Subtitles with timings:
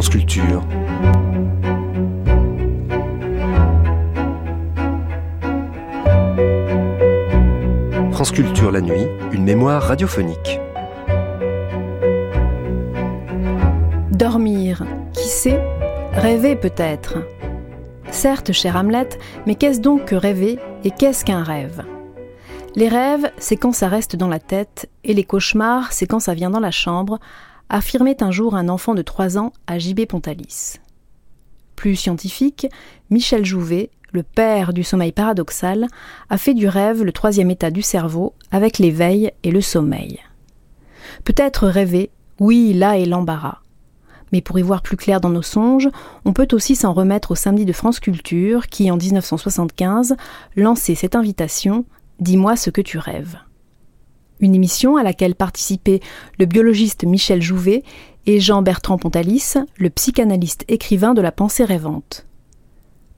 [0.00, 0.62] France Culture.
[8.72, 10.58] La nuit, une mémoire radiophonique.
[14.10, 15.60] Dormir, qui sait?
[16.14, 17.18] Rêver peut-être.
[18.10, 19.08] Certes, cher Hamlet,
[19.46, 21.82] mais qu'est-ce donc que rêver et qu'est-ce qu'un rêve?
[22.74, 26.34] Les rêves, c'est quand ça reste dans la tête, et les cauchemars, c'est quand ça
[26.34, 27.18] vient dans la chambre,
[27.70, 30.74] affirmait un jour un enfant de 3 ans à JB Pontalis.
[31.76, 32.66] Plus scientifique,
[33.08, 35.86] Michel Jouvet, le père du sommeil paradoxal,
[36.28, 40.18] a fait du rêve le troisième état du cerveau avec l'éveil et le sommeil.
[41.24, 42.10] Peut-être rêver,
[42.40, 43.60] oui, là est l'embarras.
[44.32, 45.88] Mais pour y voir plus clair dans nos songes,
[46.24, 50.16] on peut aussi s'en remettre au samedi de France Culture qui, en 1975,
[50.56, 51.84] lançait cette invitation
[52.20, 53.38] Dis-moi ce que tu rêves.
[54.40, 56.00] Une émission à laquelle participaient
[56.38, 57.82] le biologiste Michel Jouvet
[58.26, 62.26] et Jean-Bertrand Pontalis, le psychanalyste écrivain de la pensée rêvante.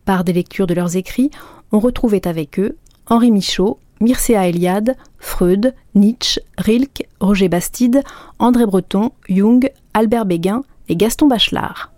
[0.05, 1.31] Par des lectures de leurs écrits,
[1.71, 8.03] on retrouvait avec eux Henri Michaud, Mircea Eliade, Freud, Nietzsche, Rilke, Roger Bastide,
[8.41, 11.93] André Breton, Jung, Albert Béguin et Gaston Bachelard.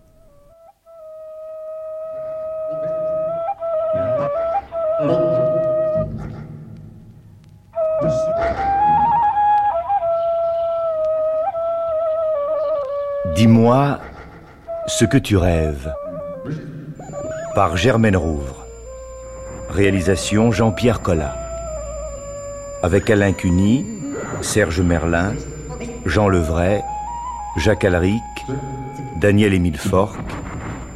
[13.34, 13.98] Dis-moi
[14.86, 15.92] ce que tu rêves
[17.56, 18.64] par Germaine Rouvre.
[19.68, 21.36] Réalisation Jean-Pierre Collat.
[22.84, 23.84] Avec Alain Cuny,
[24.40, 25.34] Serge Merlin,
[26.06, 26.84] Jean Levray,
[27.56, 28.22] Jacques Alric,
[29.16, 30.16] Daniel-Émile Forck,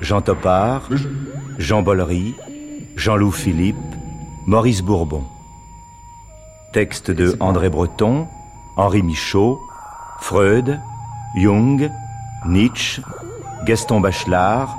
[0.01, 0.89] Jean Topard,
[1.59, 2.35] Jean Bollery,
[2.95, 3.77] Jean-Loup Philippe,
[4.47, 5.25] Maurice Bourbon.
[6.73, 8.29] Texte de André Breton,
[8.77, 9.59] Henri Michaud,
[10.21, 10.79] Freud,
[11.35, 11.91] Jung,
[12.47, 13.03] Nietzsche,
[13.65, 14.75] Gaston Bachelard,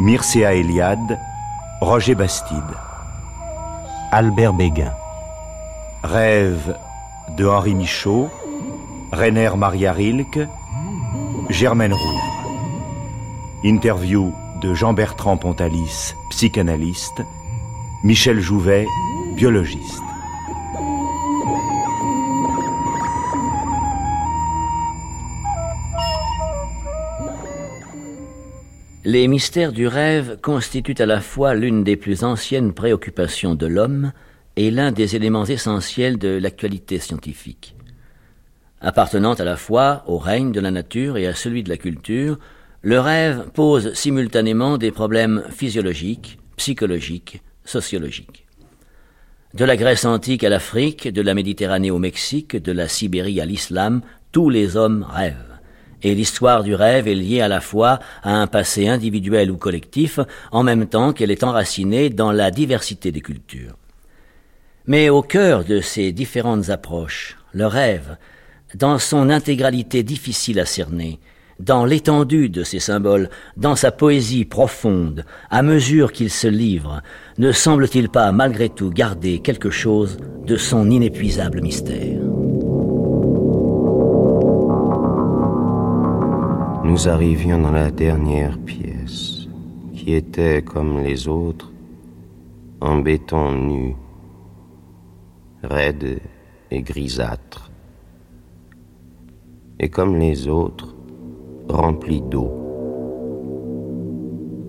[0.00, 1.18] Mircea Eliade,
[1.80, 2.76] Roger Bastide.
[4.12, 4.92] Albert Béguin.
[6.02, 6.74] Rêve
[7.36, 8.28] de Henri Michaud,
[9.12, 10.48] Rainer Maria Rilke,
[11.50, 12.44] Germaine Rouvre.
[13.62, 14.32] Interview
[14.62, 17.22] de Jean-Bertrand Pontalis, psychanalyste,
[18.02, 18.86] Michel Jouvet,
[19.36, 20.09] biologiste.
[29.04, 34.12] Les mystères du rêve constituent à la fois l'une des plus anciennes préoccupations de l'homme
[34.56, 37.74] et l'un des éléments essentiels de l'actualité scientifique.
[38.82, 42.38] Appartenant à la fois au règne de la nature et à celui de la culture,
[42.82, 48.46] le rêve pose simultanément des problèmes physiologiques, psychologiques, sociologiques.
[49.54, 53.46] De la Grèce antique à l'Afrique, de la Méditerranée au Mexique, de la Sibérie à
[53.46, 55.49] l'islam, tous les hommes rêvent
[56.02, 60.20] et l'histoire du rêve est liée à la fois à un passé individuel ou collectif,
[60.52, 63.76] en même temps qu'elle est enracinée dans la diversité des cultures.
[64.86, 68.16] Mais au cœur de ces différentes approches, le rêve,
[68.74, 71.20] dans son intégralité difficile à cerner,
[71.58, 77.02] dans l'étendue de ses symboles, dans sa poésie profonde, à mesure qu'il se livre,
[77.38, 82.29] ne semble-t-il pas malgré tout garder quelque chose de son inépuisable mystère
[86.90, 89.46] nous arrivions dans la dernière pièce,
[89.94, 91.70] qui était comme les autres,
[92.80, 93.94] en béton nu,
[95.62, 96.18] raide
[96.72, 97.70] et grisâtre,
[99.78, 100.96] et comme les autres,
[101.68, 102.50] remplie d'eau.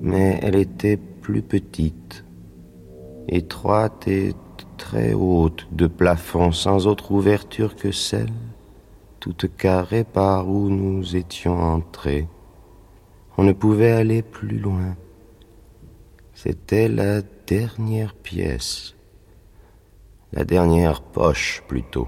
[0.04, 2.24] Mais elle était plus petite,
[3.30, 4.34] étroite et
[4.78, 8.30] très haute de plafond, sans autre ouverture que celle
[9.22, 12.28] toute carrée par où nous étions entrés.
[13.38, 14.98] On ne pouvait aller plus loin.
[16.34, 18.96] C'était la dernière pièce,
[20.34, 22.08] la dernière poche plutôt.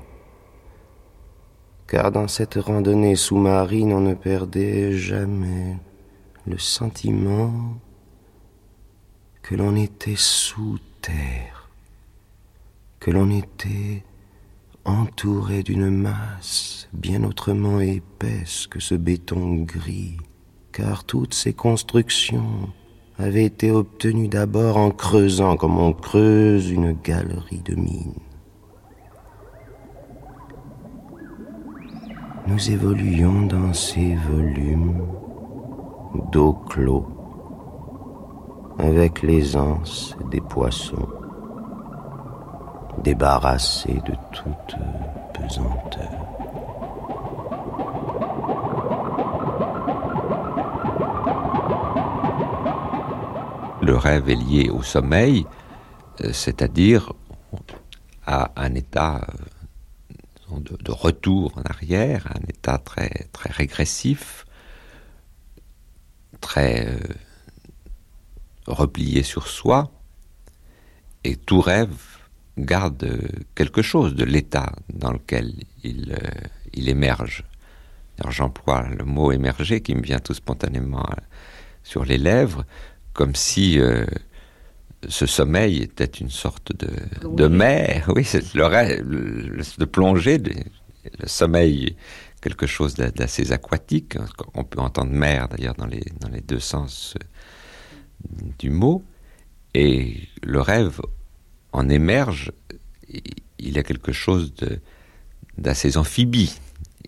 [1.87, 5.77] Car dans cette randonnée sous-marine, on ne perdait jamais
[6.47, 7.75] le sentiment
[9.43, 11.69] que l'on était sous terre,
[12.99, 14.03] que l'on était
[14.85, 20.17] entouré d'une masse bien autrement épaisse que ce béton gris,
[20.71, 22.69] car toutes ces constructions
[23.17, 28.19] avaient été obtenues d'abord en creusant comme on creuse une galerie de mines.
[32.47, 35.07] Nous évoluions dans ces volumes
[36.31, 37.07] d'eau clos,
[38.79, 41.07] avec l'aisance des poissons
[43.03, 44.75] débarrassé de toute
[45.33, 46.33] pesanteur.
[53.83, 55.45] le rêve est lié au sommeil,
[56.21, 57.13] euh, c'est-à-dire
[58.25, 59.27] à un état
[60.51, 64.45] euh, de, retour en arrière, un état très, très régressif,
[66.39, 66.97] très euh,
[68.67, 69.91] replié sur soi,
[71.25, 72.12] et tout rêve
[72.57, 73.19] garde
[73.55, 75.53] quelque chose de l'état dans lequel
[75.83, 76.15] il,
[76.73, 77.43] il émerge.
[78.29, 81.05] J'emploie le mot émerger qui me vient tout spontanément
[81.83, 82.63] sur les lèvres,
[83.13, 84.05] comme si euh,
[85.07, 86.89] ce sommeil était une sorte de,
[87.27, 88.09] de mer.
[88.15, 91.95] Oui, c'est le rêve, de plonger, le sommeil,
[92.41, 94.17] quelque chose d'assez aquatique.
[94.53, 99.03] On peut entendre mer d'ailleurs dans les, dans les deux sens euh, du mot.
[99.73, 101.01] Et le rêve
[101.73, 102.51] en émerge,
[103.09, 104.53] il y a quelque chose
[105.57, 106.57] d'assez amphibie.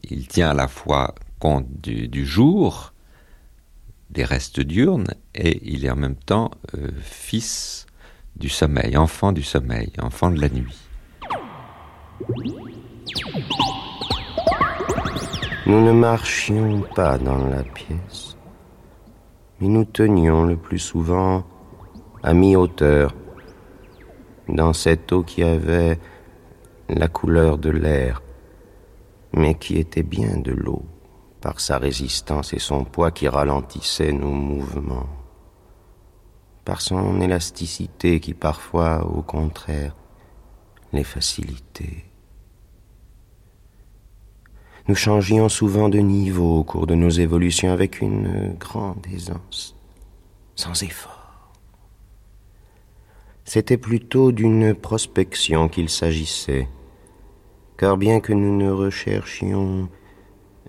[0.03, 2.93] Il tient à la fois compte du, jour,
[4.09, 7.85] des restes diurnes et il est en même temps euh, fils
[8.35, 10.77] du sommeil, enfant du sommeil, enfant de la nuit.
[15.67, 18.37] Nous ne marchions pas dans la pièce,
[19.59, 21.43] mais nous tenions le plus souvent
[22.23, 23.13] à mi-hauteur,
[24.47, 25.99] dans cette eau qui avait
[26.89, 28.21] la couleur de l'air,
[29.33, 30.83] mais qui était bien de l'eau
[31.41, 35.09] par sa résistance et son poids qui ralentissait nos mouvements,
[36.63, 39.95] par son élasticité qui parfois, au contraire,
[40.91, 42.05] les facilitait.
[44.87, 49.75] Nous changions souvent de niveau au cours de nos évolutions avec une grande aisance,
[50.55, 51.14] sans effort.
[53.47, 56.67] C'était plutôt d'une prospection qu'il s'agissait,
[57.77, 59.87] car bien que nous ne recherchions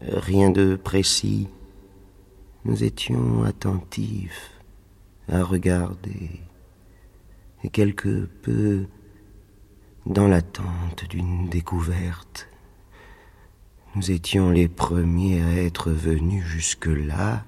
[0.03, 1.49] rien de précis.
[2.67, 4.51] Nous étions attentifs
[5.33, 6.43] à regarder
[7.65, 8.85] et quelque peu
[10.05, 12.49] dans l'attente d'une découverte.
[13.95, 17.43] Nous étions les premiers à être venus jusque-là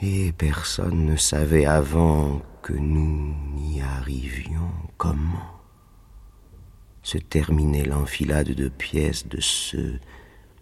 [0.00, 5.60] et personne ne savait avant que nous n'y arrivions comment
[7.02, 9.98] se terminait l'enfilade de pièces de ce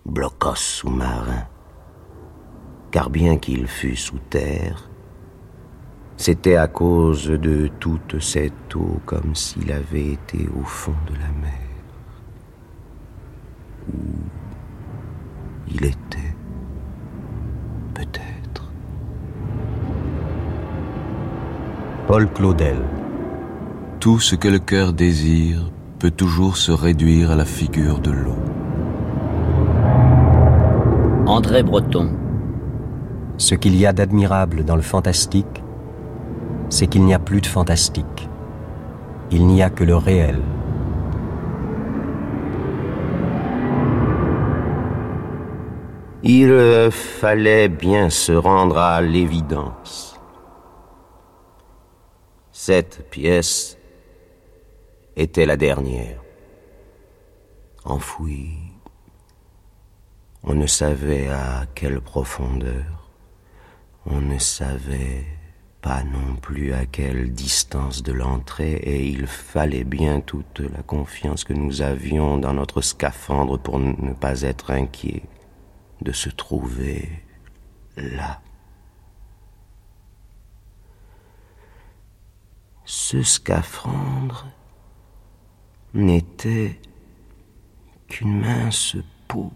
[0.04, 1.46] blocos sous-marin.
[2.90, 4.90] Car bien qu'il fût sous terre,
[6.16, 11.30] c'était à cause de toute cette eau comme s'il avait été au fond de la
[11.40, 11.68] mer.
[13.94, 14.00] Où
[15.68, 16.34] il était,
[17.94, 18.41] peut-être.
[22.12, 22.76] Paul Claudel.
[23.98, 28.36] Tout ce que le cœur désire peut toujours se réduire à la figure de l'eau.
[31.26, 32.12] André Breton.
[33.38, 35.62] Ce qu'il y a d'admirable dans le fantastique,
[36.68, 38.28] c'est qu'il n'y a plus de fantastique.
[39.30, 40.38] Il n'y a que le réel.
[46.22, 50.11] Il fallait bien se rendre à l'évidence.
[52.64, 53.76] Cette pièce
[55.16, 56.22] était la dernière,
[57.84, 58.56] enfouie
[60.44, 63.10] on ne savait à quelle profondeur,
[64.06, 65.26] on ne savait
[65.80, 71.42] pas non plus à quelle distance de l'entrée, et il fallait bien toute la confiance
[71.42, 75.24] que nous avions dans notre scaphandre pour ne pas être inquiets
[76.00, 77.08] de se trouver
[77.96, 78.40] là.
[82.94, 84.48] Ce scaphandre
[85.94, 86.78] n'était
[88.06, 89.50] qu'une mince peau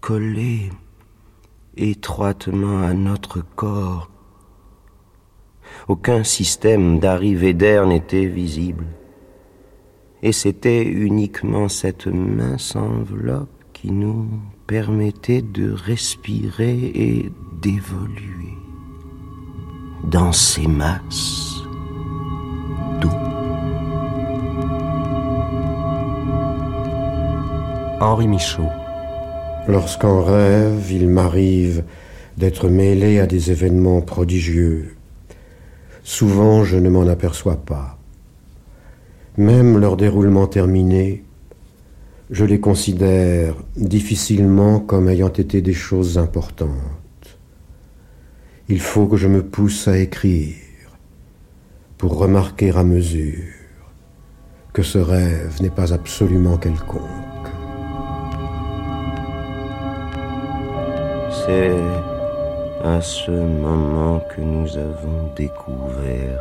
[0.00, 0.72] collé
[1.76, 4.10] étroitement à notre corps.
[5.86, 8.86] Aucun système d'arrivée d'air n'était visible.
[10.24, 14.28] Et c'était uniquement cette mince enveloppe qui nous
[14.66, 17.30] permettait de respirer et
[17.62, 18.58] d'évoluer
[20.02, 21.57] dans ces masses
[28.00, 28.70] Henri Michaud
[29.66, 31.82] Lorsqu'en rêve, il m'arrive
[32.36, 34.94] d'être mêlé à des événements prodigieux.
[36.04, 37.98] Souvent, je ne m'en aperçois pas.
[39.36, 41.24] Même leur déroulement terminé,
[42.30, 46.70] je les considère difficilement comme ayant été des choses importantes.
[48.68, 50.54] Il faut que je me pousse à écrire
[51.98, 53.52] pour remarquer à mesure
[54.72, 57.02] que ce rêve n'est pas absolument quelconque.
[61.44, 61.82] C'est
[62.84, 66.40] à ce moment que nous avons découvert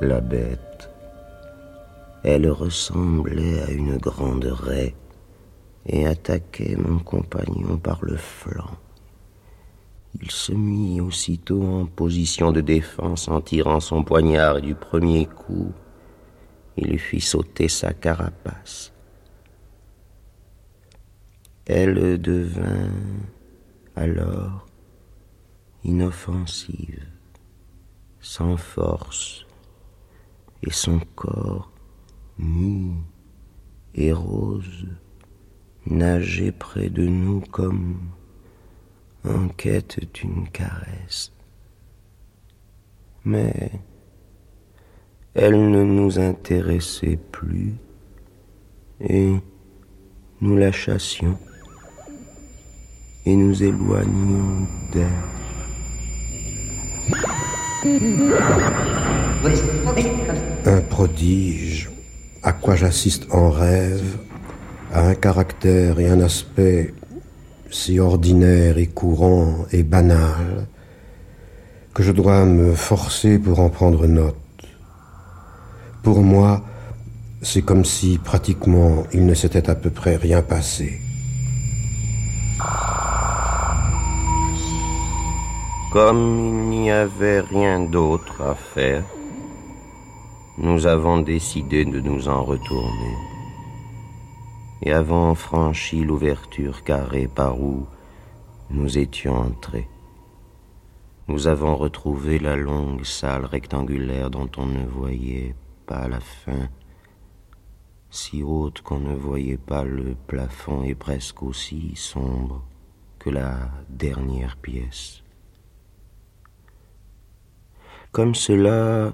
[0.00, 0.90] la bête.
[2.22, 4.94] Elle ressemblait à une grande raie
[5.86, 8.76] et attaquait mon compagnon par le flanc.
[10.14, 15.72] Il se mit aussitôt en position de défense en tirant son poignard du premier coup.
[16.76, 18.92] Il lui fit sauter sa carapace.
[21.66, 22.90] Elle devint
[23.94, 24.66] alors
[25.84, 27.06] inoffensive,
[28.20, 29.46] sans force,
[30.66, 31.70] et son corps
[32.38, 32.92] nu
[33.94, 34.86] et rose
[35.86, 38.00] nageait près de nous comme
[39.28, 41.32] en quête d'une caresse.
[43.24, 43.70] Mais
[45.34, 47.74] elle ne nous intéressait plus
[49.00, 49.34] et
[50.40, 51.38] nous la chassions
[53.26, 55.08] et nous éloignions d'elle.
[60.66, 61.90] Un prodige
[62.42, 64.18] à quoi j'assiste en rêve,
[64.92, 66.94] a un caractère et un aspect
[67.70, 70.66] si ordinaire et courant et banal
[71.94, 74.36] que je dois me forcer pour en prendre note.
[76.02, 76.62] Pour moi,
[77.42, 81.00] c'est comme si pratiquement il ne s'était à peu près rien passé.
[85.92, 89.04] Comme il n'y avait rien d'autre à faire,
[90.58, 93.29] nous avons décidé de nous en retourner
[94.82, 97.86] et avons franchi l'ouverture carrée par où
[98.70, 99.88] nous étions entrés.
[101.28, 105.54] Nous avons retrouvé la longue salle rectangulaire dont on ne voyait
[105.86, 106.68] pas la fin,
[108.10, 112.64] si haute qu'on ne voyait pas le plafond et presque aussi sombre
[113.18, 115.22] que la dernière pièce.
[118.12, 119.12] Comme cela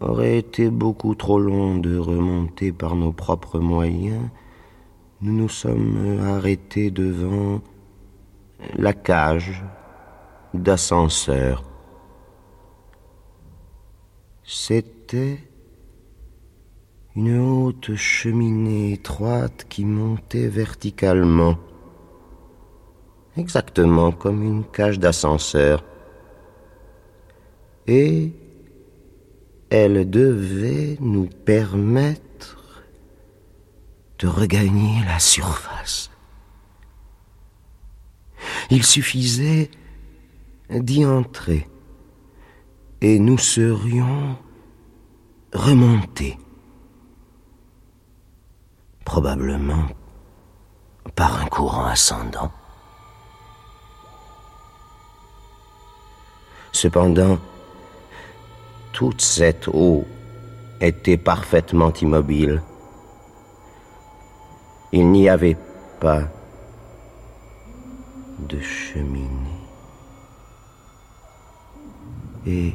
[0.00, 4.30] aurait été beaucoup trop long de remonter par nos propres moyens,
[5.20, 7.60] nous nous sommes arrêtés devant
[8.76, 9.64] la cage
[10.54, 11.64] d'ascenseur.
[14.44, 15.38] C'était
[17.16, 21.58] une haute cheminée étroite qui montait verticalement,
[23.36, 25.84] exactement comme une cage d'ascenseur
[27.88, 28.32] et
[29.70, 32.20] elle devait nous permettre
[34.18, 36.10] de regagner la surface.
[38.70, 39.70] Il suffisait
[40.70, 41.68] d'y entrer
[43.00, 44.36] et nous serions
[45.52, 46.38] remontés,
[49.04, 49.86] probablement
[51.14, 52.52] par un courant ascendant.
[56.72, 57.38] Cependant,
[58.92, 60.04] toute cette eau
[60.80, 62.62] était parfaitement immobile.
[64.92, 65.56] Il n'y avait
[66.00, 66.22] pas
[68.48, 69.28] de cheminée.
[72.46, 72.74] Et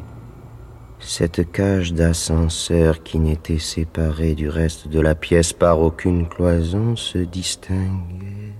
[0.99, 7.17] cette cage d'ascenseur qui n'était séparée du reste de la pièce par aucune cloison se
[7.17, 8.53] distinguait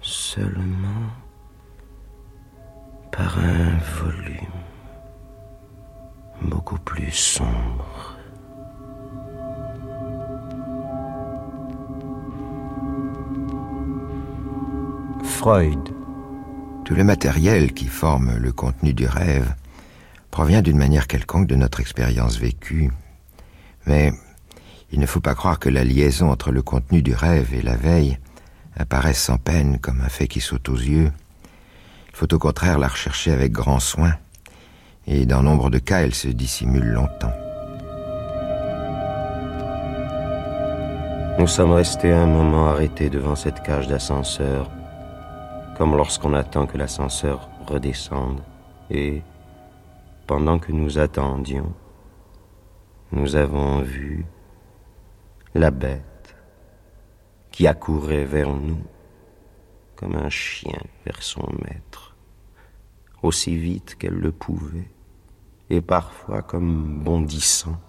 [0.00, 1.10] seulement
[3.12, 4.64] par un volume
[6.42, 8.13] beaucoup plus sombre.
[15.34, 15.90] Freud.
[16.84, 19.52] Tout le matériel qui forme le contenu du rêve
[20.30, 22.92] provient d'une manière quelconque de notre expérience vécue.
[23.84, 24.12] Mais
[24.92, 27.74] il ne faut pas croire que la liaison entre le contenu du rêve et la
[27.74, 28.18] veille
[28.76, 31.10] apparaisse sans peine comme un fait qui saute aux yeux.
[32.10, 34.14] Il faut au contraire la rechercher avec grand soin
[35.08, 37.34] et dans nombre de cas, elle se dissimule longtemps.
[41.40, 44.70] Nous sommes restés un moment arrêtés devant cette cage d'ascenseur,
[45.76, 48.40] comme lorsqu'on attend que l'ascenseur redescende,
[48.90, 49.22] et,
[50.26, 51.72] pendant que nous attendions,
[53.12, 54.24] nous avons vu
[55.54, 56.36] la bête
[57.50, 58.82] qui accourait vers nous
[59.96, 62.16] comme un chien vers son maître,
[63.22, 64.90] aussi vite qu'elle le pouvait
[65.70, 67.80] et parfois comme bondissant.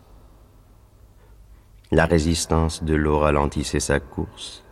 [1.92, 4.64] La résistance de l'eau ralentissait sa course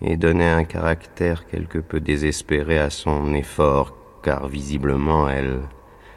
[0.00, 5.60] et donnait un caractère quelque peu désespéré à son effort, car visiblement elle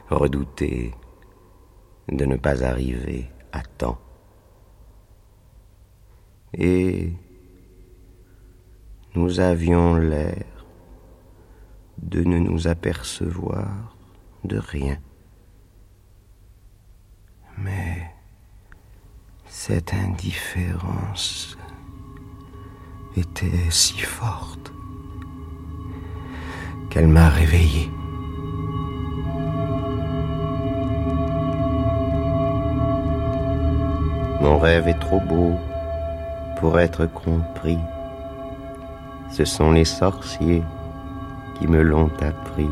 [0.09, 0.91] redoutait
[2.09, 3.99] de ne pas arriver à temps.
[6.53, 7.13] Et
[9.15, 10.45] nous avions l'air
[11.97, 13.95] de ne nous apercevoir
[14.43, 14.97] de rien.
[17.57, 18.11] Mais
[19.45, 21.57] cette indifférence
[23.17, 24.71] était si forte
[26.89, 27.91] qu'elle m'a réveillé.
[34.41, 35.53] Mon rêve est trop beau
[36.59, 37.79] pour être compris.
[39.31, 40.63] Ce sont les sorciers
[41.55, 42.69] qui me l'ont appris.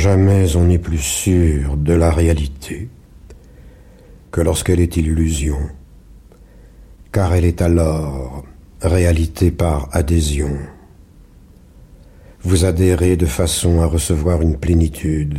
[0.00, 2.88] Jamais on n'est plus sûr de la réalité
[4.30, 5.58] que lorsqu'elle est illusion,
[7.12, 8.46] car elle est alors
[8.80, 10.56] réalité par adhésion.
[12.40, 15.38] Vous adhérez de façon à recevoir une plénitude.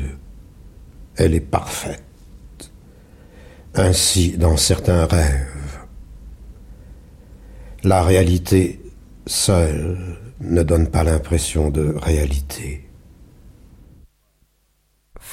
[1.16, 2.04] Elle est parfaite.
[3.74, 5.80] Ainsi dans certains rêves.
[7.84, 8.80] La réalité
[9.26, 12.91] seule ne donne pas l'impression de réalité.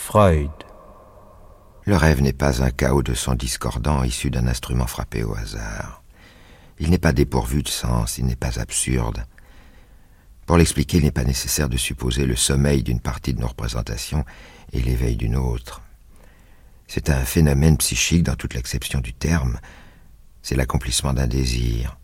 [0.09, 0.50] Freud.
[1.85, 6.03] Le rêve n'est pas un chaos de sons discordants issu d'un instrument frappé au hasard.
[6.79, 9.27] Il n'est pas dépourvu de sens, il n'est pas absurde.
[10.47, 14.25] Pour l'expliquer, il n'est pas nécessaire de supposer le sommeil d'une partie de nos représentations
[14.73, 15.83] et l'éveil d'une autre.
[16.87, 19.61] C'est un phénomène psychique dans toute l'acception du terme.
[20.41, 21.99] C'est l'accomplissement d'un désir.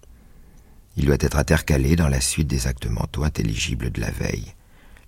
[0.98, 4.52] Il doit être intercalé dans la suite des actes mentaux intelligibles de la veille.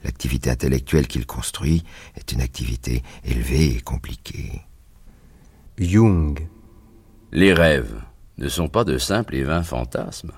[0.04, 1.84] L'activité intellectuelle qu'il construit
[2.16, 4.62] est une activité élevée et compliquée.
[5.78, 6.48] Jung.
[7.32, 8.00] Les rêves
[8.38, 10.32] ne sont pas de simples et vains fantasmes,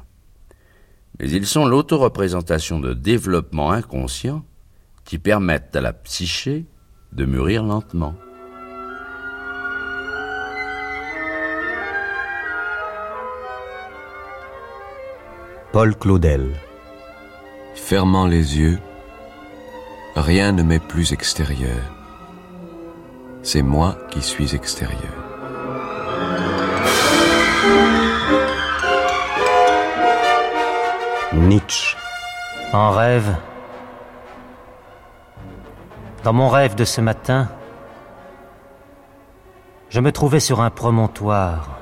[1.18, 4.44] mais ils sont l'autoreprésentation de développements inconscients
[5.04, 6.66] qui permettent à la psyché
[7.12, 8.14] de mûrir lentement.
[15.72, 16.54] Paul Claudel.
[17.74, 18.78] Fermant les yeux,
[20.20, 21.80] Rien ne m'est plus extérieur.
[23.44, 25.14] C'est moi qui suis extérieur.
[31.32, 31.96] Nietzsche.
[32.72, 33.36] En rêve.
[36.24, 37.48] Dans mon rêve de ce matin,
[39.88, 41.78] je me trouvais sur un promontoire,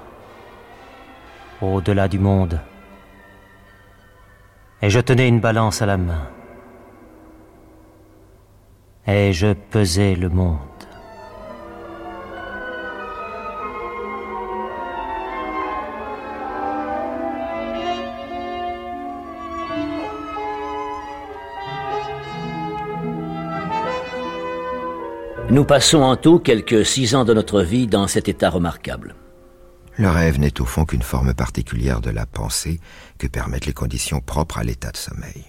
[1.62, 2.60] au-delà du monde,
[4.82, 6.35] et je tenais une balance à la main
[9.06, 10.58] et je pesais le monde.
[25.48, 29.14] Nous passons en tout quelques six ans de notre vie dans cet état remarquable.
[29.96, 32.80] Le rêve n'est au fond qu'une forme particulière de la pensée
[33.16, 35.46] que permettent les conditions propres à l'état de sommeil.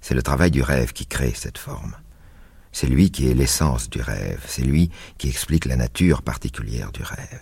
[0.00, 1.96] C'est le travail du rêve qui crée cette forme.
[2.72, 7.02] C'est lui qui est l'essence du rêve, c'est lui qui explique la nature particulière du
[7.02, 7.40] rêve.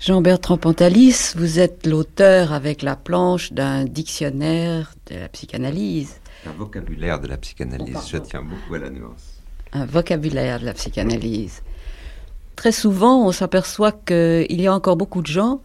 [0.00, 6.20] Jean-Bertrand Pantalis, vous êtes l'auteur avec la planche d'un dictionnaire de la psychanalyse.
[6.46, 9.42] Un vocabulaire de la psychanalyse, je tiens beaucoup à la nuance.
[9.72, 11.62] Un vocabulaire de la psychanalyse.
[12.56, 15.60] Très souvent, on s'aperçoit qu'il y a encore beaucoup de gens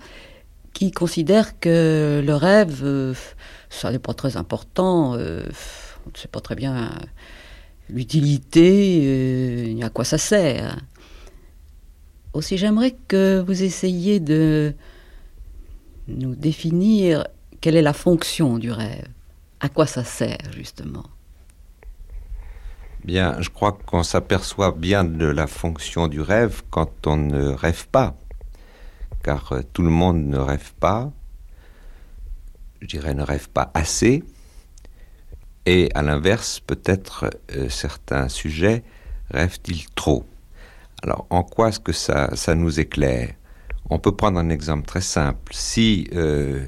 [0.73, 3.13] qui considèrent que le rêve, euh,
[3.69, 5.43] ça n'est pas très important, euh,
[6.05, 6.91] on ne sait pas très bien
[7.89, 10.79] l'utilité, euh, à quoi ça sert?
[12.33, 14.73] Aussi, j'aimerais que vous essayiez de
[16.07, 17.27] nous définir
[17.61, 19.07] quelle est la fonction du rêve,
[19.59, 21.05] à quoi ça sert justement?
[23.03, 27.87] Bien, je crois qu'on s'aperçoit bien de la fonction du rêve quand on ne rêve
[27.87, 28.17] pas,
[29.23, 31.11] car euh, tout le monde ne rêve pas,
[32.81, 34.23] je dirais ne rêve pas assez,
[35.65, 38.83] et à l'inverse, peut-être euh, certains sujets
[39.31, 40.25] rêvent-ils trop?
[41.01, 43.33] Alors, en quoi est-ce que ça, nous éclaire?
[43.89, 45.53] On peut prendre un exemple très simple.
[45.53, 46.65] Si euh,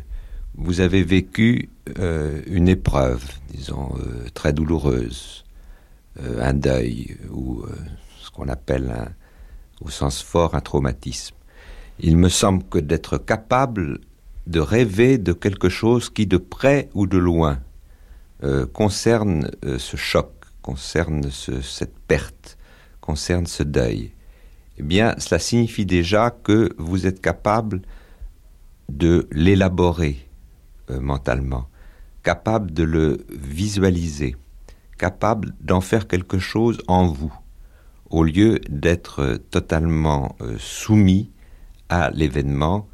[0.55, 3.95] vous avez vécu euh, une épreuve, disons,
[4.33, 5.43] très douloureuse,
[6.39, 7.63] un deuil, ou
[8.21, 8.91] ce qu'on appelle,
[9.81, 11.35] au sens fort, un traumatisme,
[11.99, 13.99] il me semble que d'être capable
[14.47, 17.59] de rêver de quelque chose qui, de près ou de loin,
[18.73, 22.57] concerne euh, ce choc, concerne cette perte,
[23.01, 24.13] concerne ce deuil,
[24.77, 27.81] eh bien, cela signifie déjà que vous êtes capable
[28.89, 30.29] de l'élaborer
[30.89, 31.67] euh, mentalement,
[32.23, 34.35] capable de le visualiser,
[34.97, 37.33] capable d'en faire quelque chose en vous.
[38.09, 41.29] au lieu d'être totalement euh, soumis
[41.89, 42.87] à l'événement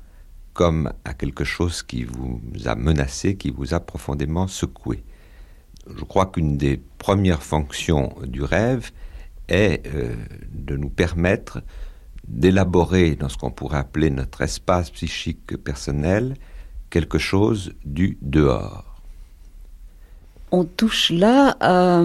[0.53, 5.03] comme à quelque chose qui vous a menacé, qui vous a profondément secoué.
[5.87, 8.91] Je crois qu'une des premières fonctions du rêve
[9.49, 10.15] est euh,
[10.51, 11.61] de nous permettre
[12.27, 16.35] d'élaborer dans ce qu'on pourrait appeler notre espace psychique personnel
[16.89, 19.01] quelque chose du dehors.
[20.51, 22.03] On touche là à,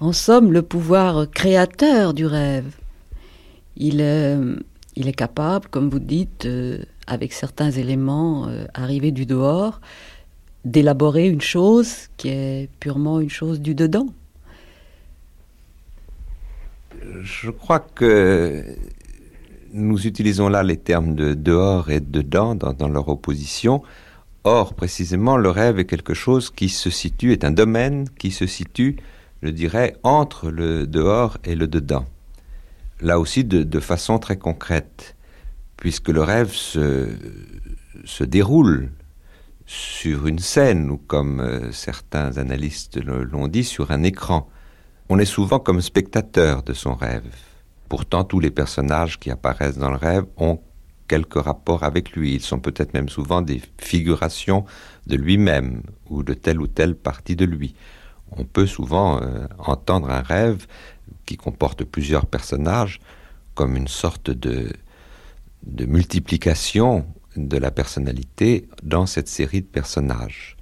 [0.00, 2.74] en somme, le pouvoir créateur du rêve.
[3.76, 4.36] Il est,
[4.96, 9.80] il est capable, comme vous dites, euh, avec certains éléments euh, arrivés du dehors,
[10.64, 14.06] d'élaborer une chose qui est purement une chose du dedans.
[17.22, 18.64] Je crois que
[19.72, 23.82] nous utilisons là les termes de dehors et dedans dans, leur opposition.
[24.44, 28.46] Or, précisément, le rêve est quelque chose qui se situe, est un domaine qui se
[28.46, 28.96] situe,
[29.42, 32.04] je dirais, entre le dehors et le dedans.
[33.00, 35.16] Là aussi, de, de façon très concrète,
[35.76, 37.08] puisque le rêve se,
[38.04, 38.90] se déroule
[39.72, 44.50] sur une scène, ou comme euh, certains analystes l'ont dit, sur un écran.
[45.08, 47.24] On est souvent comme spectateur de son rêve.
[47.88, 50.60] Pourtant, tous les personnages qui apparaissent dans le rêve ont
[51.08, 52.34] quelque rapport avec lui.
[52.34, 54.66] Ils sont peut-être même souvent des figurations
[55.06, 57.74] de lui-même ou de telle ou telle partie de lui.
[58.30, 60.66] On peut souvent euh, entendre un rêve
[61.24, 63.00] qui comporte plusieurs personnages
[63.54, 64.70] comme une sorte de,
[65.62, 70.56] de multiplication de la personnalité dans cette série de personnages.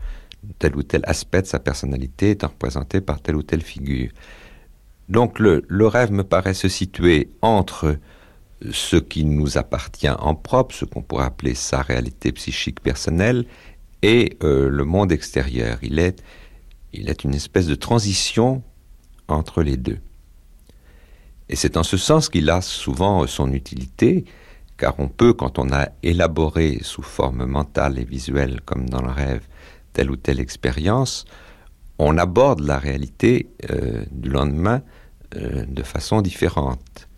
[0.59, 4.11] Tel ou tel aspect de sa personnalité est représenté par telle ou telle figure.
[5.09, 7.97] Donc le, le, rêve me paraît se situer entre
[8.71, 13.45] ce qui nous appartient en propre, ce qu'on pourrait appeler sa réalité psychique personnelle,
[14.03, 15.79] et euh, le monde extérieur.
[15.83, 16.23] Il est,
[16.93, 18.63] il est une espèce de transition
[19.29, 19.99] entre les deux.
[21.49, 24.25] Et c'est en ce sens qu'il a souvent son utilité,
[24.81, 29.11] car on peut, quand on a élaboré sous forme mentale et visuelle, comme dans le
[29.11, 29.47] rêve,
[29.93, 31.27] telle ou telle expérience,
[31.99, 34.81] on aborde la réalité euh, du lendemain
[35.37, 37.09] euh, de façon différente.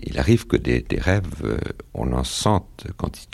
[0.00, 1.58] Il arrive que des, rêves, euh,
[1.92, 3.28] on en sente, quand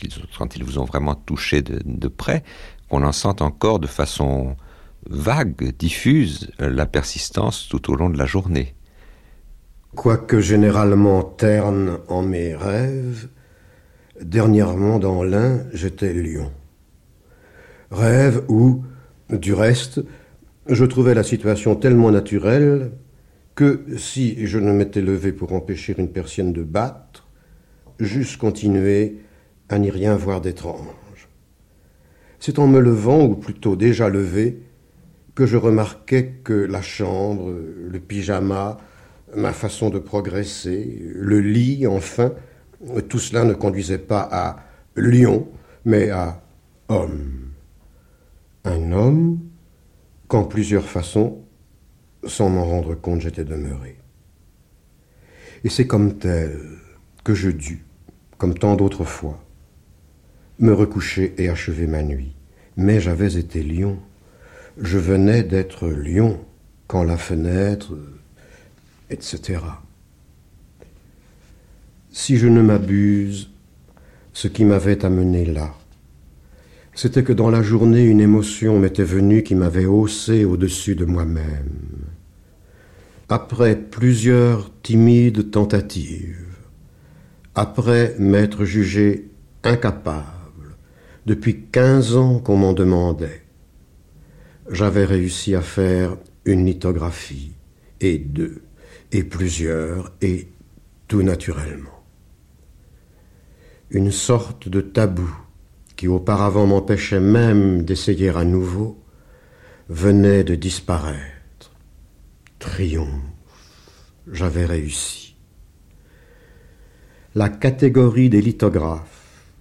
[0.57, 2.43] ils, vous ont vraiment touché de, de près,
[2.89, 4.57] qu'on en sente encore de façon
[5.09, 8.75] vague, diffuse, la persistance tout au long de la journée.
[9.95, 13.29] Quoique généralement terne en mes rêves,
[14.25, 16.51] dernièrement dans l'un, j'étais lion.
[17.91, 18.85] Rêve où,
[19.31, 20.01] du reste,
[20.69, 22.93] je trouvais la situation tellement naturelle
[23.55, 27.29] que si je ne m'étais levé pour empêcher une persienne de battre,
[27.99, 29.19] j'eusse continué
[29.69, 31.29] à n'y rien voir d'étrange.
[32.39, 34.63] C'est en me levant, ou plutôt déjà levé,
[35.35, 38.79] que je remarquais que la chambre, le pyjama,
[39.37, 42.33] ma façon de progresser, le lit, enfin,
[43.09, 44.57] tout cela ne conduisait pas à
[44.97, 45.49] lion,
[45.85, 46.43] mais à
[46.89, 47.51] homme.
[48.65, 49.41] Un homme
[50.29, 51.43] qu'en plusieurs façons
[52.25, 53.97] sans m'en rendre compte, j'étais demeuré.
[55.65, 56.59] Et c'est comme tel
[57.25, 57.85] que je dus,
[58.39, 59.43] comme tant d'autres fois,
[60.59, 62.35] me recoucher et achever ma nuit.
[62.77, 63.99] Mais j'avais été lion.
[64.79, 66.41] Je venais d'être lion
[66.87, 67.95] quand la fenêtre,
[69.11, 69.61] etc.
[72.15, 73.51] Si je ne m'abuse,
[74.35, 75.75] ce qui m'avait amené là,
[76.95, 82.05] c'était que dans la journée, une émotion m'était venue qui m'avait haussé au-dessus de moi-même.
[83.31, 86.55] Après plusieurs timides tentatives,
[87.55, 89.31] après m'être jugé
[89.65, 90.77] incapable,
[91.25, 93.41] depuis quinze ans qu'on m'en demandait,
[94.71, 97.53] j'avais réussi à faire une lithographie,
[98.03, 98.61] et deux,
[99.13, 100.49] et plusieurs, et
[101.09, 101.92] tout naturellement.
[103.95, 105.31] Une sorte de tabou
[105.97, 109.05] qui auparavant m'empêchait même d'essayer à nouveau,
[109.91, 111.73] venait de disparaître.
[112.59, 113.11] Triomphe,
[114.31, 115.37] j'avais réussi.
[117.35, 119.53] La catégorie des lithographes,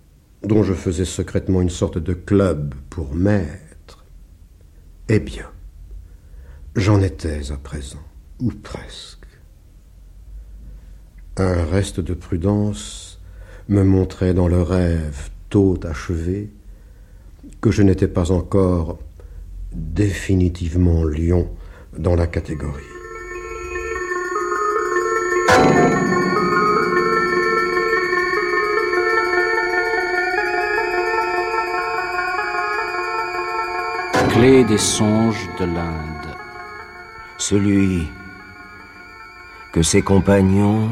[0.44, 4.06] dont je faisais secrètement une sorte de club pour maître,
[5.10, 5.52] eh bien,
[6.78, 8.08] j'en étais à présent,
[8.40, 9.28] ou presque.
[11.36, 13.11] Un reste de prudence
[13.70, 16.50] me montrait dans le rêve tôt achevé,
[17.60, 19.00] que je n'étais pas encore
[19.74, 21.50] définitivement lion
[21.98, 22.84] dans la catégorie.
[34.30, 36.36] Clé des songes de l'Inde.
[37.38, 38.08] Celui
[39.74, 40.90] que ses compagnons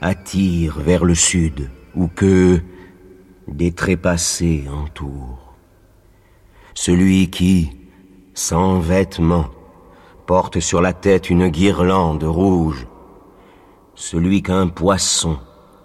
[0.00, 2.60] attirent vers le sud, ou que
[3.48, 5.54] des trépassés entourent.
[6.74, 7.70] Celui qui,
[8.34, 9.50] sans vêtements,
[10.26, 12.86] porte sur la tête une guirlande rouge,
[13.94, 15.38] celui qu'un poisson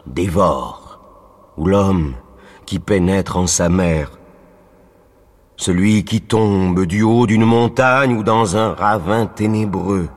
[0.05, 0.99] dévore,
[1.57, 2.13] ou l'homme
[2.65, 4.11] qui pénètre en sa mer,
[5.57, 10.09] celui qui tombe du haut d'une montagne ou dans un ravin ténébreux,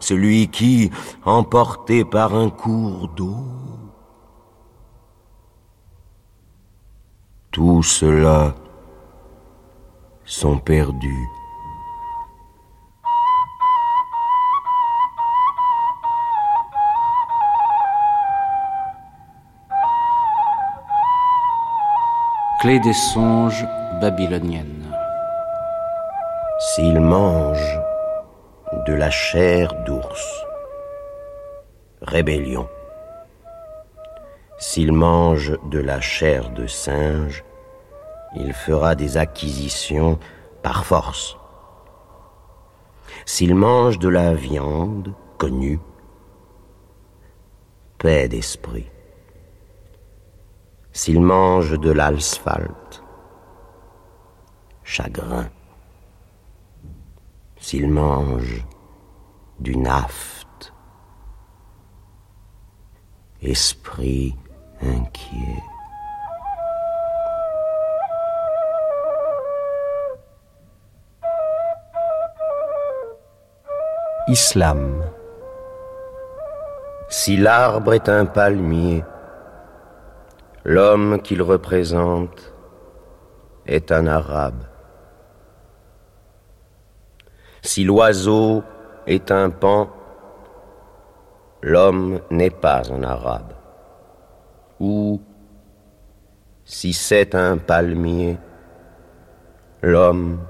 [0.00, 0.90] celui qui,
[1.24, 3.44] emporté par un cours d'eau,
[7.56, 8.54] tout cela
[10.26, 11.26] sont perdus.
[22.60, 23.66] Clé des songes
[24.02, 24.92] babylonienne.
[26.58, 27.80] S'il mange
[28.86, 30.44] de la chair d'ours,
[32.02, 32.68] rébellion.
[34.58, 37.45] S'il mange de la chair de singe,
[38.34, 40.18] il fera des acquisitions
[40.62, 41.36] par force.
[43.24, 45.80] S'il mange de la viande connue,
[47.98, 48.90] paix d'esprit.
[50.92, 53.02] S'il mange de l'asphalte,
[54.82, 55.48] chagrin.
[57.58, 58.64] S'il mange
[59.58, 60.72] du naphte,
[63.42, 64.36] esprit
[64.80, 65.62] inquiet.
[74.28, 75.04] Islam.
[77.08, 79.04] Si l'arbre est un palmier,
[80.64, 82.52] l'homme qu'il représente
[83.66, 84.64] est un arabe.
[87.62, 88.64] Si l'oiseau
[89.06, 89.90] est un pan,
[91.62, 93.52] l'homme n'est pas un arabe.
[94.80, 95.20] Ou
[96.64, 98.38] si c'est un palmier,
[99.82, 100.40] l'homme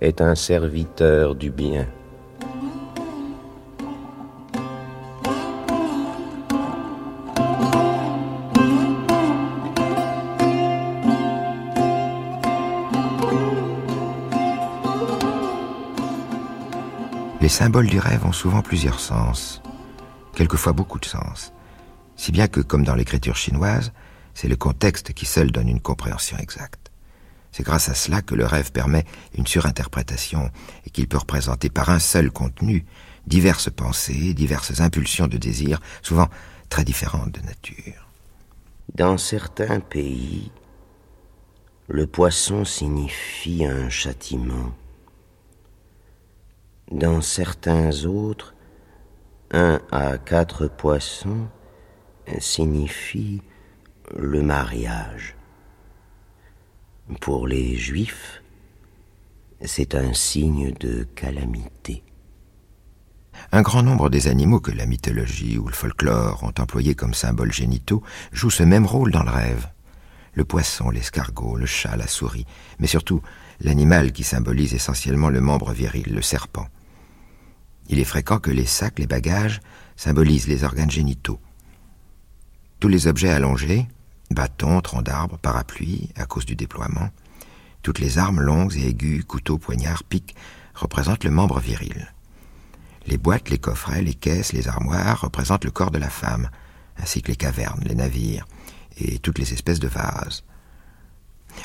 [0.00, 1.86] est un serviteur du bien.
[17.44, 19.60] Les symboles du rêve ont souvent plusieurs sens,
[20.34, 21.52] quelquefois beaucoup de sens,
[22.16, 23.92] si bien que, comme dans l'écriture chinoise,
[24.32, 26.90] c'est le contexte qui seul donne une compréhension exacte.
[27.52, 29.04] C'est grâce à cela que le rêve permet
[29.36, 30.50] une surinterprétation
[30.86, 32.86] et qu'il peut représenter par un seul contenu
[33.26, 36.30] diverses pensées, diverses impulsions de désir, souvent
[36.70, 38.08] très différentes de nature.
[38.94, 40.50] Dans certains pays,
[41.88, 44.72] le poisson signifie un châtiment.
[46.94, 48.54] Dans certains autres,
[49.50, 51.48] un à quatre poissons
[52.38, 53.42] signifie
[54.16, 55.34] le mariage.
[57.20, 58.44] Pour les juifs,
[59.64, 62.04] c'est un signe de calamité.
[63.50, 67.52] Un grand nombre des animaux que la mythologie ou le folklore ont employés comme symboles
[67.52, 69.66] génitaux jouent ce même rôle dans le rêve.
[70.34, 72.46] Le poisson, l'escargot, le chat, la souris,
[72.78, 73.20] mais surtout
[73.58, 76.68] l'animal qui symbolise essentiellement le membre viril, le serpent.
[77.88, 79.60] Il est fréquent que les sacs, les bagages,
[79.96, 81.40] symbolisent les organes génitaux.
[82.80, 83.88] Tous les objets allongés,
[84.30, 87.10] bâtons, troncs d'arbres, parapluies, à cause du déploiement,
[87.82, 90.34] toutes les armes longues et aiguës, couteaux, poignards, pics,
[90.74, 92.12] représentent le membre viril.
[93.06, 96.48] Les boîtes, les coffrets, les caisses, les armoires représentent le corps de la femme,
[96.96, 98.46] ainsi que les cavernes, les navires
[98.96, 100.44] et toutes les espèces de vases.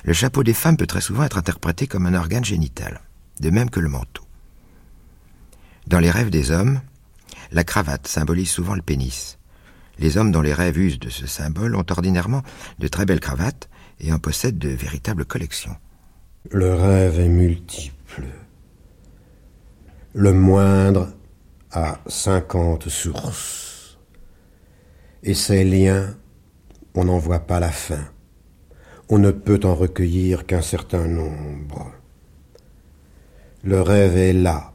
[0.03, 3.01] Le chapeau des femmes peut très souvent être interprété comme un organe génital,
[3.39, 4.28] de même que le manteau.
[5.89, 6.81] Dans les rêves des hommes,
[7.51, 9.39] la cravate symbolise souvent le pénis.
[9.97, 12.43] Les hommes dont les rêves usent de ce symbole ont ordinairement
[12.77, 15.75] de très belles cravates et en possèdent de véritables collections.
[16.51, 18.27] Le rêve est multiple.
[20.13, 21.09] Le moindre
[21.71, 23.97] a cinquante sources.
[25.23, 26.15] Et ces liens,
[26.93, 28.05] on n'en voit pas la fin.
[29.09, 31.91] On ne peut en recueillir qu'un certain nombre.
[33.63, 34.73] Le rêve est là,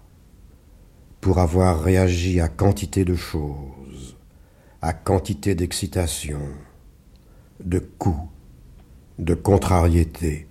[1.25, 4.15] pour avoir réagi à quantité de choses,
[4.83, 6.43] à quantité d'excitation,
[7.65, 8.29] de coups,
[9.19, 10.47] de contrariétés.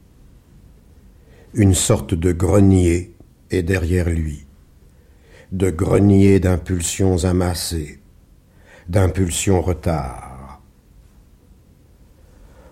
[1.54, 3.14] Une sorte de grenier
[3.52, 4.48] est derrière lui,
[5.52, 8.00] de grenier d'impulsions amassées,
[8.90, 10.60] d'impulsions retard.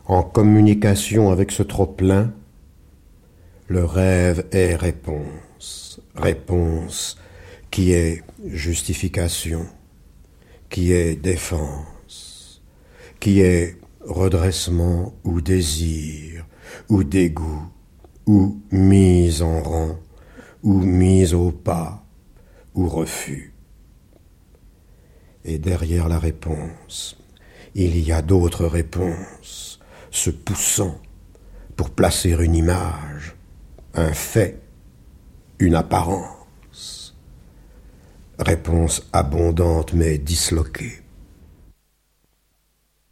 [0.07, 2.33] En communication avec ce trop-plein,
[3.67, 7.20] le rêve est réponse, réponse
[7.71, 9.65] qui est justification,
[10.69, 12.61] qui est défense,
[13.19, 16.45] qui est redressement ou désir,
[16.89, 17.71] ou dégoût,
[18.25, 19.99] ou mise en rang,
[20.63, 22.05] ou mise au pas,
[22.75, 23.53] ou refus.
[25.45, 27.17] Et derrière la réponse,
[27.73, 29.79] il y a d'autres réponses,
[30.11, 30.99] se poussant
[31.77, 33.35] pour placer une image,
[33.93, 34.61] un fait,
[35.59, 36.40] une apparence.
[38.41, 40.93] Réponse abondante mais disloquée.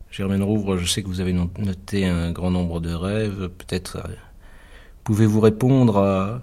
[0.09, 3.47] Germaine Rouvre, je sais que vous avez noté un grand nombre de rêves.
[3.49, 4.15] Peut-être euh,
[5.03, 6.41] pouvez-vous répondre à,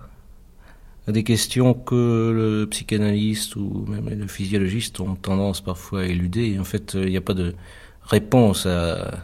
[1.10, 6.56] des questions que le psychanalyste ou même le physiologiste ont tendance parfois à éluder?
[6.60, 7.56] En fait, il n'y a pas de
[8.04, 9.18] réponse à,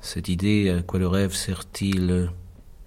[0.00, 2.30] cette idée à quoi le rêve sert-il?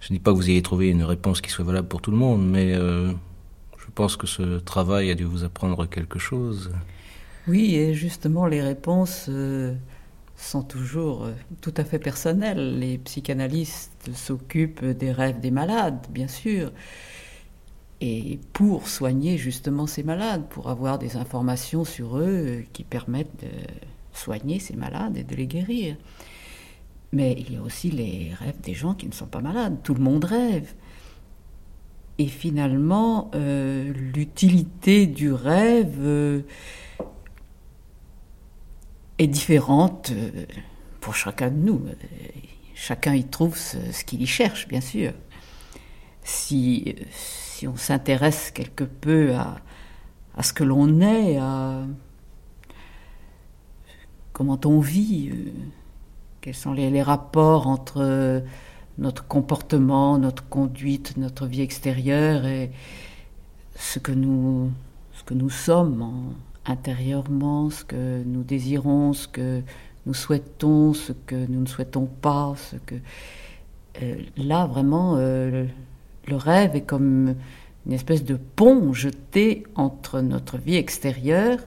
[0.00, 2.10] Je ne dis pas que vous ayez trouvé une réponse qui soit valable pour tout
[2.10, 3.12] le monde, mais euh,
[3.94, 6.72] pense que ce travail a dû vous apprendre quelque chose.
[7.48, 9.74] Oui, et justement, les réponses euh,
[10.36, 12.78] sont toujours euh, tout à fait personnelles.
[12.78, 16.72] Les psychanalystes s'occupent des rêves des malades, bien sûr,
[18.00, 23.42] et pour soigner justement ces malades, pour avoir des informations sur eux euh, qui permettent
[23.42, 23.50] de
[24.12, 25.96] soigner ces malades et de les guérir.
[27.12, 29.78] Mais il y a aussi les rêves des gens qui ne sont pas malades.
[29.82, 30.72] Tout le monde rêve.
[32.22, 36.44] Et finalement, l'utilité du rêve
[39.18, 40.46] est différente euh,
[41.00, 41.82] pour chacun de nous.
[42.76, 45.12] Chacun y trouve ce, qu'il y cherche, bien sûr.
[46.22, 49.56] Si, si on s'intéresse quelque peu à,
[50.36, 51.82] à ce que l'on est, à
[54.32, 55.50] comment on vit, euh,
[56.40, 58.44] quels sont les, les, rapports entre
[58.98, 62.70] notre comportement, notre conduite, notre vie extérieure et
[63.74, 64.70] ce que nous,
[65.14, 66.34] ce que nous sommes en,
[66.66, 69.62] intérieurement ce que nous désirons, ce que
[70.06, 72.54] nous souhaitons, ce que nous ne souhaitons pas,
[74.02, 75.66] euh, là vraiment euh,
[76.26, 77.34] le rêve est comme
[77.86, 81.58] une espèce de pont jeté entre notre vie extérieure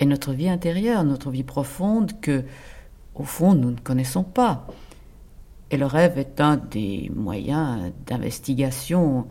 [0.00, 2.44] et notre vie intérieure, notre vie profonde que
[3.14, 4.66] au fond nous ne connaissons pas.
[5.70, 9.28] Et le rêve est un des moyens d'investigation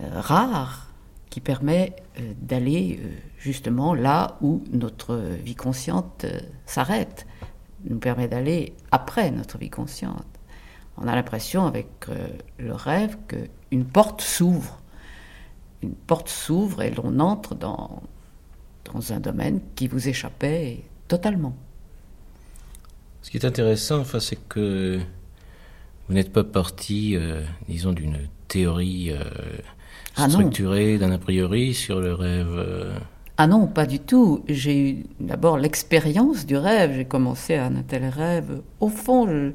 [0.00, 0.90] euh, rares
[1.30, 3.08] qui permet euh, d'aller euh,
[3.38, 7.26] justement là où notre vie consciente euh, s'arrête,
[7.88, 10.26] nous permet d'aller après notre vie consciente.
[10.98, 11.88] On a l'impression avec
[12.58, 14.82] le rêve qu'une porte s'ouvre,
[15.82, 18.02] une porte s'ouvre et l'on entre dans,
[18.92, 21.56] dans un domaine qui vous échappait totalement.
[23.22, 25.00] Ce qui est intéressant, enfin, c'est que
[26.10, 27.16] vous n'êtes pas parti,
[27.68, 28.18] disons, d'une
[28.48, 29.12] théorie
[30.16, 32.92] ah structuré d'un a priori sur le rêve euh,
[33.38, 34.44] Ah non, pas du tout.
[34.48, 36.92] J'ai eu d'abord l'expérience du rêve.
[36.94, 38.60] J'ai commencé à un tel rêve.
[38.80, 39.52] Au fond,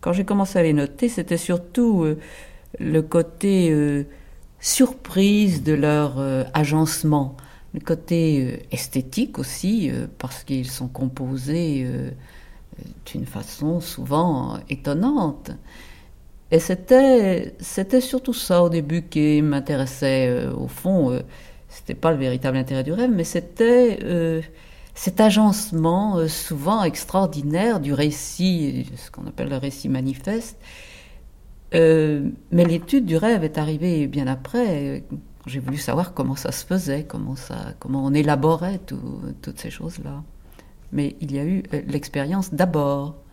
[0.00, 2.18] quand j'ai commencé à les noter, c'était surtout euh,
[2.78, 4.04] le côté euh,
[4.60, 6.18] surprise de leur
[6.54, 7.36] agencement,
[7.72, 11.86] le côté esthétique aussi, parce qu'ils sont composés
[13.04, 15.50] d'une façon souvent étonnante.
[16.54, 20.28] Et c'était, surtout ça au début qui m'intéressait.
[20.28, 21.18] Euh, au fond, euh,
[21.68, 24.40] c'était pas le véritable intérêt du rêve, mais c'était euh,
[24.94, 30.56] cet agencement souvent extraordinaire du récit, ce qu'on appelle le récit manifeste.
[31.72, 35.02] mais l'étude du rêve est arrivée bien après.
[35.46, 38.78] J'ai voulu savoir comment ça se faisait, comment, ça, comment on élaborait
[39.42, 40.22] toutes ces choses-là.
[40.92, 43.23] Mais il y a eu l'expérience d'abord.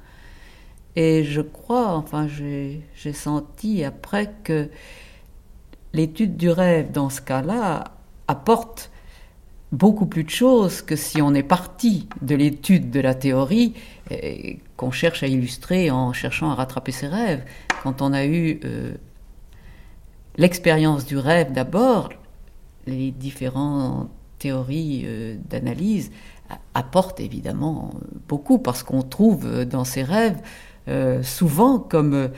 [0.95, 4.69] Et je crois, enfin j'ai senti après que
[5.93, 7.85] l'étude du rêve dans ce cas-là
[8.27, 8.91] apporte
[9.71, 13.73] beaucoup plus de choses que si on est parti de l'étude de la théorie
[14.75, 17.45] qu'on cherche à illustrer en cherchant à rattraper ses rêves.
[17.83, 18.93] Quand on a eu euh,
[20.35, 22.09] l'expérience du rêve d'abord,
[22.85, 26.11] les différentes théories euh, d'analyse
[26.73, 27.91] apportent évidemment
[28.27, 30.41] beaucoup parce qu'on trouve dans ces rêves
[30.87, 32.29] euh, souvent comme,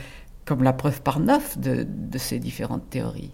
[0.45, 3.31] comme la preuve par neuf de, de, ces différentes théories.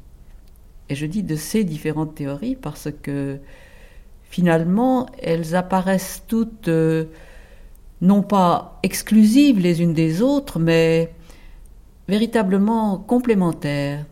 [0.89, 3.39] Et je dis de ces différentes théories parce que
[4.23, 7.05] finalement, elles apparaissent toutes euh,
[8.01, 11.13] non pas exclusives les unes des autres, mais
[12.07, 14.05] véritablement complémentaires.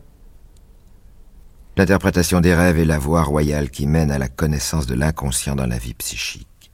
[1.76, 5.66] L'interprétation des rêves est la voie royale qui mène à la connaissance de l'inconscient dans
[5.66, 6.72] la vie psychique.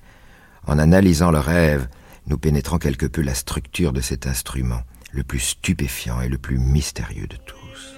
[0.66, 1.88] En analysant le rêve,
[2.26, 6.58] nous pénétrant quelque peu la structure de cet instrument, le plus stupéfiant et le plus
[6.58, 7.94] mystérieux de tous.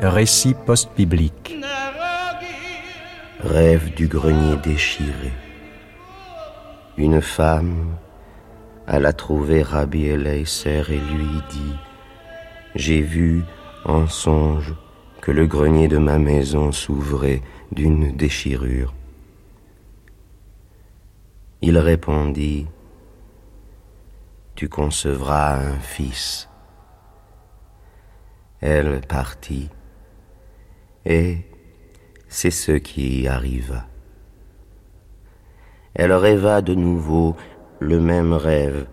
[0.00, 1.56] Récit post-biblique.
[3.40, 5.32] Rêve du grenier déchiré.
[6.96, 7.96] Une femme
[8.86, 11.74] alla trouver Rabbi Eliezer et lui dit
[12.74, 13.44] J'ai vu
[13.84, 14.74] en songe
[15.20, 18.94] que le grenier de ma maison s'ouvrait d'une déchirure.
[21.62, 22.66] Il répondit
[24.54, 26.48] Tu concevras un fils.
[28.60, 29.68] Elle partit,
[31.04, 31.38] et
[32.28, 33.86] c'est ce qui arriva.
[35.94, 37.36] Elle rêva de nouveau
[37.78, 38.86] le même rêve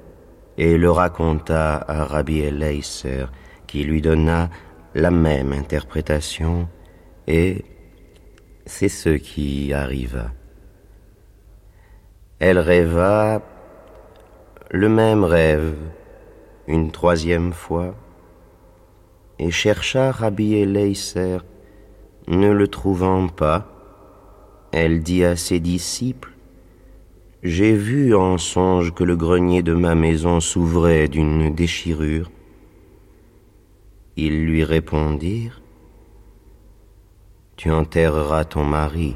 [0.58, 3.32] et le raconta à Rabbi Eliezer,
[3.66, 4.50] qui lui donna
[4.94, 6.68] la même interprétation,
[7.28, 7.64] et
[8.66, 10.32] c'est ce qui arriva.
[12.40, 13.42] Elle rêva
[14.70, 15.76] le même rêve
[16.68, 17.96] une troisième fois,
[19.40, 21.44] et chercha Rabbi Eliezer,
[22.28, 23.68] ne le trouvant pas,
[24.72, 26.32] elle dit à ses disciples,
[27.44, 32.30] j'ai vu en songe que le grenier de ma maison s'ouvrait d'une déchirure.
[34.24, 35.60] Ils lui répondirent,
[37.56, 39.16] Tu enterreras ton mari.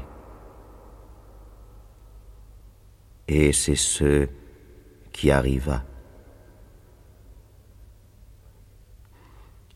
[3.28, 4.28] Et c'est ce
[5.12, 5.84] qui arriva.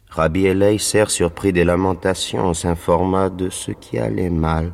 [0.08, 4.72] Rabbi Eliezer, surpris des lamentations, s'informa de ce qui allait mal.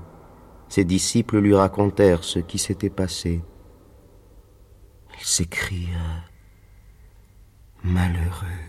[0.71, 3.43] Ses disciples lui racontèrent ce qui s'était passé.
[5.19, 6.25] Il s'écria
[7.85, 8.66] Malheureux,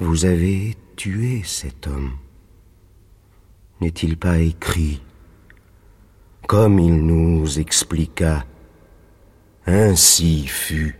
[0.00, 2.12] vous avez tué cet homme.
[3.80, 5.02] N'est-il pas écrit
[6.48, 8.44] Comme il nous expliqua,
[9.66, 10.98] ainsi fut.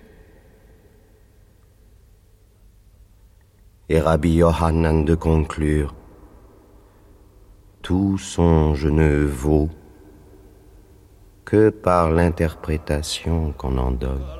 [3.89, 5.95] Et Rabbi Yohanan de conclure
[7.83, 9.71] Tout songe ne vaut
[11.45, 14.40] que par l'interprétation qu'on en donne.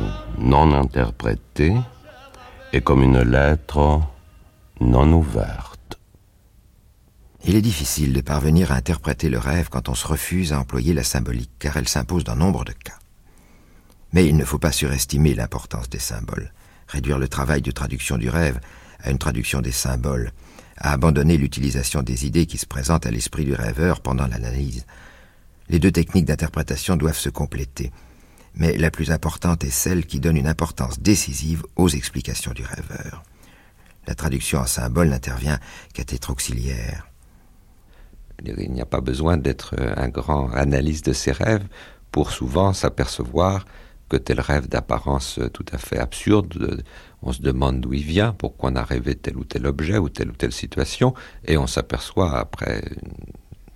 [0.51, 1.73] non interprété
[2.73, 4.01] est comme une lettre
[4.81, 5.97] non ouverte.
[7.45, 10.93] Il est difficile de parvenir à interpréter le rêve quand on se refuse à employer
[10.93, 12.99] la symbolique, car elle s'impose dans nombre de cas.
[14.11, 16.51] Mais il ne faut pas surestimer l'importance des symboles.
[16.89, 18.59] Réduire le travail de traduction du rêve
[18.99, 20.33] à une traduction des symboles,
[20.75, 24.85] à abandonner l'utilisation des idées qui se présentent à l'esprit du rêveur pendant l'analyse.
[25.69, 27.93] Les deux techniques d'interprétation doivent se compléter
[28.55, 33.23] mais la plus importante est celle qui donne une importance décisive aux explications du rêveur.
[34.07, 35.59] La traduction en symbole n'intervient
[35.93, 37.07] qu'à titre auxiliaire.
[38.43, 41.67] Il n'y a pas besoin d'être un grand analyste de ses rêves
[42.11, 43.65] pour souvent s'apercevoir
[44.09, 46.83] que tel rêve d'apparence tout à fait absurde,
[47.21, 50.09] on se demande d'où il vient, pourquoi on a rêvé tel ou tel objet ou
[50.09, 51.13] telle ou telle situation,
[51.45, 53.13] et on s'aperçoit après une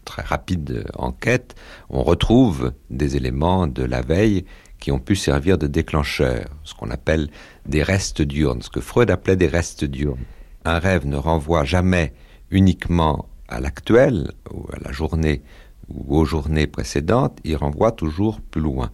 [0.03, 1.55] très rapide enquête,
[1.89, 4.45] on retrouve des éléments de la veille
[4.85, 7.31] qui ont pu servir de déclencheur, ce qu'on appelle
[7.65, 10.25] des restes diurnes, ce que Freud appelait des restes diurnes.
[10.63, 12.13] Un rêve ne renvoie jamais
[12.51, 15.41] uniquement à l'actuel, ou à la journée,
[15.89, 18.91] ou aux journées précédentes, il renvoie toujours plus loin.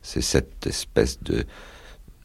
[0.00, 1.44] C'est cette espèce de,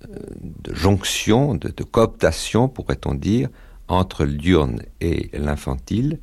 [0.07, 3.49] de jonction, de, cooptation, pourrait-on dire,
[3.89, 6.19] entre le diurne et l'infantile,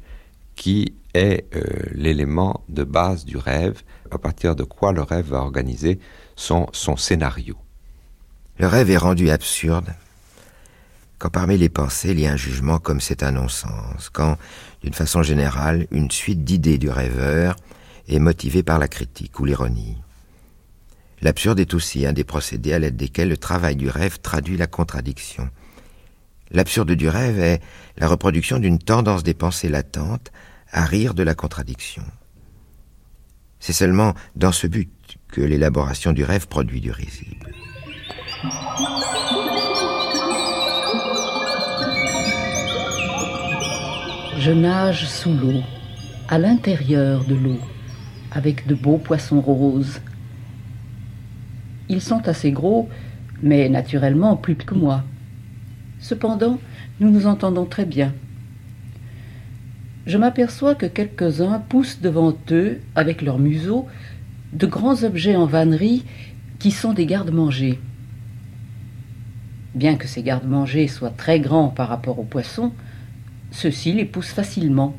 [0.54, 1.60] qui est euh,
[1.92, 5.98] l'élément de base du rêve, à partir de quoi le rêve va organiser
[6.42, 7.56] son, scénario.
[8.58, 9.94] Le rêve est rendu absurde
[11.18, 14.38] quand parmi les pensées il y a un jugement comme c'est un non-sens, quand,
[14.82, 17.54] d'une façon générale, une suite d'idées du rêveur
[18.08, 19.98] est motivée par la critique ou l'ironie.
[21.20, 24.66] L'absurde est aussi un des procédés à l'aide desquels le travail du rêve traduit la
[24.66, 25.48] contradiction.
[26.50, 27.62] L'absurde du rêve est
[27.96, 30.32] la reproduction d'une tendance des pensées latentes
[30.72, 32.02] à rire de la contradiction.
[33.60, 34.90] C'est seulement dans ce but
[35.32, 37.50] que l'élaboration du rêve produit du risible.
[44.38, 45.62] Je nage sous l'eau,
[46.28, 47.58] à l'intérieur de l'eau,
[48.30, 50.00] avec de beaux poissons roses.
[51.88, 52.88] Ils sont assez gros
[53.42, 55.02] mais naturellement plus que moi.
[55.98, 56.58] Cependant,
[57.00, 58.12] nous nous entendons très bien.
[60.06, 63.86] Je m'aperçois que quelques-uns poussent devant eux, avec leur museau,
[64.52, 66.04] de grands objets en vannerie
[66.58, 67.80] qui sont des gardes-manger.
[69.74, 72.72] Bien que ces gardes-manger soient très grands par rapport aux poissons,
[73.50, 74.94] ceux-ci les poussent facilement.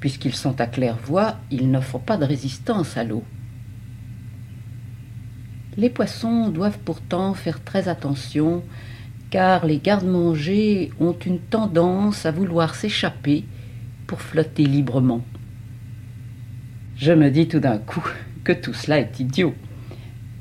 [0.00, 3.24] Puisqu'ils sont à claire-voie, ils n'offrent pas de résistance à l'eau.
[5.78, 8.62] Les poissons doivent pourtant faire très attention,
[9.30, 13.44] car les gardes-manger ont une tendance à vouloir s'échapper
[14.06, 15.22] pour flotter librement.
[16.96, 18.06] Je me dis tout d'un coup
[18.46, 19.54] que tout cela est idiot.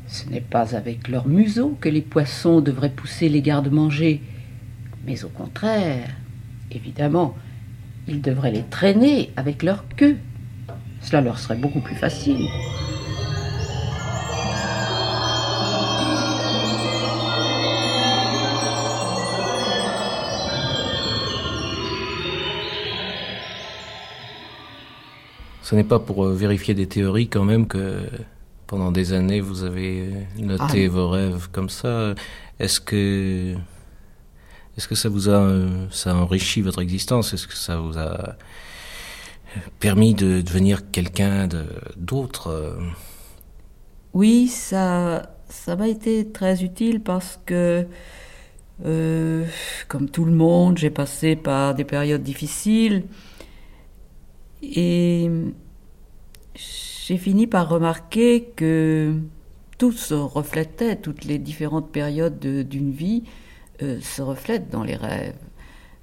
[0.08, 4.22] Ce n'est pas avec leur museau que les poissons devraient pousser les gardes-manger,
[5.08, 6.08] mais au contraire,
[6.72, 7.36] évidemment,
[8.08, 10.18] ils devraient les traîner avec leur queue.
[11.02, 12.48] Cela leur serait beaucoup plus facile.
[25.66, 28.02] Ce n'est pas pour euh, vérifier des théories quand même que
[28.68, 30.90] pendant des années vous avez noté Ah.
[30.90, 32.14] vos rêves comme ça.
[32.60, 33.56] Est-ce que
[34.78, 37.34] est-ce que ça vous a euh, ça a enrichi votre existence?
[37.34, 38.36] Est-ce que ça vous a
[39.80, 41.50] permis de devenir quelqu'un
[41.98, 42.78] d'autre euh?
[44.14, 47.88] Oui, ça, ça m'a été très utile parce que,
[48.86, 49.46] euh,
[49.88, 53.04] comme tout le monde, j'ai passé par des périodes difficiles
[54.62, 55.30] et
[56.56, 59.14] j'ai fini par remarquer que
[59.78, 63.24] tout se reflétait, toutes les différentes périodes de- d'une vie
[63.82, 65.36] euh, se reflètent dans les rêves.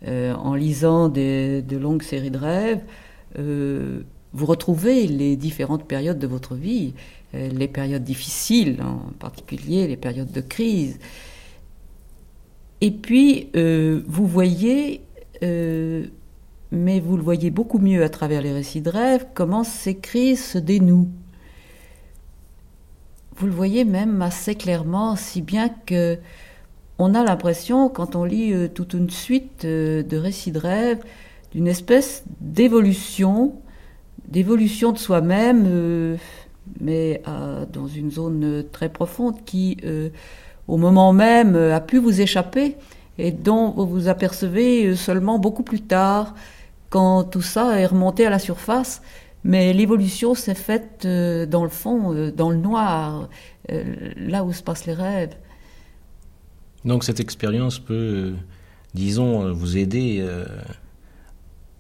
[0.07, 2.82] Euh, en lisant des- de longues séries de rêves,
[3.38, 4.03] euh,
[4.34, 6.94] vous retrouvez les différentes périodes de votre vie,
[7.34, 10.98] les périodes difficiles en particulier, les périodes de crise.
[12.82, 15.00] Et puis, vous voyez,
[16.73, 20.43] mais vous le voyez beaucoup mieux à travers les récits de rêves, comment ces crises
[20.43, 21.11] se dénouent.
[23.37, 26.18] Vous le voyez même assez clairement, si bien que
[26.99, 31.01] on a l'impression, quand on lit euh, toute une suite euh, de récits de rêves,
[31.53, 33.55] d'une espèce d'évolution,
[34.29, 36.16] d'évolution de soi-même, euh,
[36.81, 37.23] mais
[37.73, 39.77] dans une zone très profonde qui,
[40.68, 42.77] au moment même, a pu vous échapper
[43.18, 46.35] et dont vous vous apercevez seulement beaucoup plus tard,
[46.93, 49.01] quand tout ça est remonté à la surface.
[49.45, 53.28] Mais l'évolution s'est faite euh, dans le fond, euh, dans le noir,
[53.72, 55.34] euh, là où se passent les rêves.
[56.84, 58.34] Donc cette expérience peut,
[58.95, 60.24] disons, vous aider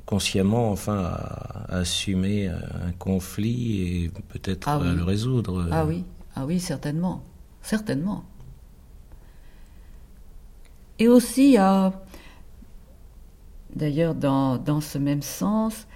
[0.06, 4.94] consciemment, enfin, à, assumer un conflit et peut-être Ah à oui.
[4.96, 5.68] le résoudre.
[5.72, 6.04] Ah oui,
[6.36, 7.24] ah oui, certainement,
[7.62, 8.24] certainement.
[11.00, 11.92] Et aussi, à,
[13.76, 15.86] d'ailleurs, dans, dans ce même sens,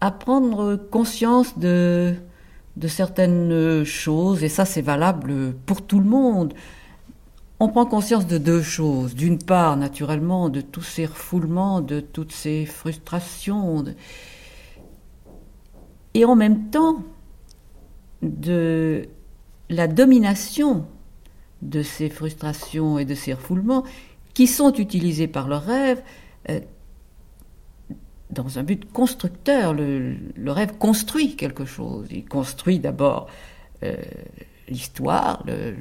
[0.00, 2.14] à prendre conscience de,
[2.76, 6.54] de certaines choses, et ça c'est valable pour tout le monde.
[7.58, 9.14] On prend conscience de deux choses.
[9.14, 13.84] D'une part, naturellement, de tous ces refoulements, de toutes ces frustrations,
[16.12, 17.02] et en même temps,
[18.22, 19.08] de
[19.68, 20.86] la domination
[21.62, 23.84] de ces frustrations et de ces refoulements
[24.34, 26.02] qui sont utilisés par le rêve
[26.50, 26.60] euh,
[28.30, 29.74] dans un but constructeur.
[29.74, 30.16] Le,
[30.46, 32.08] rêve construit quelque chose.
[32.10, 33.28] Il construit d'abord
[33.82, 33.96] euh,
[34.68, 35.74] l'histoire, le,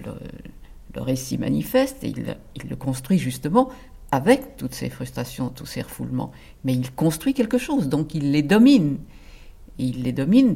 [0.95, 3.69] récit manifeste, et il, le construit justement
[4.11, 6.31] avec toutes ces frustrations, tous ces refoulements.
[6.63, 8.99] Mais il construit quelque chose, donc il les domine.
[9.77, 10.55] Il les domine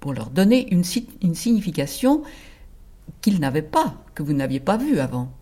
[0.00, 0.82] pour leur donner une,
[1.22, 2.22] une signification
[3.22, 5.32] qu'ils n'avaient pas, que vous n'aviez pas vue avant.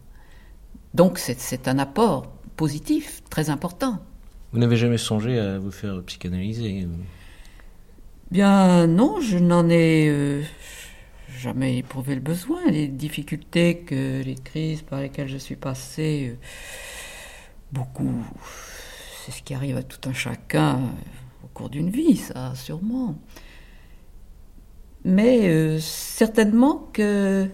[0.95, 4.01] Donc c'est un apport positif, très important.
[4.53, 7.05] Vous n'avez jamais songé à vous faire psychanalyser ou-
[8.31, 10.43] Bien non, je n'en ai euh,
[11.39, 12.61] jamais éprouvé le besoin.
[12.71, 16.37] Les difficultés que les crises par lesquelles je suis passé, euh,
[17.73, 18.13] beaucoup,
[19.25, 23.17] c'est ce qui arrive à tout un chacun euh, au cours d'une vie, ça sûrement.
[25.05, 27.49] Mais euh, certainement que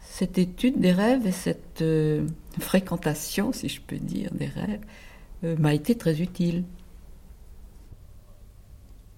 [0.00, 2.26] cette étude des rêves et cette euh,
[2.60, 4.86] fréquentation, si je peux dire, des rêves, euh,
[5.42, 6.64] m'a été très utile.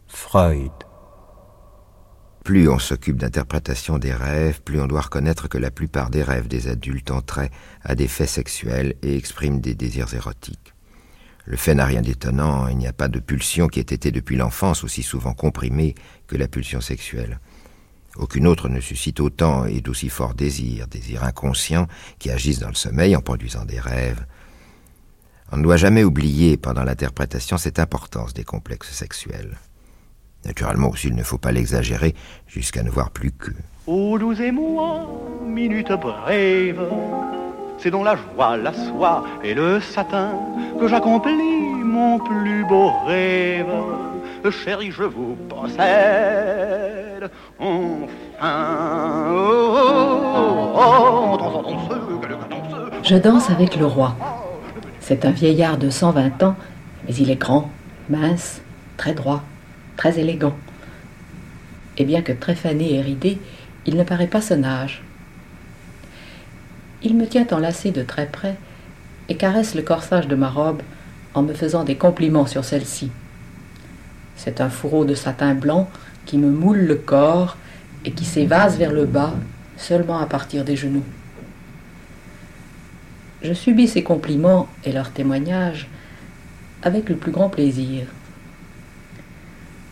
[0.06, 0.72] Freud.
[2.44, 6.46] Plus on s'occupe d'interprétation des rêves, plus on doit reconnaître que la plupart des rêves
[6.46, 7.50] des adultes ont trait
[7.82, 10.74] à des faits sexuels et expriment des désirs érotiques.
[11.46, 14.36] Le fait n'a rien d'étonnant, il n'y a pas de pulsion qui ait été depuis
[14.36, 15.94] l'enfance aussi souvent comprimée
[16.26, 17.40] que la pulsion sexuelle.
[18.16, 22.74] Aucune autre ne suscite autant et d'aussi forts désirs, désirs inconscients qui agissent dans le
[22.74, 24.24] sommeil en produisant des rêves.
[25.54, 29.56] On ne doit jamais oublier pendant l'interprétation cette importance des complexes sexuels.
[30.44, 32.16] Naturellement aussi, il ne faut pas l'exagérer
[32.48, 33.52] jusqu'à ne voir plus que.
[33.86, 35.08] Ô douze et moi,
[35.46, 36.88] minute brève,
[37.78, 40.32] c'est dans la joie, la soie et le satin
[40.80, 43.72] que j'accomplis mon plus beau rêve.
[44.50, 47.30] Chérie, je vous possède,
[47.60, 49.30] enfin.
[49.30, 52.90] Oh, oh, oh, que le danseux.
[53.04, 54.16] Je danse avec le roi.
[55.06, 56.56] C'est un vieillard de 120 ans,
[57.06, 57.70] mais il est grand,
[58.08, 58.62] mince,
[58.96, 59.44] très droit,
[59.98, 60.56] très élégant.
[61.98, 63.38] Et bien que très fané et ridé,
[63.84, 65.02] il ne paraît pas son âge.
[67.02, 68.56] Il me tient enlacé de très près
[69.28, 70.80] et caresse le corsage de ma robe
[71.34, 73.10] en me faisant des compliments sur celle-ci.
[74.36, 75.90] C'est un fourreau de satin blanc
[76.24, 77.58] qui me moule le corps
[78.06, 79.34] et qui s'évase vers le bas
[79.76, 81.04] seulement à partir des genoux.
[83.44, 85.86] Je subis ces compliments et leurs témoignages
[86.82, 88.06] avec le plus grand plaisir.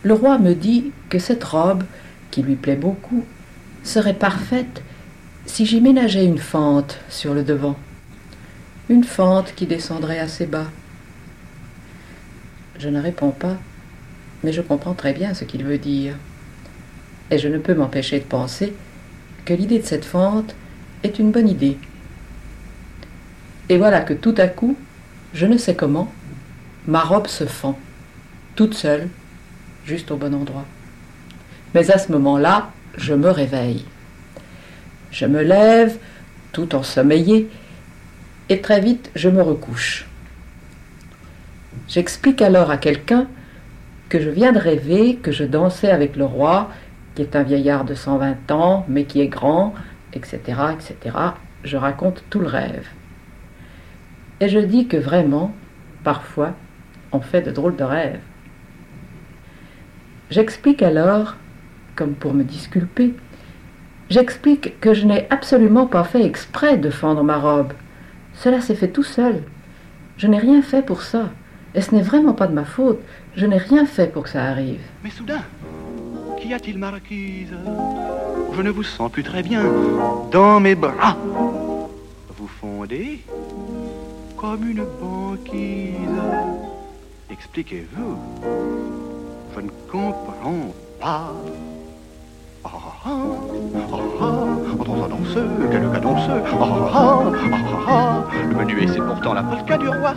[0.01, 1.83] Le roi me dit que cette robe,
[2.31, 3.23] qui lui plaît beaucoup,
[3.83, 4.81] serait parfaite
[5.45, 7.77] si j'y ménageais une fente sur le devant,
[8.89, 10.71] une fente qui descendrait assez bas.
[12.79, 13.57] Je ne réponds pas,
[14.43, 16.15] mais je comprends très bien ce qu'il veut dire.
[17.29, 18.73] Et je ne peux m'empêcher de penser
[19.45, 20.55] que l'idée de cette fente
[21.03, 21.77] est une bonne idée.
[23.69, 24.77] Et voilà que tout à coup,
[25.33, 26.11] je ne sais comment,
[26.87, 27.77] ma robe se fend,
[28.55, 29.07] toute seule,
[29.85, 30.65] juste au bon endroit.
[31.73, 33.85] Mais à ce moment-là, je me réveille.
[35.11, 35.97] Je me lève,
[36.51, 37.49] tout ensommeillé,
[38.49, 40.05] et très vite je me recouche.
[41.87, 43.27] J'explique alors à quelqu'un
[44.09, 46.69] que je viens de rêver que je dansais avec le roi,
[47.15, 49.73] qui est un vieillard de 120 ans, mais qui est grand,
[50.13, 50.39] etc.,
[50.73, 51.17] etc.
[51.63, 52.87] Je raconte tout le rêve.
[54.39, 55.53] Et je dis que vraiment,
[56.03, 56.53] parfois,
[57.11, 58.19] on fait de drôles de rêves.
[60.29, 61.35] J'explique alors,
[61.95, 63.13] comme pour me disculper,
[64.09, 67.73] j'explique que je n'ai absolument pas fait exprès de fendre ma robe.
[68.33, 69.43] Cela s'est fait tout seul.
[70.17, 71.29] Je n'ai rien fait pour ça.
[71.75, 72.99] Et ce n'est vraiment pas de ma faute.
[73.35, 74.81] Je n'ai rien fait pour que ça arrive.
[75.03, 75.41] Mais soudain,
[76.39, 77.53] qu'y a-t-il, marquise?
[78.55, 79.63] Je ne vous sens plus très bien
[80.31, 81.17] dans mes bras.
[82.37, 83.21] Vous fondez
[84.43, 86.21] comme une banquise.
[87.31, 88.17] Expliquez-vous.
[89.55, 91.31] Je ne comprends pas.
[92.65, 92.69] Ah ah
[93.05, 93.11] ah
[93.85, 94.35] ah
[94.81, 96.43] ah danseux, quel cadenceux.
[96.45, 100.13] Ah ah ah ah ah Le menuet, c'est pourtant la polka du roi.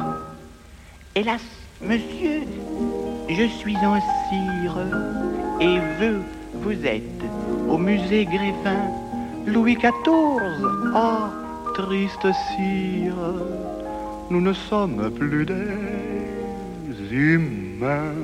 [1.15, 1.43] Hélas,
[1.81, 2.43] monsieur,
[3.29, 4.79] je suis en cire
[5.61, 6.21] et vous,
[6.65, 7.23] vous êtes
[7.69, 8.91] au musée Grévin,
[9.47, 10.43] Louis XIV.
[10.97, 11.31] Ah,
[11.77, 13.15] triste cire,
[14.31, 15.55] nous ne sommes plus des
[17.11, 18.15] humains.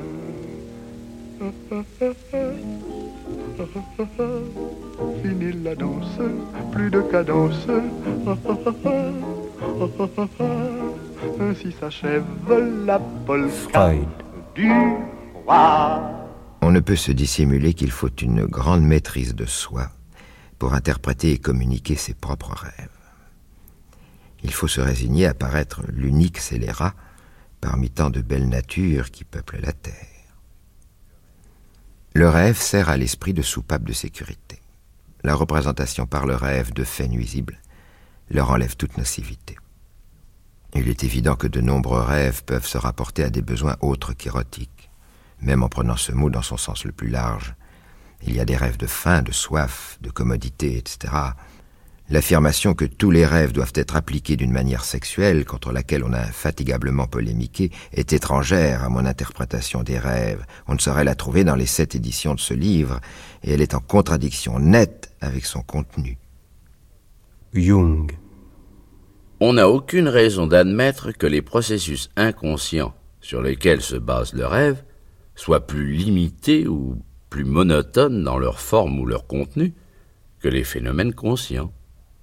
[5.21, 6.19] Fini la danse,
[6.71, 7.67] plus de cadence.
[11.39, 12.23] Ainsi s'achève
[12.85, 13.93] la polka
[14.55, 14.71] du
[15.45, 16.01] roi.
[16.61, 19.89] On ne peut se dissimuler qu'il faut une grande maîtrise de soi
[20.59, 23.02] pour interpréter et communiquer ses propres rêves.
[24.43, 26.93] Il faut se résigner à paraître l'unique scélérat
[27.61, 29.93] parmi tant de belles natures qui peuplent la terre.
[32.13, 34.59] Le rêve sert à l'esprit de soupape de sécurité.
[35.23, 37.59] La représentation par le rêve de faits nuisibles
[38.29, 39.57] leur enlève toute nocivité.
[40.75, 44.89] Il est évident que de nombreux rêves peuvent se rapporter à des besoins autres qu'érotiques,
[45.39, 47.55] même en prenant ce mot dans son sens le plus large.
[48.25, 51.13] Il y a des rêves de faim, de soif, de commodité, etc.
[52.09, 56.19] L'affirmation que tous les rêves doivent être appliqués d'une manière sexuelle, contre laquelle on a
[56.19, 60.45] infatigablement polémiqué, est étrangère à mon interprétation des rêves.
[60.67, 62.99] On ne saurait la trouver dans les sept éditions de ce livre,
[63.43, 66.17] et elle est en contradiction nette avec son contenu.
[67.53, 68.11] Jung.
[69.39, 74.83] On n'a aucune raison d'admettre que les processus inconscients sur lesquels se base le rêve
[75.35, 79.73] soient plus limités ou plus monotones dans leur forme ou leur contenu
[80.39, 81.71] que les phénomènes conscients.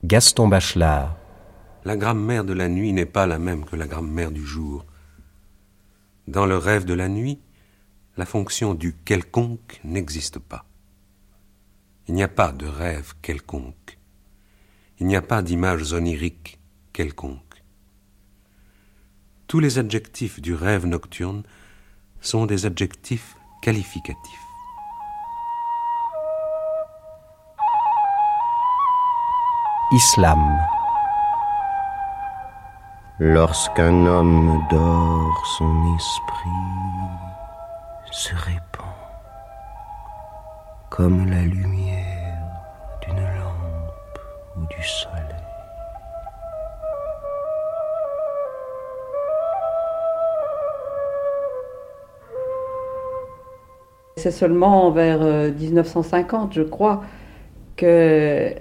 [0.03, 1.15] Gaston Bachelard.
[1.85, 4.87] La grammaire de la nuit n'est pas la même que la grammaire du jour.
[6.27, 7.39] Dans le rêve de la nuit,
[8.17, 10.65] la fonction du quelconque n'existe pas.
[12.09, 13.99] Il n'y a pas de rêve quelconque.
[15.01, 16.59] Il n'y a pas d'image onirique
[16.95, 17.63] quelconque.
[19.49, 21.43] Tous les adjectifs du rêve nocturne
[22.23, 24.50] sont des adjectifs qualificatifs.
[29.93, 30.39] Islam.
[33.19, 36.49] Lorsqu'un homme dort, son esprit
[38.13, 38.87] se répand
[40.91, 42.39] comme la lumière
[43.03, 44.19] d'une lampe
[44.57, 45.17] ou du soleil.
[54.19, 57.03] C'est seulement vers 1950, je crois,
[57.77, 58.55] que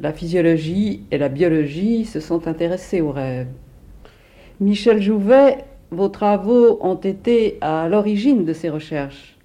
[0.00, 3.48] la physiologie et la biologie se sont intéressées aux rêves.
[4.60, 9.36] Michel Jouvet, vos travaux ont été à l'origine de ces recherches.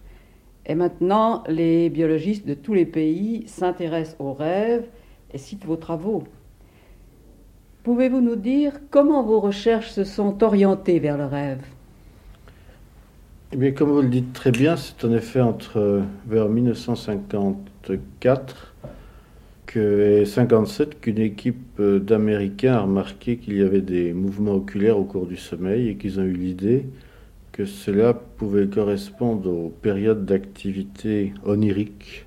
[0.66, 4.86] Et maintenant, les biologistes de tous les pays s'intéressent aux rêves
[5.34, 6.24] et citent vos travaux.
[7.84, 11.62] Pouvez-vous nous dire comment vos recherches se sont orientées vers le rêve?
[13.52, 18.76] Eh comme vous le dites très bien, c'est en effet entre vers 1954
[19.78, 25.28] et 57 qu'une équipe d'Américains a remarqué qu'il y avait des mouvements oculaires au cours
[25.28, 26.86] du sommeil et qu'ils ont eu l'idée
[27.52, 32.26] que cela pouvait correspondre aux périodes d'activité onirique.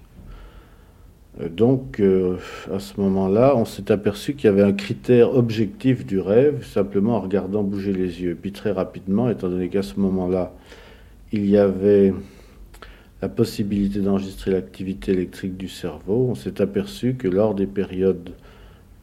[1.40, 2.36] Donc, euh,
[2.70, 7.16] à ce moment-là, on s'est aperçu qu'il y avait un critère objectif du rêve, simplement
[7.16, 8.36] en regardant bouger les yeux.
[8.40, 10.52] Puis très rapidement, étant donné qu'à ce moment-là,
[11.32, 12.12] il y avait
[13.22, 18.30] la possibilité d'enregistrer l'activité électrique du cerveau, on s'est aperçu que lors des périodes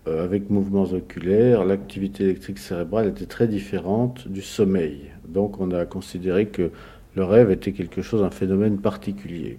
[0.07, 5.03] euh, avec mouvements oculaires, l'activité électrique cérébrale était très différente du sommeil.
[5.29, 6.69] Donc on a considéré que
[7.15, 9.57] le rêve était quelque chose, un phénomène particulier.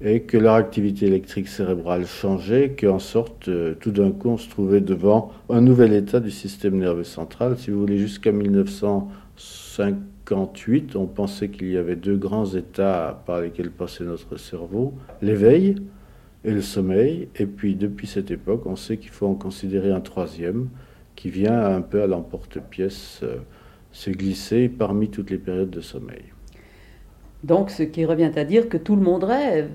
[0.00, 4.48] Et que leur activité électrique cérébrale changeait, qu'en sorte, euh, tout d'un coup, on se
[4.48, 7.58] trouvait devant un nouvel état du système nerveux central.
[7.58, 9.96] Si vous voulez, jusqu'à 1905
[10.26, 15.76] 58, on pensait qu'il y avait deux grands états par lesquels passait notre cerveau, l'éveil
[16.44, 17.28] et le sommeil.
[17.36, 20.68] Et puis depuis cette époque, on sait qu'il faut en considérer un troisième
[21.14, 23.36] qui vient un peu à l'emporte-pièce euh,
[23.92, 26.24] se glisser parmi toutes les périodes de sommeil.
[27.44, 29.68] Donc ce qui revient à dire que tout le monde rêve.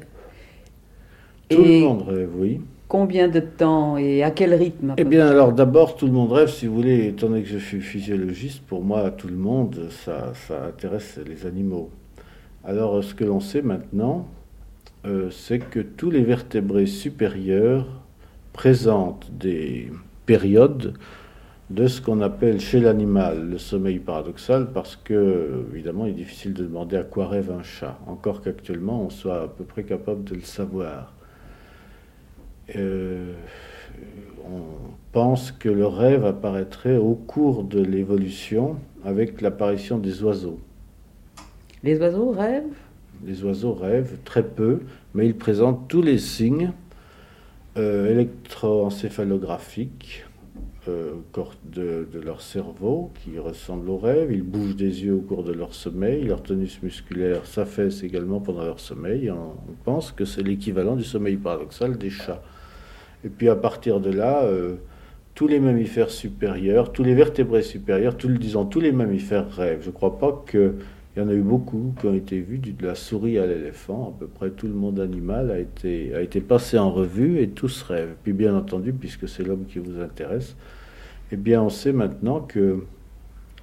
[1.49, 2.59] Tout le monde rêve, oui.
[2.89, 6.49] Combien de temps et à quel rythme Eh bien, alors d'abord, tout le monde rêve,
[6.49, 10.33] si vous voulez, étant donné que je suis physiologiste, pour moi, tout le monde, ça,
[10.33, 11.91] ça intéresse les animaux.
[12.63, 14.27] Alors, ce que l'on sait maintenant,
[15.05, 18.01] euh, c'est que tous les vertébrés supérieurs
[18.53, 19.91] présentent des
[20.25, 20.95] périodes
[21.69, 26.55] de ce qu'on appelle chez l'animal le sommeil paradoxal, parce que, évidemment, il est difficile
[26.55, 30.23] de demander à quoi rêve un chat, encore qu'actuellement, on soit à peu près capable
[30.23, 31.13] de le savoir.
[32.75, 33.33] Euh,
[34.45, 34.61] on
[35.11, 40.59] pense que le rêve apparaîtrait au cours de l'évolution avec l'apparition des oiseaux.
[41.83, 42.63] Les oiseaux rêvent?
[43.25, 44.79] Les oiseaux rêvent très peu,
[45.13, 46.71] mais ils présentent tous les signes
[47.77, 50.25] euh, électroencéphalographiques
[50.87, 51.13] euh,
[51.65, 54.31] de, de, leur cerveau qui ressemblent au rêve.
[54.31, 56.23] Ils bougent des yeux au cours de leur sommeil.
[56.23, 59.31] Leur tonus musculaire s'affaisse également pendant leur sommeil.
[59.31, 62.41] on pense que c'est l'équivalent du sommeil paradoxal des chats.
[63.23, 64.75] Et puis à partir de là, euh,
[65.35, 69.81] tous les mammifères supérieurs, tous les vertébrés supérieurs, tout, disons tous les mammifères rêvent.
[69.81, 70.73] Je ne crois pas qu'il
[71.17, 74.13] y en a eu beaucoup qui ont été vus, de la souris à l'éléphant.
[74.15, 77.49] À peu près tout le monde animal a été, a été passé en revue et
[77.49, 78.15] tous rêvent.
[78.23, 80.55] Puis bien entendu, puisque c'est l'homme qui vous intéresse,
[81.31, 82.83] eh bien on sait maintenant que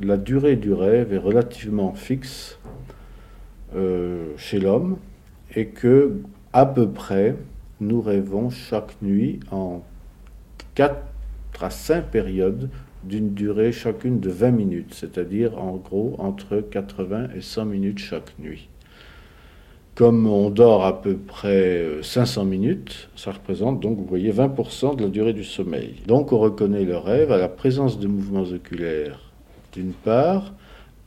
[0.01, 2.59] la durée du rêve est relativement fixe
[3.75, 4.99] euh, chez l'homme
[5.55, 6.13] et que
[6.53, 7.35] à peu près
[7.81, 9.83] nous rêvons chaque nuit en
[10.75, 10.97] 4
[11.61, 12.69] à 5 périodes
[13.05, 18.39] d'une durée chacune de 20 minutes, c'est-à-dire en gros entre 80 et 100 minutes chaque
[18.39, 18.69] nuit.
[19.95, 25.05] Comme on dort à peu près 500 minutes, ça représente donc, vous voyez, 20% de
[25.05, 26.03] la durée du sommeil.
[26.07, 29.33] Donc on reconnaît le rêve à la présence de mouvements oculaires,
[29.73, 30.53] d'une part,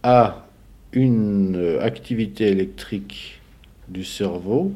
[0.01, 0.47] à
[0.91, 3.41] une activité électrique
[3.89, 4.71] du cerveau,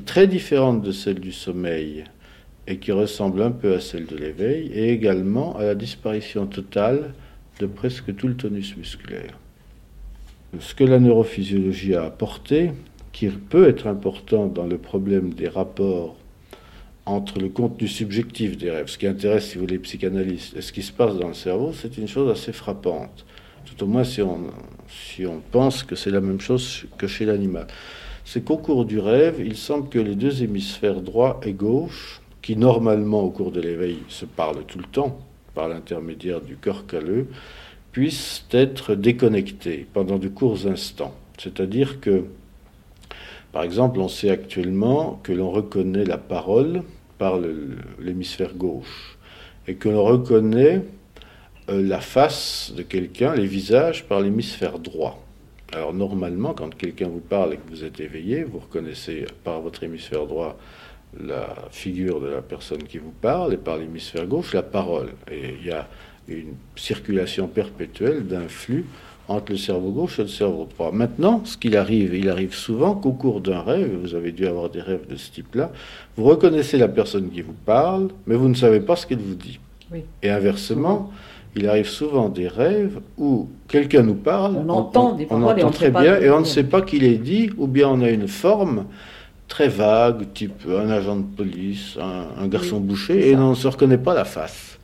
[0.00, 2.04] très différente de celle du sommeil
[2.66, 7.14] et qui ressemble un peu à celle de l'éveil, et également à la disparition totale
[7.60, 9.38] de presque tout le tonus musculaire.
[10.58, 12.72] Ce que la neurophysiologie a apporté,
[13.12, 16.16] qui peut être important dans le problème des rapports
[17.06, 20.60] entre le contenu subjectif des rêves, ce qui intéresse, si vous voulez, les psychanalystes, et
[20.60, 23.24] ce qui se passe dans le cerveau, c'est une chose assez frappante.
[23.64, 24.50] Tout au moins si on,
[24.88, 27.66] si on pense que c'est la même chose que chez l'animal
[28.26, 32.56] c'est qu'au cours du rêve, il semble que les deux hémisphères droit et gauche, qui
[32.56, 35.20] normalement au cours de l'éveil se parlent tout le temps
[35.54, 37.28] par l'intermédiaire du corps calleux,
[37.92, 41.14] puissent être déconnectés pendant de courts instants.
[41.38, 42.24] C'est-à-dire que,
[43.52, 46.82] par exemple, on sait actuellement que l'on reconnaît la parole
[47.18, 47.38] par
[48.00, 49.18] l'hémisphère gauche
[49.68, 50.82] et que l'on reconnaît
[51.68, 55.25] euh, la face de quelqu'un, les visages, par l'hémisphère droit.
[55.72, 59.82] Alors normalement, quand quelqu'un vous parle et que vous êtes éveillé, vous reconnaissez par votre
[59.82, 60.56] hémisphère droit
[61.18, 65.08] la figure de la personne qui vous parle et par l'hémisphère gauche la parole.
[65.30, 65.88] Et il y a
[66.28, 68.84] une circulation perpétuelle d'un flux
[69.28, 70.92] entre le cerveau gauche et le cerveau droit.
[70.92, 74.70] Maintenant, ce qu'il arrive, il arrive souvent qu'au cours d'un rêve, vous avez dû avoir
[74.70, 75.72] des rêves de ce type-là,
[76.16, 79.34] vous reconnaissez la personne qui vous parle, mais vous ne savez pas ce qu'elle vous
[79.34, 79.58] dit.
[80.22, 81.12] Et inversement,
[81.56, 85.90] il arrive souvent des rêves où quelqu'un nous parle, on entend, des on entend très
[85.90, 88.86] bien, et on ne sait pas qu'il est dit, ou bien on a une forme
[89.48, 93.98] très vague, type un agent de police, un, garçon boucher, et on ne se reconnaît
[93.98, 94.78] pas la face.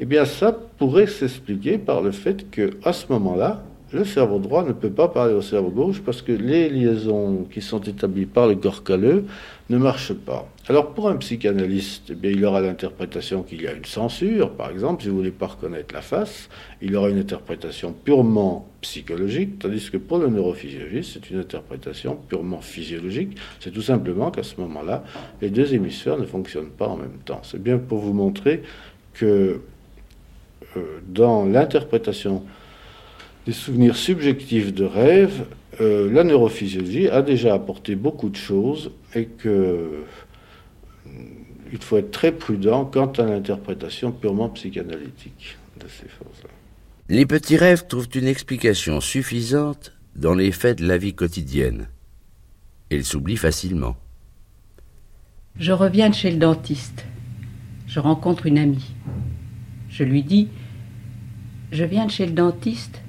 [0.00, 3.62] Eh bien, ça pourrait s'expliquer par le fait que à ce moment-là,
[3.92, 7.60] le cerveau droit ne peut pas parler au cerveau gauche parce que les liaisons qui
[7.60, 9.24] sont établies par le corps calleux
[9.70, 10.48] ne marchent pas.
[10.68, 14.70] Alors pour un psychanalyste, eh bien, il aura l'interprétation qu'il y a une censure, par
[14.70, 16.48] exemple, si vous ne voulez pas reconnaître la face,
[16.80, 22.60] il aura une interprétation purement psychologique, tandis que pour le neurophysiologiste, c'est une interprétation purement
[22.60, 23.36] physiologique.
[23.60, 25.04] C'est tout simplement qu'à ce moment-là,
[25.40, 27.40] les deux hémisphères ne fonctionnent pas en même temps.
[27.42, 28.62] C'est bien pour vous montrer
[29.14, 29.60] que
[30.76, 32.42] euh, dans l'interprétation
[33.46, 35.46] des souvenirs subjectifs de rêve,
[35.80, 40.04] euh, la neurophysiologie a déjà apporté beaucoup de choses et que euh,
[41.72, 46.50] il faut être très prudent quant à l'interprétation purement psychanalytique de ces choses-là.
[47.08, 51.88] Les petits rêves trouvent une explication suffisante dans les faits de la vie quotidienne.
[52.90, 53.96] Ils s'oublient facilement.
[55.58, 57.04] Je reviens de chez le dentiste.
[57.86, 58.94] Je rencontre une amie.
[59.88, 60.48] Je lui dis
[61.72, 63.01] Je viens de chez le dentiste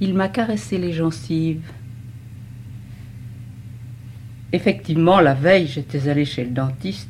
[0.00, 1.62] il m'a caressé les gencives.
[4.52, 7.08] Effectivement, la veille, j'étais allé chez le dentiste.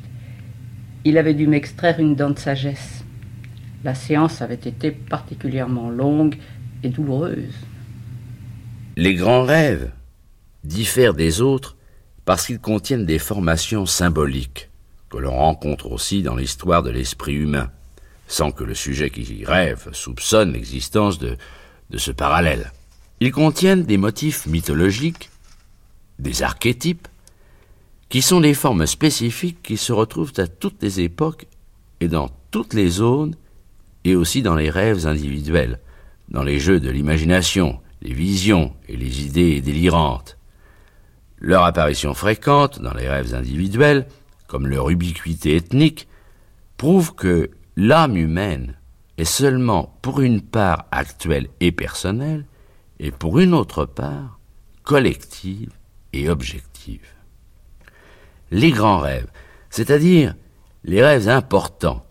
[1.03, 3.03] Il avait dû m'extraire une dent de sagesse.
[3.83, 6.37] La séance avait été particulièrement longue
[6.83, 7.53] et douloureuse.
[8.97, 9.91] Les grands rêves
[10.63, 11.75] diffèrent des autres
[12.23, 14.69] parce qu'ils contiennent des formations symboliques
[15.09, 17.69] que l'on rencontre aussi dans l'histoire de l'esprit humain,
[18.27, 21.37] sans que le sujet qui rêve soupçonne l'existence de,
[21.89, 22.71] de ce parallèle.
[23.19, 25.29] Ils contiennent des motifs mythologiques,
[26.19, 27.07] des archétypes,
[28.09, 31.47] qui sont des formes spécifiques qui se retrouvent à toutes les époques
[32.01, 33.35] et dans toutes les zones,
[34.03, 35.79] et aussi dans les rêves individuels,
[36.29, 40.37] dans les jeux de l'imagination, les visions et les idées délirantes.
[41.39, 44.07] Leur apparition fréquente dans les rêves individuels,
[44.47, 46.07] comme leur ubiquité ethnique,
[46.77, 48.75] prouve que l'âme humaine
[49.17, 52.45] est seulement pour une part actuelle et personnelle,
[52.99, 54.39] et pour une autre part
[54.83, 55.71] collective
[56.13, 57.07] et objective.
[58.51, 59.29] Les grands rêves,
[59.69, 60.35] c'est-à-dire
[60.83, 62.05] les rêves importants,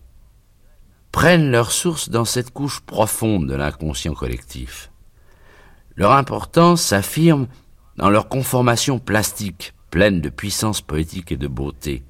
[1.12, 4.90] prennent leur source dans cette couche profonde de l'inconscient collectif.
[5.94, 7.46] Leur importance s'affirme
[7.96, 12.02] dans leur conformation plastique, pleine de puissance poétique et de beauté.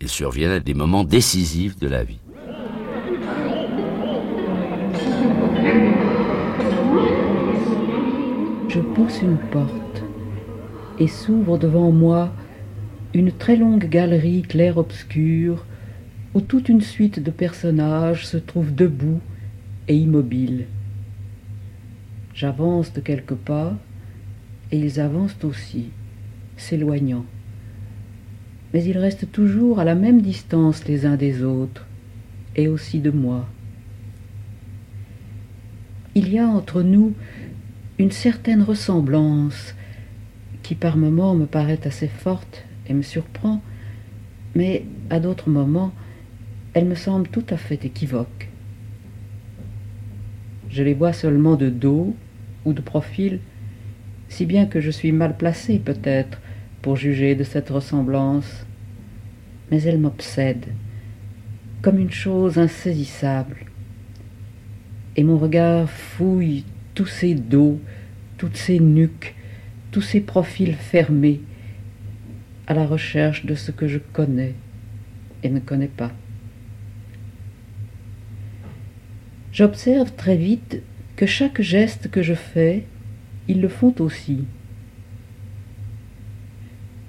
[0.00, 2.18] Ils surviennent à des moments décisifs de la vie.
[8.72, 10.02] Je pousse une porte
[10.98, 12.32] et s'ouvre devant moi
[13.12, 15.66] une très longue galerie clair-obscure
[16.32, 19.20] où toute une suite de personnages se trouve debout
[19.88, 20.64] et immobile.
[22.32, 23.76] J'avance de quelques pas
[24.70, 25.90] et ils avancent aussi,
[26.56, 27.26] s'éloignant.
[28.72, 31.86] Mais ils restent toujours à la même distance les uns des autres
[32.56, 33.46] et aussi de moi.
[36.14, 37.12] Il y a entre nous
[38.02, 39.76] une certaine ressemblance
[40.64, 43.62] qui par moments me paraît assez forte et me surprend,
[44.56, 45.92] mais à d'autres moments,
[46.74, 48.48] elle me semble tout à fait équivoque.
[50.68, 52.16] Je les vois seulement de dos
[52.64, 53.38] ou de profil,
[54.28, 56.40] si bien que je suis mal placé peut-être
[56.80, 58.66] pour juger de cette ressemblance,
[59.70, 60.66] mais elle m'obsède
[61.82, 63.58] comme une chose insaisissable,
[65.14, 66.64] et mon regard fouille
[66.94, 67.80] tous ces dos,
[68.38, 69.34] toutes ces nuques,
[69.90, 71.40] tous ces profils fermés,
[72.66, 74.54] à la recherche de ce que je connais
[75.42, 76.12] et ne connais pas.
[79.52, 80.82] J'observe très vite
[81.16, 82.86] que chaque geste que je fais,
[83.48, 84.44] ils le font aussi.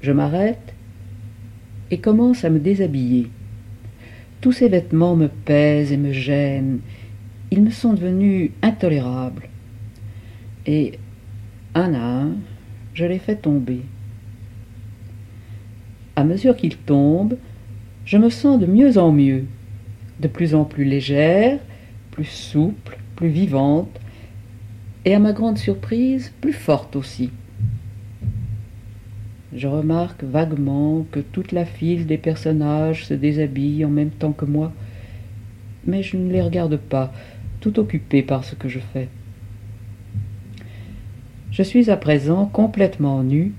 [0.01, 0.73] Je m'arrête
[1.91, 3.29] et commence à me déshabiller.
[4.41, 6.79] Tous ces vêtements me pèsent et me gênent.
[7.51, 9.47] Ils me sont devenus intolérables
[10.65, 10.93] et
[11.75, 12.31] un à un,
[12.93, 13.81] je les fais tomber.
[16.15, 17.37] À mesure qu'ils tombent,
[18.05, 19.45] je me sens de mieux en mieux,
[20.19, 21.59] de plus en plus légère,
[22.11, 23.99] plus souple, plus vivante,
[25.05, 27.29] et à ma grande surprise, plus forte aussi.
[29.55, 34.45] Je remarque vaguement que toute la file des personnages se déshabille en même temps que
[34.45, 34.71] moi,
[35.85, 37.13] mais je ne les regarde pas,
[37.59, 39.09] tout occupé par ce que je fais.
[41.53, 43.53] Je suis à présent complètement nu,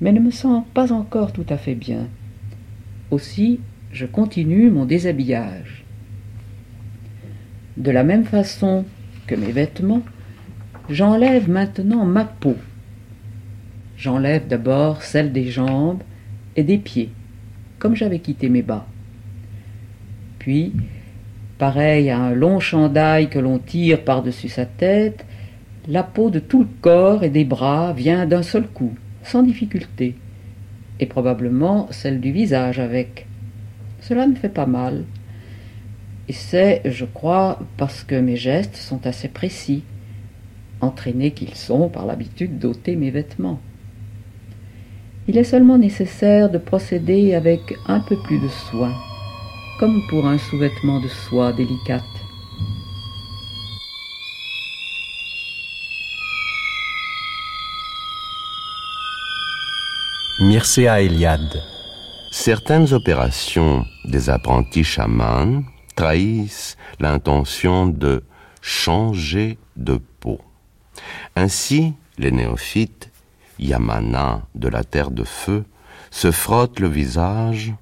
[0.00, 2.08] mais ne me sens pas encore tout à fait bien.
[3.12, 3.60] Aussi,
[3.92, 5.84] je continue mon déshabillage.
[7.76, 8.84] De la même façon
[9.28, 10.02] que mes vêtements,
[10.88, 12.56] j'enlève maintenant ma peau.
[13.96, 16.02] J'enlève d'abord celle des jambes
[16.56, 17.12] et des pieds,
[17.78, 18.88] comme j'avais quitté mes bas.
[20.40, 20.72] Puis,
[21.58, 25.24] pareil à un long chandail que l'on tire par-dessus sa tête,
[25.88, 30.14] la peau de tout le corps et des bras vient d'un seul coup, sans difficulté,
[30.98, 33.26] et probablement celle du visage avec.
[34.00, 35.04] Cela ne fait pas mal.
[36.28, 39.82] Et c'est, je crois, parce que mes gestes sont assez précis,
[40.80, 43.60] entraînés qu'ils sont par l'habitude d'ôter mes vêtements.
[45.28, 48.94] Il est seulement nécessaire de procéder avec un peu plus de soin,
[49.78, 52.02] comme pour un sous-vêtement de soie délicate.
[60.40, 61.62] Mircea Eliade.
[62.30, 65.62] Certaines opérations des apprentis chamans
[65.94, 68.24] trahissent l'intention de
[68.62, 70.40] changer de peau.
[71.36, 73.10] Ainsi, les néophytes,
[73.58, 75.66] Yamana de la terre de feu,
[76.10, 77.74] se frottent le visage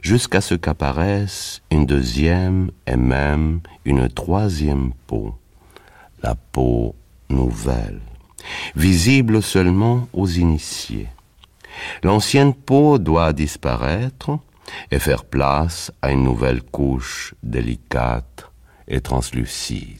[0.00, 5.36] jusqu'à ce qu'apparaisse une deuxième et même une troisième peau,
[6.20, 6.96] la peau
[7.30, 8.00] nouvelle,
[8.74, 11.06] visible seulement aux initiés.
[12.02, 14.38] L'ancienne peau doit disparaître
[14.90, 18.50] et faire place à une nouvelle couche délicate
[18.88, 19.98] et translucide.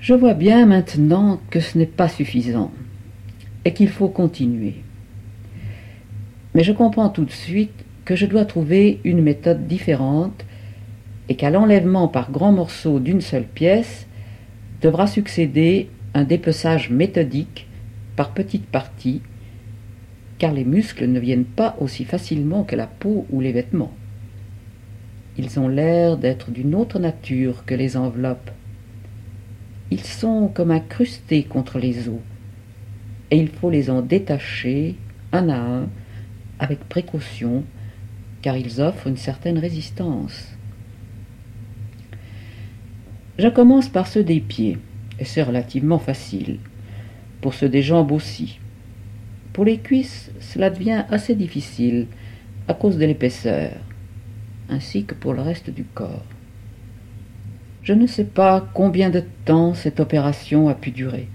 [0.00, 2.72] Je vois bien maintenant que ce n'est pas suffisant
[3.64, 4.82] et qu'il faut continuer.
[6.54, 10.44] Mais je comprends tout de suite que je dois trouver une méthode différente
[11.28, 14.06] et qu'à l'enlèvement par grands morceaux d'une seule pièce
[14.80, 17.68] devra succéder un dépeçage méthodique
[18.16, 19.22] par petites parties,
[20.38, 23.92] car les muscles ne viennent pas aussi facilement que la peau ou les vêtements.
[25.38, 28.50] Ils ont l'air d'être d'une autre nature que les enveloppes.
[29.90, 32.20] Ils sont comme incrustés contre les os,
[33.30, 34.96] et il faut les en détacher
[35.32, 35.88] un à un
[36.58, 37.64] avec précaution,
[38.42, 40.56] car ils offrent une certaine résistance.
[43.38, 44.78] Je commence par ceux des pieds,
[45.18, 46.58] et c'est relativement facile
[47.42, 48.58] pour ceux des jambes aussi.
[49.52, 52.06] Pour les cuisses, cela devient assez difficile
[52.68, 53.72] à cause de l'épaisseur,
[54.70, 56.24] ainsi que pour le reste du corps.
[57.82, 61.28] Je ne sais pas combien de temps cette opération a pu durer.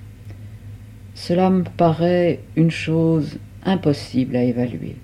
[1.13, 4.95] Cela me paraît une chose impossible à évaluer.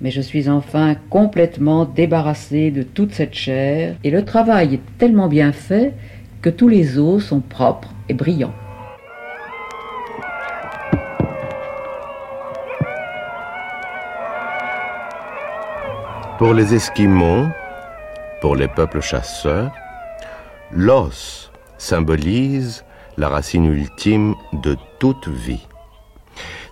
[0.00, 5.28] Mais je suis enfin complètement débarrassé de toute cette chair et le travail est tellement
[5.28, 5.92] bien fait
[6.40, 8.54] que tous les os sont propres et brillants.
[16.42, 17.46] Pour les Esquimaux,
[18.40, 19.70] pour les peuples chasseurs,
[20.72, 22.84] l'os symbolise
[23.16, 25.64] la racine ultime de toute vie.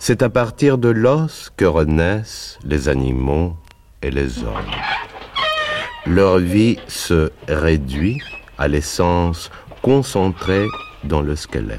[0.01, 3.55] C'est à partir de l'os que renaissent les animaux
[4.03, 4.75] et les hommes.
[6.05, 8.21] Leur vie se réduit
[8.59, 9.53] à l'essence
[9.83, 10.67] concentrée
[11.05, 11.79] dans le squelette,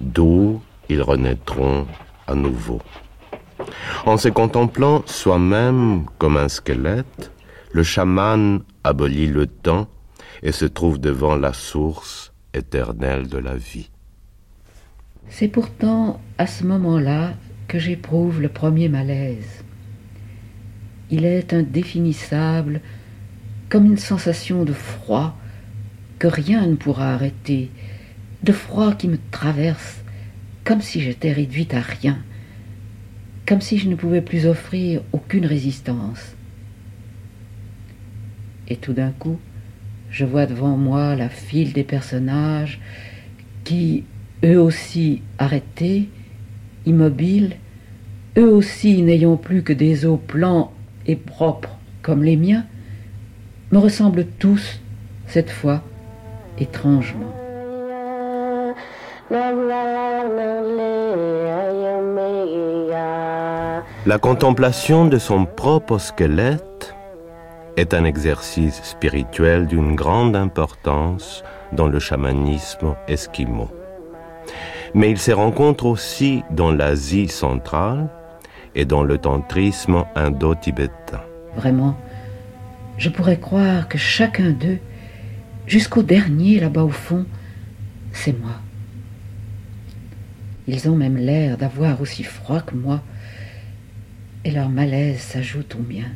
[0.00, 1.86] d'où ils renaîtront
[2.26, 2.80] à nouveau.
[4.06, 7.30] En se contemplant soi-même comme un squelette,
[7.72, 9.88] le chaman abolit le temps
[10.42, 13.90] et se trouve devant la source éternelle de la vie.
[15.28, 17.32] C'est pourtant à ce moment-là
[17.66, 19.64] que j'éprouve le premier malaise.
[21.10, 22.80] Il est indéfinissable,
[23.68, 25.36] comme une sensation de froid
[26.18, 27.70] que rien ne pourra arrêter,
[28.42, 30.02] de froid qui me traverse,
[30.64, 32.18] comme si j'étais réduite à rien
[33.46, 36.34] comme si je ne pouvais plus offrir aucune résistance.
[38.68, 39.38] Et tout d'un coup,
[40.10, 42.80] je vois devant moi la file des personnages
[43.64, 44.04] qui,
[44.44, 46.08] eux aussi arrêtés,
[46.86, 47.56] immobiles,
[48.38, 50.72] eux aussi n'ayant plus que des os plans
[51.06, 52.64] et propres comme les miens,
[53.72, 54.80] me ressemblent tous,
[55.26, 55.82] cette fois,
[56.58, 57.43] étrangement.
[59.30, 59.52] La
[64.20, 66.94] contemplation de son propre squelette
[67.78, 73.70] est un exercice spirituel d'une grande importance dans le chamanisme esquimau.
[74.92, 78.10] Mais il se rencontre aussi dans l'Asie centrale
[78.74, 81.22] et dans le tantrisme indo-tibétain.
[81.56, 81.96] Vraiment,
[82.98, 84.80] je pourrais croire que chacun d'eux,
[85.66, 87.24] jusqu'au dernier là-bas au fond,
[88.12, 88.56] c'est moi.
[90.66, 93.02] Ils ont même l'air d'avoir aussi froid que moi,
[94.44, 96.10] et leur malaise s'ajoute au mien.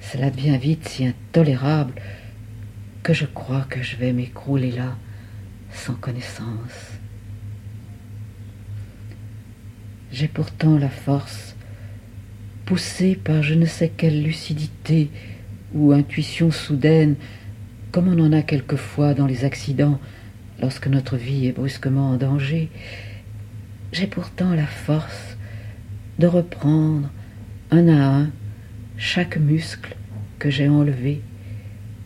[0.00, 1.92] Cela devient vite si intolérable
[3.02, 4.96] que je crois que je vais m'écrouler là
[5.72, 6.98] sans connaissance.
[10.10, 11.54] J'ai pourtant la force,
[12.64, 15.10] poussée par je ne sais quelle lucidité
[15.74, 17.16] ou intuition soudaine,
[17.92, 20.00] comme on en a quelquefois dans les accidents,
[20.60, 22.70] lorsque notre vie est brusquement en danger,
[23.92, 25.36] j'ai pourtant la force
[26.18, 27.08] de reprendre
[27.70, 28.30] un à un
[28.96, 29.96] chaque muscle
[30.38, 31.22] que j'ai enlevé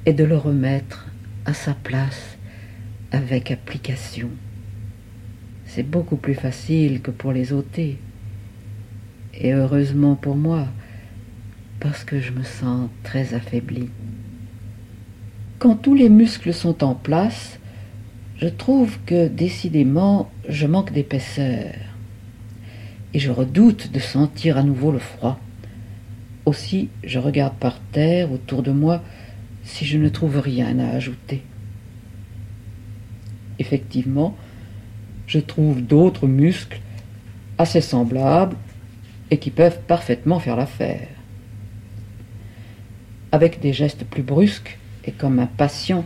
[0.07, 1.07] et de le remettre
[1.47, 2.37] à sa place
[3.11, 4.31] avec application.
[5.67, 7.99] C'est beaucoup plus facile que pour les ôter.
[9.35, 10.69] Et heureusement pour moi,
[11.81, 13.89] parce que je me sens très affaibli.
[15.59, 17.59] Quand tous les muscles sont en place,
[18.43, 21.75] je trouve que décidément je manque d'épaisseur.
[23.15, 25.39] Et je redoute de sentir à nouveau le froid.
[26.45, 29.01] Aussi, je regarde par terre autour de moi
[29.63, 31.45] si je ne trouve rien à ajouter.
[33.61, 34.37] Effectivement,
[35.29, 36.81] je trouve d'autres muscles
[37.59, 38.57] assez semblables
[39.31, 41.07] et qui peuvent parfaitement faire l'affaire.
[43.31, 46.05] Avec des gestes plus brusques et comme un patient,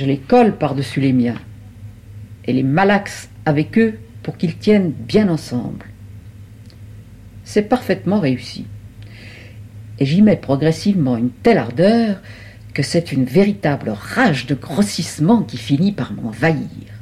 [0.00, 1.38] je les colle par-dessus les miens
[2.46, 5.84] et les malaxe avec eux pour qu'ils tiennent bien ensemble.
[7.44, 8.64] C'est parfaitement réussi.
[9.98, 12.22] Et j'y mets progressivement une telle ardeur
[12.72, 16.94] que c'est une véritable rage de grossissement qui finit par m'envahir.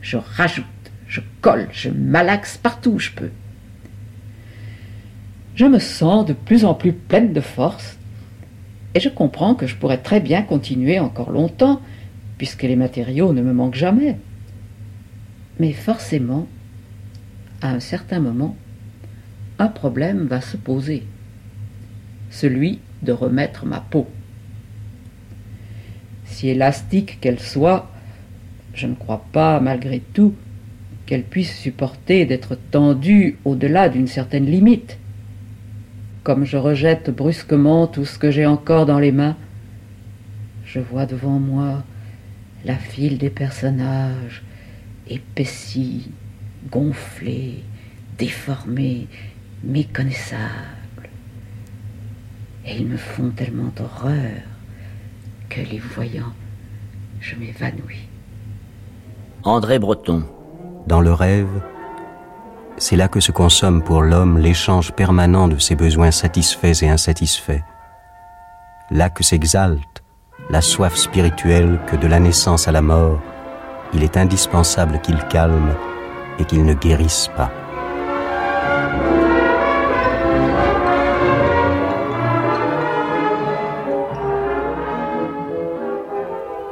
[0.00, 0.64] Je rajoute,
[1.06, 3.30] je colle, je malaxe partout où je peux.
[5.54, 7.96] Je me sens de plus en plus pleine de force
[8.96, 11.80] et je comprends que je pourrais très bien continuer encore longtemps
[12.42, 14.16] puisque les matériaux ne me manquent jamais.
[15.60, 16.48] Mais forcément,
[17.60, 18.56] à un certain moment,
[19.60, 21.04] un problème va se poser,
[22.30, 24.08] celui de remettre ma peau.
[26.24, 27.88] Si élastique qu'elle soit,
[28.74, 30.34] je ne crois pas, malgré tout,
[31.06, 34.98] qu'elle puisse supporter d'être tendue au-delà d'une certaine limite.
[36.24, 39.36] Comme je rejette brusquement tout ce que j'ai encore dans les mains,
[40.64, 41.84] je vois devant moi
[42.64, 44.42] la file des personnages,
[45.08, 46.10] épaissis,
[46.70, 47.64] gonflés,
[48.18, 49.08] déformés,
[49.64, 51.10] méconnaissables.
[52.64, 54.42] Et ils me font tellement horreur
[55.48, 56.32] que les voyant,
[57.20, 58.08] je m'évanouis.
[59.42, 60.24] André Breton.
[60.86, 61.62] Dans le rêve,
[62.76, 67.62] c'est là que se consomme pour l'homme l'échange permanent de ses besoins satisfaits et insatisfaits.
[68.90, 70.01] Là que s'exalte
[70.50, 73.20] la soif spirituelle que de la naissance à la mort,
[73.94, 75.74] il est indispensable qu'il calme
[76.38, 77.50] et qu'il ne guérisse pas.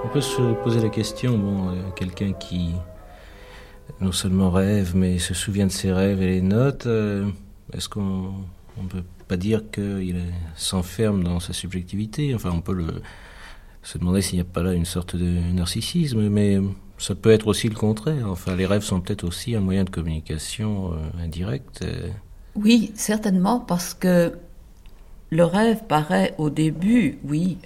[0.04, 2.74] On peut se poser la question, bon, euh, quelqu'un qui
[4.00, 7.28] non seulement rêve, mais se souvient de ses rêves et les notes, euh,
[7.72, 8.32] est-ce qu'on
[8.82, 10.20] ne peut pas dire qu'il
[10.56, 12.34] s'enferme dans sa subjectivité?
[12.34, 13.02] Enfin, on peut le,
[13.82, 16.58] se demander s'il n'y a pas là une sorte de narcissisme, mais
[16.98, 18.30] ça peut être aussi le contraire.
[18.30, 21.84] Enfin, les rêves sont peut-être aussi un moyen de communication euh, indirect.
[22.54, 24.38] Oui, certainement, parce que
[25.30, 27.58] le rêve paraît au début, oui,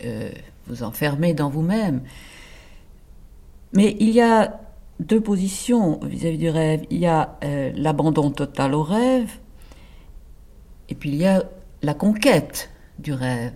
[0.66, 2.02] vous enfermer dans vous-même.
[3.72, 4.60] Mais il y a
[5.00, 6.84] deux positions vis-à-vis du rêve.
[6.90, 9.30] Il y a euh, l'abandon total au rêve,
[10.88, 11.42] et puis il y a
[11.82, 13.52] la conquête du rêve.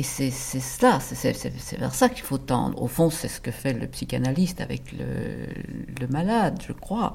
[0.00, 2.80] Et c'est ça, c'est vers ça qu'il faut tendre.
[2.80, 7.12] Au fond, c'est ce que fait le psychanalyste avec le, malade, je crois.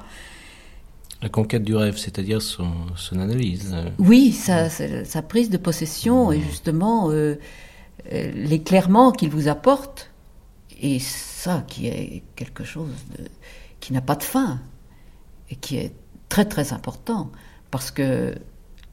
[1.23, 2.69] La conquête du rêve, c'est-à-dire son,
[3.13, 3.75] analyse.
[3.97, 7.39] Oui, sa, sa, prise de possession et justement euh,
[8.13, 10.11] euh, l'éclairement qu'il vous apporte.
[10.79, 13.23] Et ça qui est quelque chose de,
[13.79, 14.59] qui n'a pas de fin
[15.49, 15.95] et qui est
[16.29, 17.31] très très important
[17.71, 18.35] parce que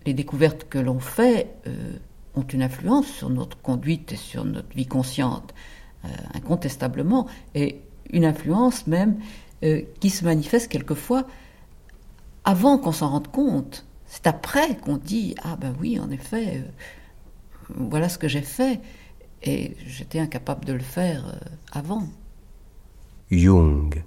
[0.07, 1.99] les découvertes que l'on fait euh,
[2.35, 5.55] ont une influence sur notre conduite et sur notre vie consciente,
[6.05, 7.81] euh, incontestablement, et
[8.11, 9.19] une influence même
[9.65, 11.27] euh, qui se manifeste quelquefois
[12.45, 13.87] avant qu'on s'en rende compte.
[14.07, 16.63] C'est après qu'on dit ah ben oui en effet
[17.77, 18.81] voilà ce que j'ai fait.
[19.43, 21.33] Et j'étais incapable de le faire euh,
[21.73, 22.05] avant.
[23.31, 24.05] Jung.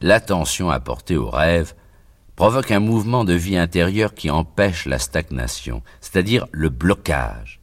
[0.00, 1.74] L'attention apportée au rêve
[2.40, 7.60] provoque un mouvement de vie intérieure qui empêche la stagnation, c'est-à-dire le blocage,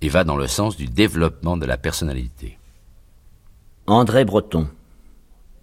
[0.00, 2.58] et va dans le sens du développement de la personnalité.
[3.86, 4.66] André Breton.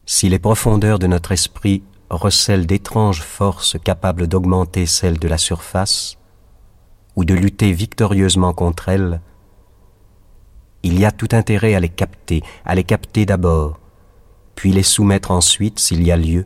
[0.05, 1.81] Si les profondeurs de notre esprit
[2.11, 6.19] recèlent d'étranges forces capables d'augmenter celles de la surface,
[7.15, 9.21] ou de lutter victorieusement contre elles,
[10.83, 13.79] il y a tout intérêt à les capter, à les capter d'abord,
[14.53, 16.45] puis les soumettre ensuite, s'il y a lieu,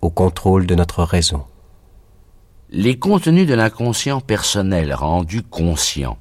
[0.00, 1.44] au contrôle de notre raison.
[2.72, 6.18] Les contenus de l'inconscient personnel rendu conscient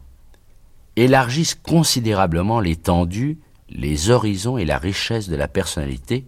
[0.96, 3.38] élargissent considérablement l'étendue,
[3.70, 6.26] les horizons et la richesse de la personnalité,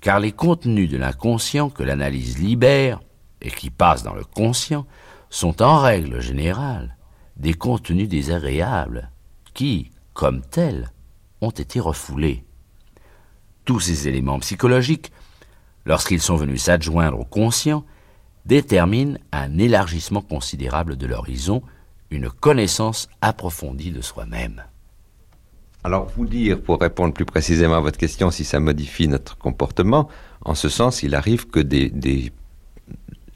[0.00, 2.98] car les contenus de l'inconscient que l'analyse libère
[3.40, 4.84] et qui passent dans le conscient
[5.30, 6.96] sont en règle générale
[7.36, 9.12] des contenus désagréables
[9.54, 10.90] qui, comme tels,
[11.40, 12.42] ont été refoulés.
[13.64, 15.12] Tous ces éléments psychologiques,
[15.84, 17.84] lorsqu'ils sont venus s'adjoindre au conscient,
[18.46, 21.62] déterminent un élargissement considérable de l'horizon,
[22.10, 24.62] une connaissance approfondie de soi-même.
[25.82, 30.08] Alors, vous dire, pour répondre plus précisément à votre question, si ça modifie notre comportement,
[30.44, 32.32] en ce sens, il arrive que des,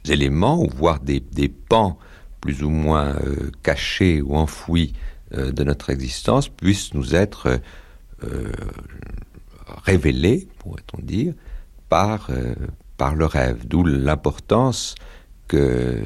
[0.09, 1.99] éléments, voire des, pans
[2.41, 4.95] plus ou moins euh, cachés ou enfouis
[5.35, 7.61] euh, de notre existence, puissent nous être
[8.25, 8.53] euh,
[9.85, 11.35] révélés, pourrait-on dire,
[11.89, 12.31] par,
[13.01, 13.67] par le rêve.
[13.67, 14.95] D'où l'importance
[15.49, 16.05] que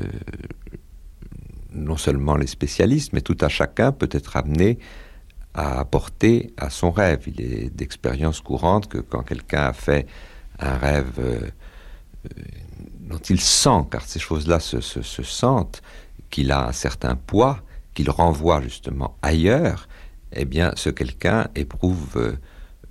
[1.73, 4.79] non seulement les spécialistes, mais tout à chacun peut être amené
[5.55, 7.23] à apporter à son rêve.
[7.27, 10.07] Il est d'expérience courante que quand quelqu'un a fait
[10.61, 11.41] un rêve euh,
[12.27, 12.43] euh,
[13.01, 15.83] dont il sent, car ces choses-là se, se, se, sentent,
[16.31, 17.59] qu'il a un certain poids,
[17.95, 19.89] qu'il renvoie justement ailleurs,
[20.31, 22.37] eh bien ce quelqu'un éprouve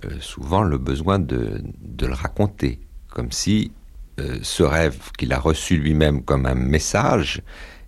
[0.04, 1.62] euh, souvent le besoin de,
[2.02, 3.72] le raconter, comme si
[4.20, 7.42] euh, ce rêve qu'il a reçu lui-même comme un message,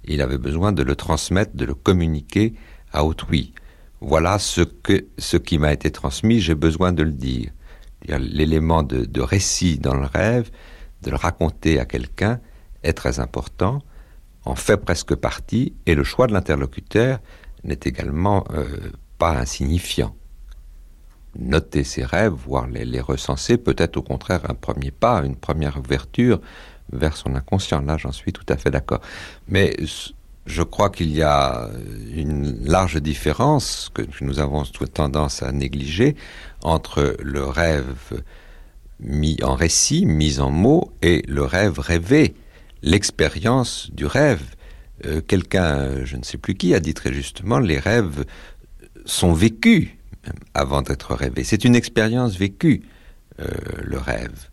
[0.05, 2.55] il avait besoin de le transmettre, de le communiquer
[2.93, 3.53] à autrui.
[4.01, 7.51] Voilà ce, que, ce qui m'a été transmis, j'ai besoin de le dire.
[8.07, 10.51] L'élément de, récit dans le rêve,
[11.03, 12.41] de le raconter à quelqu'un,
[12.83, 13.83] est très important,
[14.45, 17.19] en fait presque partie, et le choix de l'interlocuteur
[17.65, 18.67] n'est également euh,
[19.19, 20.15] pas insignifiant.
[21.39, 25.79] Noter ses rêves, voire les, recenser, peut être au contraire un premier pas, une première
[25.79, 26.41] ouverture
[26.93, 27.83] vers son inconscient.
[27.83, 29.01] Là, j'en suis tout à fait d'accord.
[29.49, 29.77] Mais
[30.47, 31.69] je crois qu'il y a
[32.15, 34.63] une large différence que nous avons
[34.95, 36.17] tendance à négliger
[36.63, 38.23] entre le rêve
[39.01, 42.35] mis en récit, mis en mots, et le rêve rêvé,
[42.83, 44.43] l'expérience du rêve.
[45.05, 48.25] Euh, Quelqu'un, je ne sais plus qui, a dit très justement, les rêves
[49.05, 49.96] sont vécus
[50.55, 51.45] avant d'être rêvés.
[51.45, 52.83] C'est une expérience vécue,
[53.41, 53.47] euh,
[53.83, 54.49] le rêve.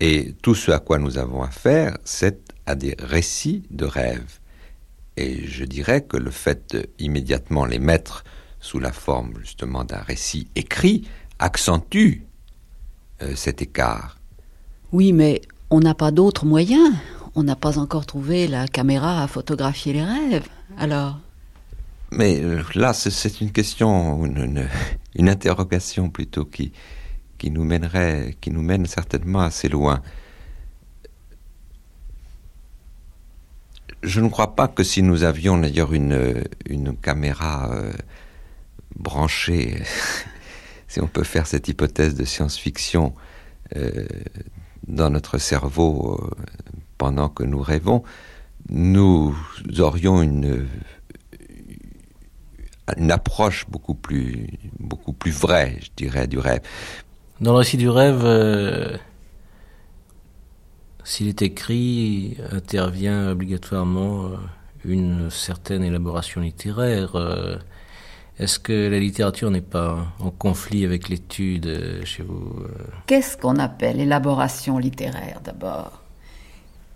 [0.00, 4.38] Et tout ce à quoi nous avons affaire, c'est à des récits de rêves.
[5.16, 8.24] Et je dirais que le fait de immédiatement les mettre
[8.60, 11.08] sous la forme justement d'un récit écrit
[11.38, 12.22] accentue
[13.22, 14.18] euh, cet écart.
[14.92, 15.40] Oui, mais
[15.70, 16.92] on n'a pas d'autres moyens.
[17.34, 20.48] On n'a pas encore trouvé la caméra à photographier les rêves.
[20.78, 21.18] Alors
[22.12, 24.68] Mais euh, là, c'est une question, une,
[25.28, 26.72] interrogation plutôt qui,
[27.44, 30.02] nous mènerait, qui nous mène certainement assez loin.
[34.02, 36.44] je ne crois pas que si nous avions d'ailleurs une,
[37.02, 37.92] caméra euh,
[38.94, 39.82] branchée,
[40.88, 43.14] si on peut faire cette hypothèse de science-fiction
[43.74, 44.06] euh,
[44.86, 46.30] dans notre cerveau
[46.98, 48.04] pendant que nous rêvons,
[48.68, 49.34] nous
[49.78, 50.68] aurions une,
[52.96, 54.46] une approche beaucoup plus,
[54.78, 56.60] beaucoup plus vraie, je dirais, du rêve.
[57.40, 58.96] Dans le récit du rêve, euh,
[61.04, 64.30] s'il est écrit, intervient obligatoirement
[64.84, 67.16] une certaine élaboration littéraire.
[68.38, 72.66] Est-ce que la littérature n'est pas en conflit avec l'étude chez vous
[73.06, 76.02] Qu'est-ce qu'on appelle élaboration littéraire d'abord?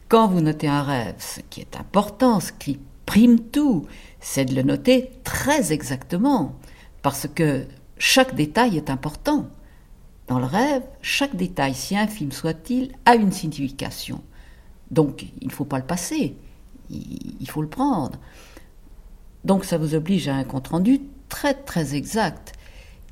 [0.08, 3.86] Quand vous notez un rêve, ce qui est important, ce qui prime tout,
[4.20, 6.56] c'est de le noter très exactement,
[7.02, 7.66] parce que
[7.98, 9.48] chaque détail est important.
[10.26, 14.22] Dans le rêve, chaque détail, si infime soit-il, a une signification.
[14.90, 16.36] Donc, il ne faut pas le passer,
[16.90, 18.18] il faut le prendre.
[19.44, 22.52] Donc, ça vous oblige à un compte-rendu très, très exact.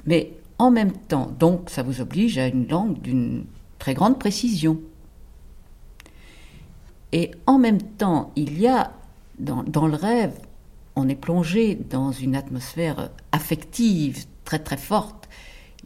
[0.05, 3.47] Mais en même temps, donc, ça vous oblige à une langue d'une
[3.78, 4.81] très grande précision.
[7.12, 8.93] Et en même temps, il y a,
[9.39, 10.39] dans, le rêve,
[10.97, 15.28] on est plongé dans une atmosphère affective très très forte.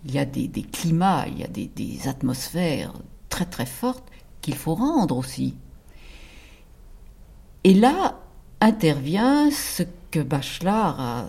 [0.05, 2.93] Il y a des, climats, il y a des, atmosphères
[3.29, 4.05] très très fortes
[4.41, 5.55] qu'il faut rendre aussi.
[7.65, 8.19] Et là
[8.61, 11.29] intervient ce que Bachelard a,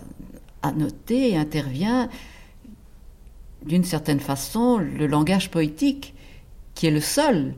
[0.62, 2.08] a noté, intervient
[3.64, 6.14] d'une certaine façon le langage poétique,
[6.74, 7.54] qui est le seul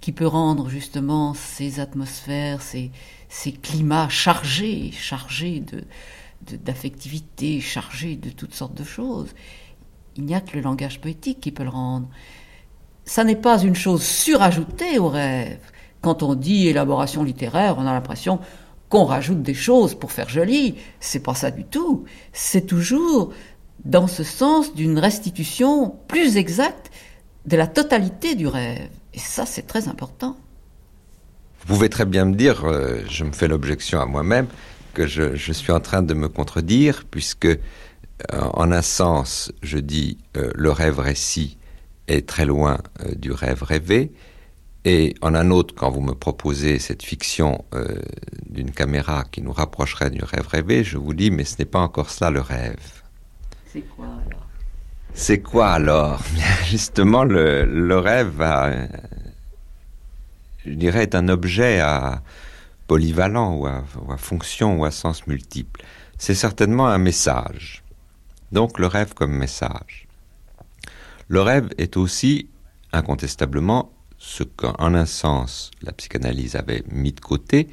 [0.00, 2.90] qui peut rendre justement ces atmosphères, ces,
[3.30, 5.84] ces climats chargés, chargés de,
[6.56, 9.28] d'affectivité, chargés de toutes sortes de choses.
[10.16, 12.08] Il n'y a que le langage poétique qui peut le rendre.
[13.04, 15.60] Ça n'est pas une chose surajoutée au rêve.
[16.02, 18.40] Quand on dit élaboration littéraire, on a l'impression
[18.88, 20.74] qu'on rajoute des choses pour faire joli.
[20.98, 22.04] C'est pas ça du tout.
[22.32, 23.32] C'est toujours
[23.84, 26.90] dans ce sens d'une restitution plus exacte
[27.46, 28.90] de la totalité du rêve.
[29.14, 30.36] Et ça, c'est très important.
[31.60, 34.46] Vous pouvez très bien me dire, euh, je me fais l'objection à moi-même,
[34.94, 37.58] que je, suis en train de me contredire, puisque euh,
[38.32, 41.58] en un sens, je dis euh, le rêve récit
[42.08, 42.78] est très loin
[43.16, 44.10] du rêve rêvé,
[44.84, 47.64] et en un autre, quand vous me proposez cette fiction
[48.48, 51.78] d'une caméra qui nous rapprocherait du rêve rêvé, je vous dis, mais ce n'est pas
[51.78, 53.02] encore cela le rêve.
[53.72, 54.46] C'est quoi alors?
[55.14, 56.22] C'est quoi alors?
[56.64, 58.42] Justement, le, rêve,
[60.64, 62.22] je dirais, est un objet à
[62.86, 63.84] polyvalent ou à,
[64.16, 65.82] fonction ou à sens multiple.
[66.18, 67.82] C'est certainement un message.
[68.52, 70.08] Donc le rêve comme message.
[71.28, 72.50] Le rêve est aussi
[72.92, 77.68] incontestablement ce qu'en un sens la psychanalyse avait mis de côté,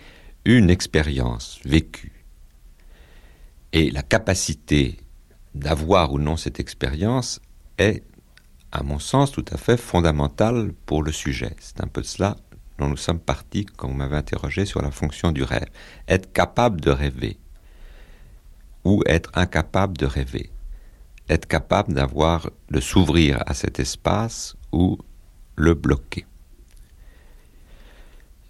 [0.46, 2.24] une expérience vécue.
[3.74, 4.98] Et la capacité
[5.56, 7.42] d'avoir ou non cette expérience
[7.80, 8.04] est,
[8.72, 11.56] à mon sens, tout à fait fondamentale pour le sujet.
[11.60, 12.38] C'est un peu cela
[12.78, 15.68] dont nous sommes partis quand vous m'avez interrogé sur la fonction du rêve.
[16.08, 17.38] Être capable de rêver
[18.84, 20.52] ou être incapable de rêver.
[21.30, 24.98] Être capable d'avoir, de s'ouvrir à cet espace ou
[25.56, 26.26] le bloquer.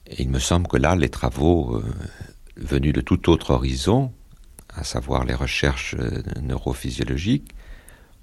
[0.08, 1.84] Et il me semble que là, les travaux euh,
[2.56, 4.14] venus de tout autre horizon
[4.78, 7.52] à savoir les recherches euh, neurophysiologiques,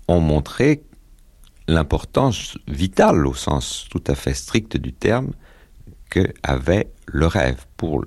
[0.08, 0.82] ont montré
[1.66, 5.32] l'importance vitale, au sens tout à fait strict du terme,
[6.14, 8.04] que avait le rêve pour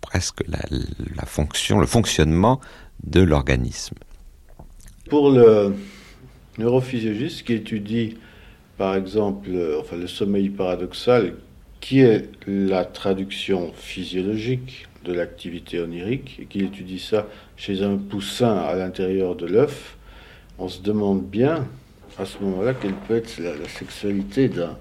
[0.00, 2.60] presque la, fonction, le fonctionnement
[3.02, 3.96] de l'organisme.
[5.10, 5.74] Pour le
[6.58, 8.16] neurophysiologiste qui étudie,
[8.78, 9.50] par exemple,
[9.80, 11.34] enfin, le sommeil paradoxal,
[11.80, 17.26] qui est la traduction physiologique de l'activité onirique et qu'il étudie ça
[17.56, 19.96] chez un poussin à l'intérieur de l'œuf,
[20.58, 21.66] on se demande bien
[22.18, 24.78] à ce moment-là quelle peut être la, sexualité d'un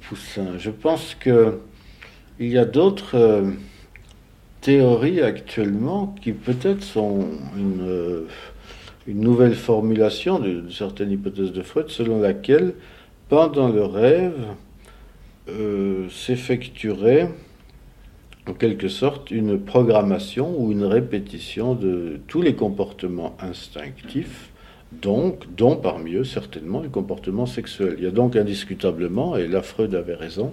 [0.00, 0.58] poussin.
[0.58, 1.58] Je pense que
[2.38, 3.50] il y a d'autres euh,
[4.62, 8.26] théories actuellement qui peut-être sont une, euh,
[9.06, 12.74] nouvelle formulation de, certaines hypothèses de Freud selon laquelle
[13.28, 14.46] pendant le rêve
[15.48, 17.30] euh, s'effectuerait
[18.46, 24.49] en quelque sorte une programmation ou une répétition de tous les comportements instinctifs,
[24.92, 27.94] donc, dont parmi eux certainement les comportements sexuels.
[27.98, 30.52] Il y a donc indiscutablement, et là Freud avait raison,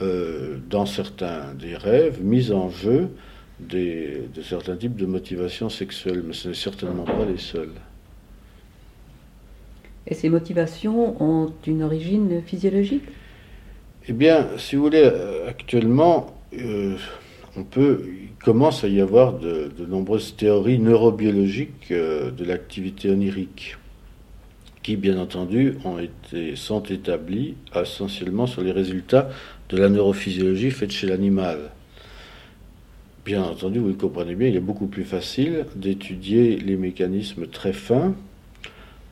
[0.00, 3.08] euh, dans certains des rêves, mise en jeu
[3.60, 7.74] des, de certains types de motivations sexuelles, mais ce n'est certainement pas les seuls.
[10.06, 13.04] Et ces motivations ont une origine physiologique?
[14.08, 16.96] Eh bien, si vous voulez, euh, actuellement, euh,
[17.56, 18.04] on peut,
[18.42, 23.76] commence à y avoir de, nombreuses théories neurobiologiques euh, de l'activité onirique,
[24.82, 29.28] qui bien entendu ont été, sont établies essentiellement sur les résultats
[29.68, 31.70] de la neurophysiologie faite chez l'animal.
[33.24, 37.72] Bien entendu, vous le comprenez bien, il est beaucoup plus facile d'étudier les mécanismes très
[37.72, 38.14] fins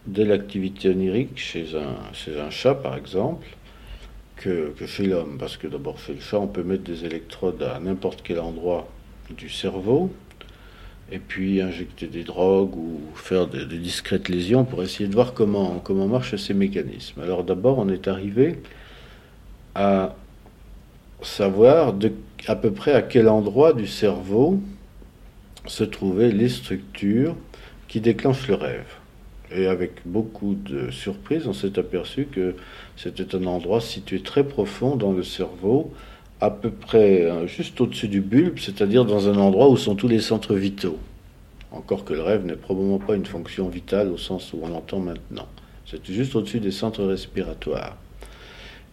[0.08, 3.46] de l'activité onirique chez un, chez un chat, par exemple,
[4.34, 7.78] que, chez l'homme, parce que d'abord chez le chat, on peut mettre des électrodes à
[7.78, 8.88] n'importe quel endroit
[9.36, 10.10] du cerveau,
[11.12, 15.82] et puis injecter des drogues ou faire des, discrètes lésions pour essayer de voir comment,
[16.08, 17.20] marchent ces mécanismes.
[17.20, 18.60] Alors d'abord, on est arrivé
[19.74, 20.14] à
[21.22, 22.12] savoir de,
[22.46, 24.60] à peu près à quel endroit du cerveau
[25.66, 27.36] se trouvaient les structures
[27.88, 28.86] qui déclenchent le rêve.
[29.52, 32.54] Et avec beaucoup de surprise, on s'est aperçu que
[32.96, 35.92] c'était un endroit situé très profond dans le cerveau,
[36.40, 40.08] à peu près euh, juste au-dessus du bulbe, c'est-à-dire dans un endroit où sont tous
[40.08, 40.98] les centres vitaux.
[41.70, 44.98] Encore que le rêve n'est probablement pas une fonction vitale au sens où on l'entend
[44.98, 45.46] maintenant.
[45.86, 47.96] C'était juste au-dessus des centres respiratoires.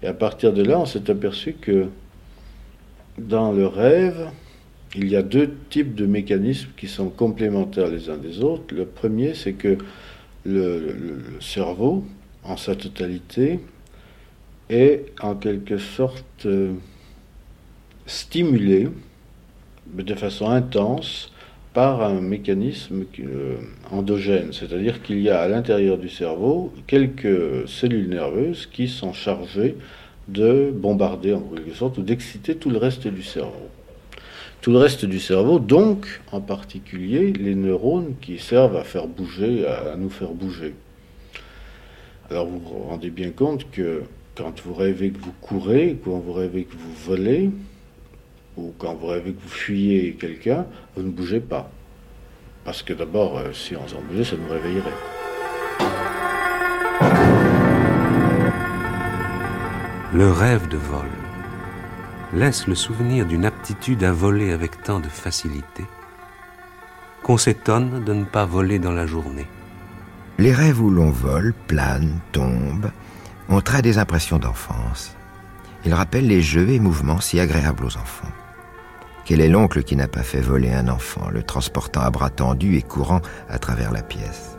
[0.03, 1.87] Et à partir de là, on s'est aperçu que
[3.17, 4.29] dans le rêve,
[4.95, 8.75] il y a deux types de mécanismes qui sont complémentaires les uns des autres.
[8.75, 9.77] Le premier, c'est que
[10.45, 12.05] le, cerveau,
[12.43, 13.59] en sa totalité,
[14.69, 16.73] est en quelque sorte euh,
[18.07, 18.89] stimulé
[19.93, 21.31] de façon intense
[21.73, 23.57] par un mécanisme euh,
[23.91, 29.75] endogène, c'est-à-dire qu'il y a à l'intérieur du cerveau quelques cellules nerveuses qui sont chargées
[30.27, 33.69] de bombarder en quelque sorte ou d'exciter tout le reste du cerveau.
[34.61, 39.67] Tout le reste du cerveau, donc en particulier les neurones qui servent à faire bouger,
[39.67, 40.73] à, nous faire bouger.
[42.31, 44.01] Alors vous vous rendez bien compte que
[44.35, 47.51] quand vous rêvez que vous courez, quand vous rêvez que vous volez,
[48.57, 50.65] ou quand vous rêvez que vous fuyez quelqu'un,
[50.95, 51.69] vous ne bougez pas.
[52.65, 54.91] Parce que d'abord, euh, si on s'en bougeait, ça nous réveillerait.
[60.13, 61.09] Le rêve de vol
[62.33, 65.85] laisse le souvenir d'une aptitude à voler avec tant de facilité
[67.23, 69.47] qu'on s'étonne de ne pas voler dans la journée.
[70.39, 72.89] Les rêves où l'on vole, plane, tombe,
[73.49, 75.13] ont très des impressions d'enfance.
[75.85, 78.31] Ils rappellent les jeux et mouvements si agréables aux enfants.
[79.27, 82.77] Quel est l'oncle qui n'a pas fait voler un enfant, le transportant à bras tendus
[82.77, 84.57] et courant à travers la pièce?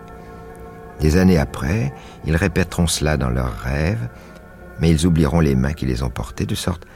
[1.01, 1.90] Des années après,
[2.27, 4.11] ils répéteront cela dans leurs rêves,
[4.78, 6.86] mais ils oublieront les mains qui les ont portés de sorte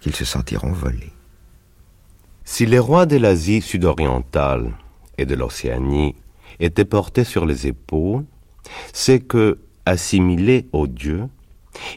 [0.00, 1.14] qu'ils se sentiront volés.
[2.44, 4.70] Si les rois de l'Asie sud-orientale
[5.16, 6.14] et de l'Océanie
[6.60, 8.26] étaient portés sur les épaules,
[8.92, 11.28] c'est que, assimilés aux dieux,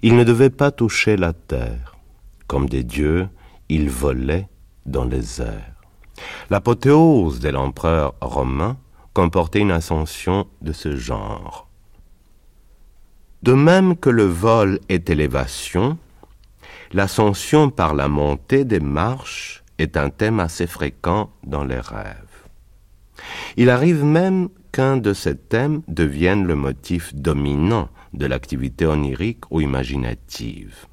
[0.01, 1.97] ils ne devaient pas toucher la terre.
[2.47, 3.27] Comme des dieux,
[3.67, 4.47] ils volaient
[4.85, 5.73] dans les airs.
[6.49, 8.77] L'apothéose de l'empereur romain
[9.13, 11.67] comportait une ascension de ce genre.
[13.43, 15.97] De même que le vol est élévation,
[16.93, 22.15] l'ascension par la montée des marches est un thème assez fréquent dans les rêves.
[23.57, 29.61] Il arrive même qu'un de ces thèmes devienne le motif dominant de l'activité onirique ou
[29.61, 30.87] imaginative.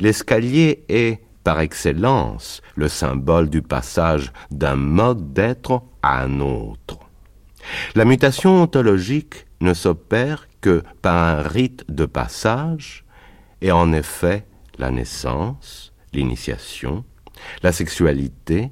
[0.00, 6.98] L'escalier est par excellence le symbole du passage d'un mode d'être à un autre.
[7.94, 13.06] La mutation ontologique ne s'opère que par un rite de passage,
[13.62, 14.44] et en effet
[14.76, 17.06] la naissance, l'initiation,
[17.62, 18.70] la sexualité,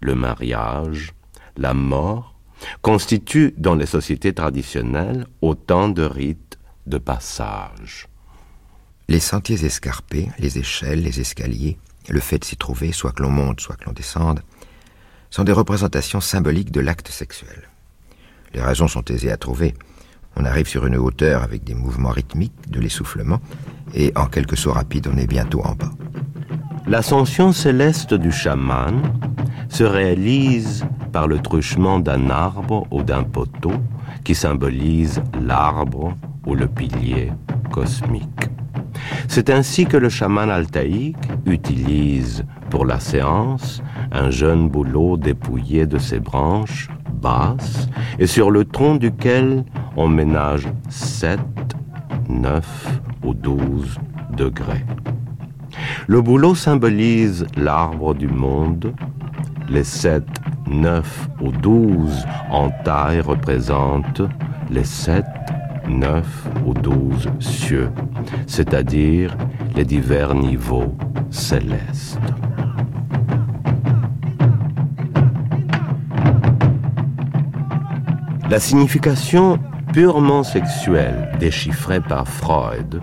[0.00, 1.12] le mariage,
[1.56, 2.34] la mort
[2.82, 6.58] constituent dans les sociétés traditionnelles autant de rites
[6.88, 8.08] de passage.
[9.06, 11.78] Les sentiers escarpés, les échelles, les escaliers
[12.08, 14.42] le fait de s'y trouver, soit que l'on monte, soit que l'on descende,
[15.30, 17.68] sont des représentations symboliques de l'acte sexuel.
[18.54, 19.74] Les raisons sont aisées à trouver.
[20.36, 23.40] On arrive sur une hauteur avec des mouvements rythmiques, de l'essoufflement,
[23.94, 25.90] et en quelques sauts rapides, on est bientôt en bas.
[26.86, 29.02] L'ascension céleste du chaman
[29.68, 33.72] se réalise par le truchement d'un arbre ou d'un poteau
[34.24, 36.14] qui symbolise l'arbre
[36.46, 37.32] ou le pilier
[37.72, 38.48] cosmique.
[39.28, 43.82] C'est ainsi que le chaman altaïque utilise pour la séance
[44.12, 47.88] un jeune bouleau dépouillé de ses branches basses
[48.18, 49.64] et sur le tronc duquel
[49.96, 51.40] on ménage 7,
[52.28, 53.98] 9 ou 12
[54.36, 54.84] degrés.
[56.06, 58.94] Le bouleau symbolise l'arbre du monde,
[59.68, 60.24] les 7,
[60.68, 64.22] 9 ou 12 en taille représentent
[64.70, 65.24] les 7
[65.88, 67.90] neuf ou douze cieux,
[68.46, 69.36] c'est-à-dire
[69.74, 70.94] les divers niveaux
[71.30, 72.18] célestes.
[78.48, 79.58] La signification
[79.92, 83.02] purement sexuelle déchiffrée par Freud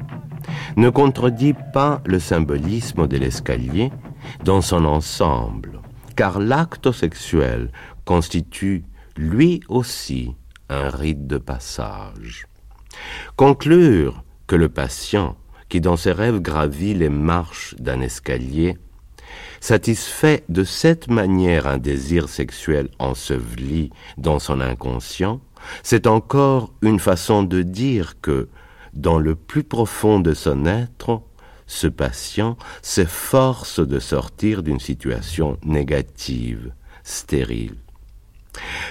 [0.77, 3.91] ne contredit pas le symbolisme de l'escalier
[4.45, 5.81] dans son ensemble,
[6.15, 7.72] car l'acte sexuel
[8.05, 8.85] constitue
[9.18, 10.35] lui aussi
[10.69, 12.47] un rite de passage.
[13.35, 15.35] Conclure que le patient,
[15.69, 18.77] qui dans ses rêves gravit les marches d'un escalier,
[19.59, 25.41] satisfait de cette manière un désir sexuel enseveli dans son inconscient,
[25.81, 28.49] c'est encore une façon de dire que,
[28.93, 31.21] dans le plus profond de son être,
[31.65, 37.75] ce patient s'efforce de sortir d'une situation négative, stérile.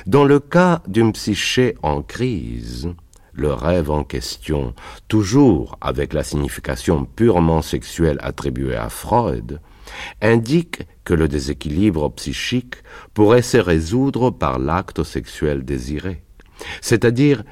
[0.06, 2.88] Dans le cas d'une psyché en crise,
[3.32, 4.74] le rêve en question,
[5.08, 9.60] toujours avec la signification purement sexuelle attribuée à Freud,
[10.20, 12.76] indique que le déséquilibre psychique
[13.14, 16.22] pourrait se résoudre par l'acte sexuel désiré,
[16.80, 17.42] c'est-à-dire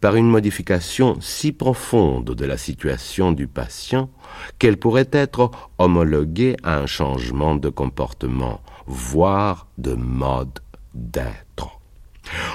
[0.00, 4.10] par une modification si profonde de la situation du patient
[4.58, 10.60] qu'elle pourrait être homologuée à un changement de comportement, voire de mode
[10.94, 11.80] d'être.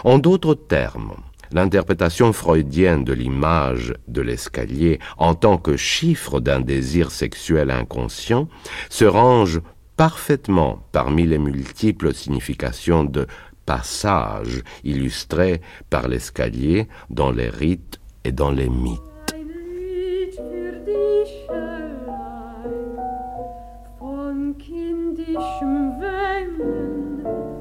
[0.03, 1.13] En d'autres termes,
[1.53, 8.47] l'interprétation freudienne de l'image de l'escalier en tant que chiffre d'un désir sexuel inconscient
[8.89, 9.61] se range
[9.95, 13.27] parfaitement parmi les multiples significations de
[13.65, 18.99] passage illustrés par l'escalier dans les rites et dans les mythes.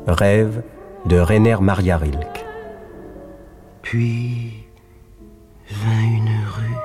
[0.07, 0.63] Rêve
[1.07, 2.42] de Rainer Maria Rilke.
[3.83, 4.65] Puis
[5.69, 6.77] vint une rue.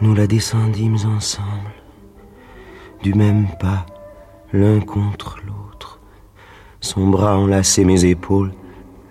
[0.00, 1.72] Nous la descendîmes ensemble,
[3.02, 3.86] du même pas,
[4.52, 6.00] l'un contre l'autre.
[6.80, 8.52] Son bras enlaçait mes épaules.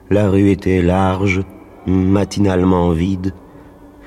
[0.09, 1.41] La rue était large,
[1.85, 3.33] matinalement vide.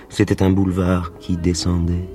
[0.09, 2.09] C'était un boulevard qui descendait,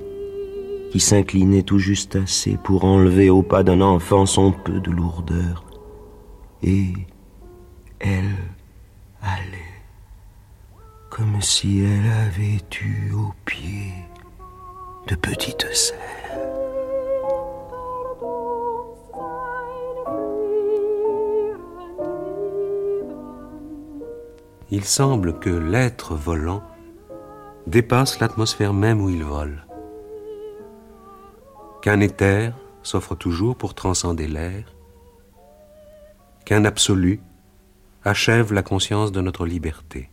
[0.90, 5.64] qui s'inclinait tout juste assez pour enlever au pas d'un enfant son peu de lourdeur.
[6.62, 6.92] Et
[8.00, 8.34] elle
[9.22, 9.72] allait
[11.12, 13.92] comme si elle avait eu au pied
[15.08, 15.98] de petites serres.
[24.70, 26.62] Il semble que l'être volant
[27.66, 29.66] dépasse l'atmosphère même où il vole,
[31.82, 34.64] qu'un éther s'offre toujours pour transcender l'air,
[36.46, 37.20] qu'un absolu
[38.04, 40.10] achève la conscience de notre liberté.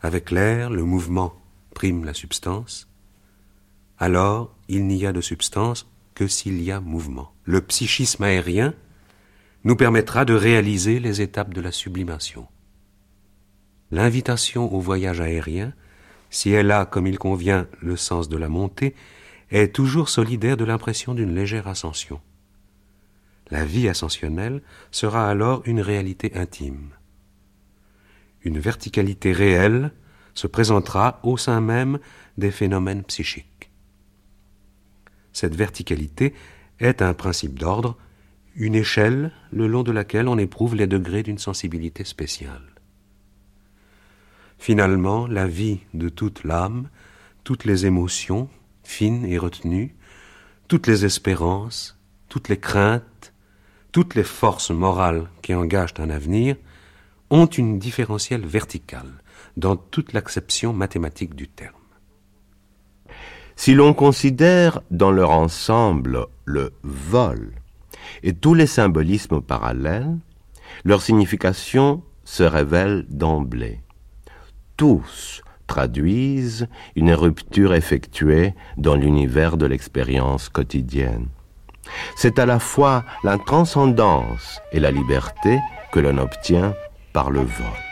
[0.00, 1.34] Avec l'air, le mouvement
[1.74, 2.88] prime la substance,
[3.98, 7.32] alors il n'y a de substance que s'il y a mouvement.
[7.44, 8.74] Le psychisme aérien
[9.64, 12.46] nous permettra de réaliser les étapes de la sublimation.
[13.90, 15.72] L'invitation au voyage aérien,
[16.30, 18.94] si elle a, comme il convient, le sens de la montée,
[19.50, 22.20] est toujours solidaire de l'impression d'une légère ascension.
[23.50, 26.90] La vie ascensionnelle sera alors une réalité intime.
[28.42, 29.92] Une verticalité réelle
[30.34, 31.98] se présentera au sein même
[32.38, 33.70] des phénomènes psychiques.
[35.32, 36.34] Cette verticalité
[36.78, 37.96] est un principe d'ordre,
[38.54, 42.62] une échelle le long de laquelle on éprouve les degrés d'une sensibilité spéciale.
[44.58, 46.88] Finalement, la vie de toute l'âme,
[47.44, 48.48] toutes les émotions,
[48.82, 49.94] fines et retenues,
[50.68, 51.98] toutes les espérances,
[52.28, 53.29] toutes les craintes,
[53.92, 56.56] toutes les forces morales qui engagent un avenir
[57.30, 59.22] ont une différentielle verticale
[59.56, 61.74] dans toute l'acception mathématique du terme.
[63.56, 67.52] Si l'on considère dans leur ensemble le vol
[68.22, 70.16] et tous les symbolismes parallèles,
[70.84, 73.80] leur signification se révèle d'emblée.
[74.76, 81.28] Tous traduisent une rupture effectuée dans l'univers de l'expérience quotidienne.
[82.16, 85.58] C'est à la fois la transcendance et la liberté
[85.92, 86.74] que l'on obtient
[87.12, 87.89] par le vol.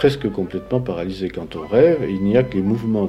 [0.00, 3.06] presque complètement paralysé quand on rêve, il n'y a que des, mouvements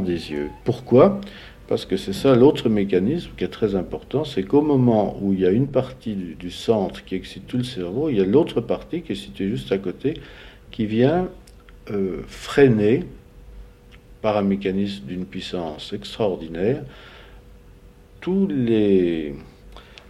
[0.00, 0.50] des yeux.
[0.64, 1.18] Pourquoi?
[1.66, 5.40] Parce que c'est ça l'autre mécanisme qui est très important, c'est qu'au moment où il
[5.40, 8.26] y a une partie du, du centre qui excite tout le cerveau, il y a
[8.26, 10.12] l'autre partie qui est située juste à côté,
[10.70, 11.30] qui vient
[11.90, 13.04] euh, freiner
[14.20, 16.82] par un mécanisme d'une puissance extraordinaire
[18.20, 19.34] tous les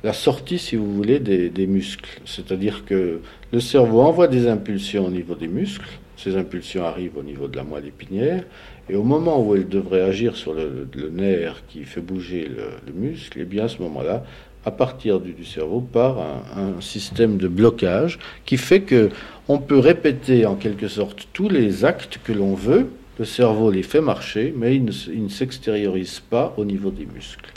[0.04, 2.20] la sortie, si vous voulez, des, muscles.
[2.24, 3.20] C'est-à-dire que
[3.52, 7.56] le cerveau envoie des impulsions au niveau des muscles, ces impulsions arrivent au niveau de
[7.56, 8.44] la moelle épinière,
[8.90, 12.92] et au moment où elles devraient agir sur le, nerf qui fait bouger le, le,
[12.92, 14.24] muscle, et eh bien à ce moment-là,
[14.64, 16.18] à partir du, cerveau part
[16.56, 19.10] un, système de blocage qui fait que
[19.48, 22.88] on peut répéter en quelque sorte tous les actes que l'on veut.
[23.18, 24.84] Le cerveau les fait marcher, mais il
[25.24, 27.50] ne s'extériorise pas au niveau des muscles.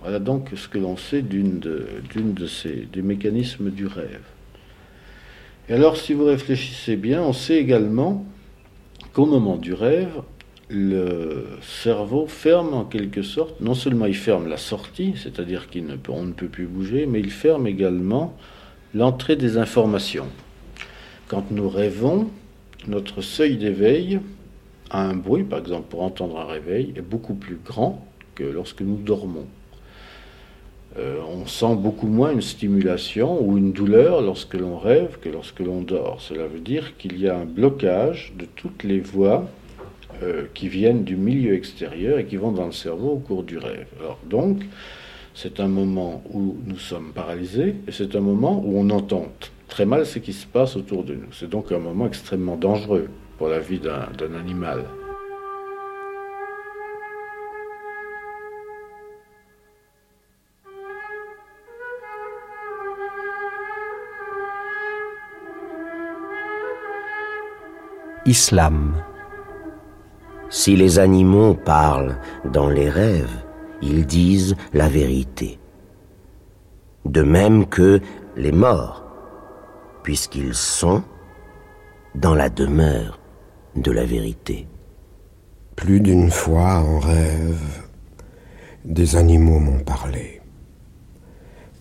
[0.00, 4.24] Voilà donc ce que l'on sait d'une de, ces des mécanismes du rêve.
[5.68, 8.24] Et alors, si vous réfléchissez bien, on sait également
[9.12, 10.22] qu'au moment du rêve,
[10.68, 16.28] le cerveau ferme en quelque sorte, non seulement il ferme la sortie, c'est-à-dire qu'on ne,
[16.28, 18.36] ne peut plus bouger, mais il ferme également
[18.94, 20.28] l'entrée des informations.
[21.28, 22.30] Quand nous rêvons,
[22.88, 24.20] notre seuil d'éveil
[24.90, 28.04] à un bruit, par exemple pour entendre un réveil, est beaucoup plus grand
[28.34, 29.46] que lorsque nous dormons.
[30.98, 35.60] Euh, on sent beaucoup moins une stimulation ou une douleur lorsque l'on rêve que lorsque
[35.60, 36.20] l'on dort.
[36.20, 39.48] Cela veut dire qu'il y a un blocage de toutes les voies
[40.22, 43.56] euh, qui viennent du milieu extérieur et qui vont dans le cerveau au cours du
[43.56, 43.86] rêve.
[44.00, 44.62] Alors donc,
[45.34, 49.28] c'est un moment où nous sommes paralysés et c'est un moment où on entend
[49.68, 51.32] très mal ce qui se passe autour de nous.
[51.32, 53.08] C'est donc un moment extrêmement dangereux
[53.38, 54.84] pour la vie d'un animal.
[68.30, 68.94] Islam.
[70.50, 73.44] Si les animaux parlent dans les rêves,
[73.82, 75.58] ils disent la vérité.
[77.04, 78.00] De même que
[78.36, 79.04] les morts,
[80.04, 81.02] puisqu'ils sont
[82.14, 83.18] dans la demeure
[83.74, 84.68] de la vérité.
[85.74, 87.82] Plus d'une fois en rêve,
[88.84, 90.40] des animaux m'ont parlé.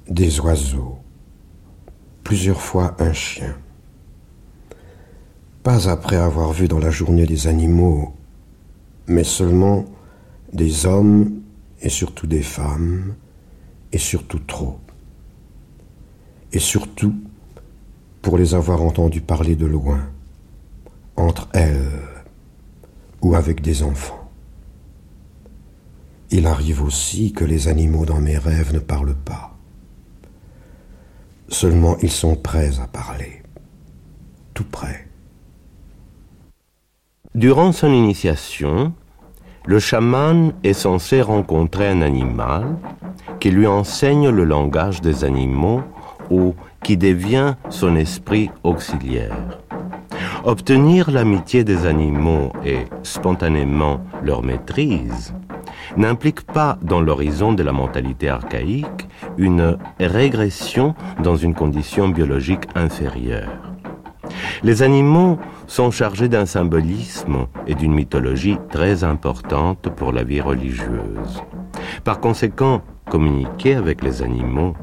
[0.07, 0.97] Des oiseaux,
[2.23, 3.55] plusieurs fois un chien.
[5.63, 8.13] Pas après avoir vu dans la journée des animaux,
[9.07, 9.85] mais seulement
[10.53, 11.41] des hommes
[11.81, 13.15] et surtout des femmes,
[13.91, 14.79] et surtout trop.
[16.53, 17.15] Et surtout
[18.21, 20.09] pour les avoir entendus parler de loin,
[21.17, 21.91] entre elles
[23.21, 24.29] ou avec des enfants.
[26.31, 29.57] Il arrive aussi que les animaux dans mes rêves ne parlent pas.
[31.49, 33.41] Seulement ils sont prêts à parler,
[34.53, 35.08] tout près.
[37.35, 38.91] Durant son initiation,
[39.67, 42.75] le chaman est censé rencontrer un animal
[43.39, 45.83] qui lui enseigne le langage des animaux
[46.31, 49.59] ou qui devient son esprit auxiliaire.
[50.43, 55.35] Obtenir l'amitié des animaux et spontanément leur maîtrise
[55.97, 59.07] n'implique pas dans l'horizon de la mentalité archaïque
[59.37, 63.69] une régression dans une condition biologique inférieure.
[64.63, 65.37] Les animaux
[65.69, 71.43] sont chargés d'un symbolisme et d'une mythologie très importante pour la vie religieuse.
[72.03, 74.75] Par conséquent, communiquer avec les animaux,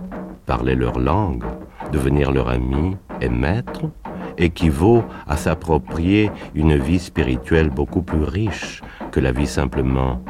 [0.46, 1.44] parler leur langue,
[1.92, 3.90] devenir leur ami et maître,
[4.38, 8.80] équivaut à s'approprier une vie spirituelle beaucoup plus riche
[9.10, 10.22] que la vie simplement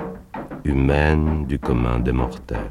[0.64, 2.70] humaine du commun des mortels.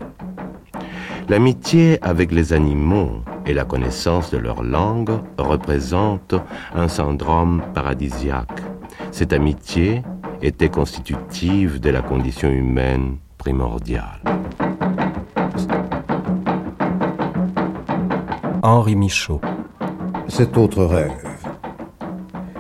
[1.28, 6.36] L'amitié avec les animaux et la connaissance de leur langue représentent
[6.76, 8.62] un syndrome paradisiaque.
[9.12, 10.04] Cette amitié
[10.44, 14.22] était constitutive de la condition humaine primordiale.
[18.62, 19.42] Henri Michaud.
[20.28, 21.12] Cet autre rêve.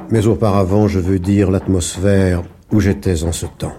[0.09, 3.73] Mais auparavant, je veux dire l'atmosphère où j'étais en ce temps.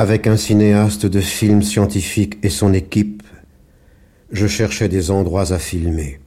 [0.00, 3.22] Avec un cinéaste de films scientifiques et son équipe,
[4.32, 6.20] je cherchais des endroits à filmer.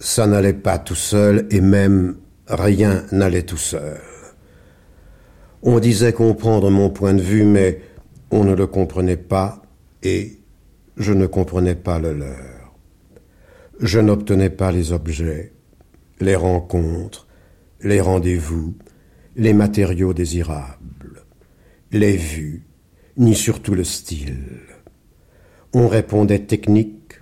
[0.00, 2.16] Ça n'allait pas tout seul et même
[2.48, 4.00] rien n'allait tout seul.
[5.62, 7.82] On disait comprendre mon point de vue, mais
[8.32, 9.62] on ne le comprenait pas
[10.02, 10.40] et
[10.96, 12.74] je ne comprenais pas le leur.
[13.78, 15.52] Je n'obtenais pas les objets,
[16.18, 17.28] les rencontres,
[17.80, 18.74] les rendez-vous,
[19.36, 20.89] les matériaux désirables,
[21.92, 22.66] les vues,
[23.16, 24.60] ni surtout le style.
[25.72, 27.20] On répondait technique,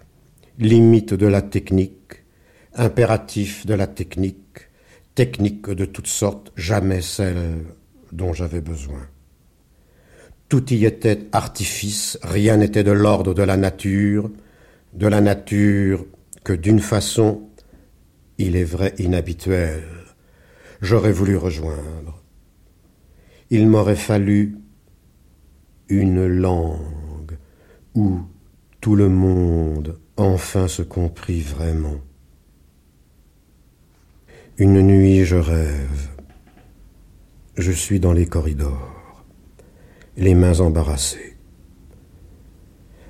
[0.58, 2.24] limite de la technique,
[2.74, 4.68] impératif de la technique,
[5.14, 7.64] technique de toutes sortes, jamais celle
[8.12, 9.08] dont j'avais besoin.
[10.48, 14.30] Tout y était artifice, rien n'était de l'ordre de la nature,
[14.94, 16.06] de la nature
[16.44, 17.42] que d'une façon,
[18.38, 19.82] il est vrai, inhabituelle,
[20.80, 22.22] j'aurais voulu rejoindre.
[23.50, 24.58] Il m'aurait fallu
[25.88, 27.38] une langue
[27.94, 28.20] où
[28.80, 31.96] tout le monde enfin se comprit vraiment.
[34.58, 36.08] Une nuit je rêve.
[37.56, 39.24] Je suis dans les corridors,
[40.16, 41.36] les mains embarrassées.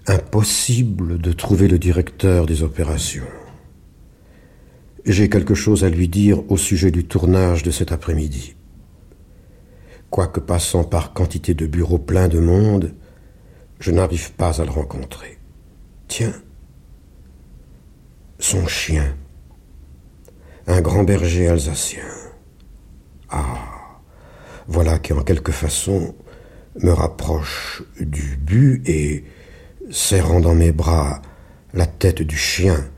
[0.06, 3.27] Impossible de trouver le directeur des opérations.
[5.05, 8.55] J'ai quelque chose à lui dire au sujet du tournage de cet après-midi.
[10.10, 12.94] Quoique passant par quantité de bureaux pleins de monde,
[13.78, 15.39] je n'arrive pas à le rencontrer.
[16.09, 16.35] Tiens,
[18.39, 19.16] son chien,
[20.66, 22.05] un grand berger alsacien.
[23.28, 24.01] Ah,
[24.66, 26.14] voilà qui en quelque façon
[26.80, 29.24] me rapproche du but et,
[29.90, 31.22] serrant dans mes bras
[31.74, 32.89] la tête du chien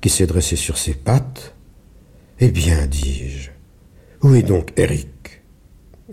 [0.00, 1.54] qui s'est dressé sur ses pattes,
[2.38, 3.50] eh bien, dis-je,
[4.22, 5.19] où est donc Eric?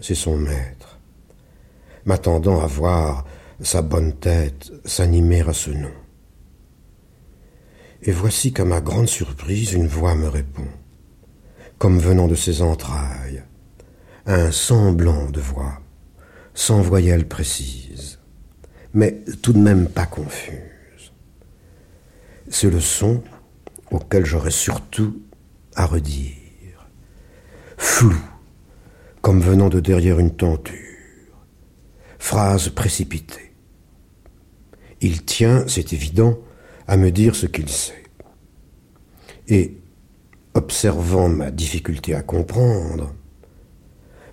[0.02, 1.00] C'est son maître.
[2.06, 3.26] M'attendant à voir
[3.62, 5.94] sa bonne tête s'animer à ce nom.
[8.04, 10.68] Et voici qu'à ma grande surprise, une voix me répond,
[11.80, 13.44] comme venant de ses entrailles,
[14.28, 15.80] un semblant de voix,
[16.54, 18.20] sans voyelle précise,
[18.94, 21.12] mais tout de même pas confuse.
[22.50, 23.24] C'est le son
[23.90, 25.22] auquel j'aurais surtout
[25.76, 26.88] à redire,
[27.78, 28.16] flou,
[29.28, 30.74] comme venant de derrière une tenture,
[32.18, 33.52] phrase précipitée.
[35.02, 36.40] Il tient, c'est évident,
[36.88, 38.06] à me dire ce qu'il sait.
[39.50, 39.80] Et,
[40.54, 43.14] observant ma difficulté à comprendre,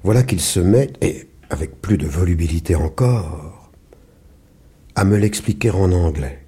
[0.04, 3.72] voilà qu'il se met, et avec plus de volubilité encore,
[4.94, 6.46] à me l'expliquer en anglais.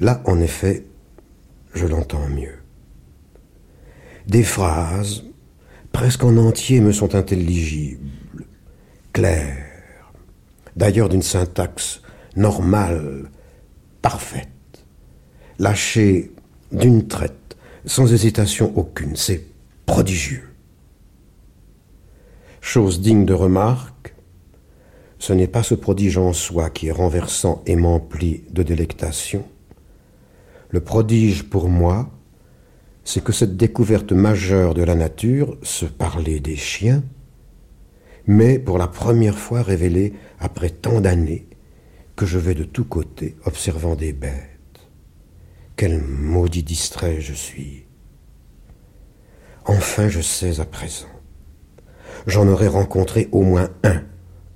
[0.00, 0.84] Là, en effet,
[1.72, 2.58] je l'entends mieux.
[4.26, 5.29] Des phrases,
[5.92, 8.10] presque en entier, me sont intelligibles,
[9.12, 9.66] claires,
[10.76, 12.02] d'ailleurs d'une syntaxe
[12.36, 13.30] normale,
[14.02, 14.48] parfaite,
[15.58, 16.32] lâchée
[16.72, 19.16] d'une traite, sans hésitation aucune.
[19.16, 19.44] C'est
[19.86, 20.48] prodigieux.
[22.60, 24.14] Chose digne de remarque,
[25.18, 29.44] ce n'est pas ce prodige en soi qui est renversant et m'emplit de délectation.
[30.70, 32.10] Le prodige pour moi,
[33.04, 37.02] c'est que cette découverte majeure de la nature, se parler des chiens,
[38.26, 41.48] m'est pour la première fois révélée après tant d'années
[42.16, 44.88] que je vais de tous côtés observant des bêtes.
[45.76, 47.86] Quel maudit distrait je suis.
[49.64, 51.08] Enfin je sais à présent
[52.26, 54.02] j'en aurais rencontré au moins un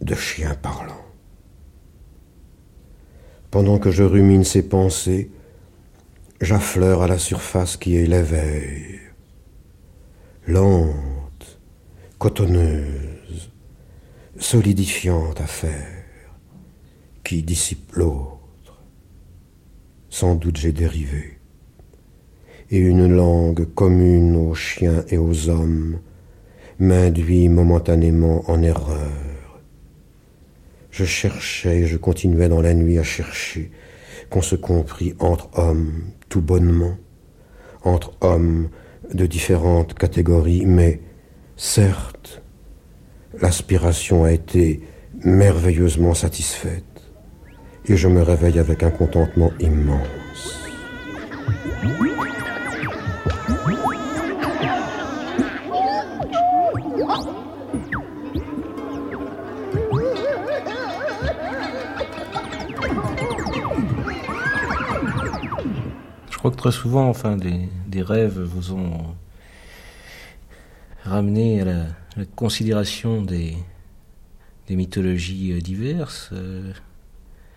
[0.00, 1.00] de chien parlant.
[3.50, 5.30] Pendant que je rumine ces pensées,
[6.44, 9.00] j'affleure à la surface qui est l'éveil,
[10.46, 11.58] lente,
[12.18, 13.50] cotonneuse,
[14.38, 16.04] solidifiante affaire,
[17.24, 18.82] qui dissipe l'autre.
[20.10, 21.38] Sans doute j'ai dérivé,
[22.70, 25.98] et une langue commune aux chiens et aux hommes
[26.78, 29.60] m'induit momentanément en erreur.
[30.90, 33.70] Je cherchais et je continuais dans la nuit à chercher
[34.34, 36.96] qu'on se comprit entre hommes tout bonnement,
[37.84, 38.68] entre hommes
[39.12, 41.00] de différentes catégories, mais
[41.54, 42.42] certes,
[43.40, 44.80] l'aspiration a été
[45.24, 47.12] merveilleusement satisfaite
[47.86, 50.64] et je me réveille avec un contentement immense.
[66.44, 69.16] Crois que très souvent, enfin, des, rêves vous ont
[71.02, 71.84] ramené à la,
[72.36, 73.56] considération des,
[74.68, 76.28] mythologies euh, diverses.
[76.34, 76.70] Euh.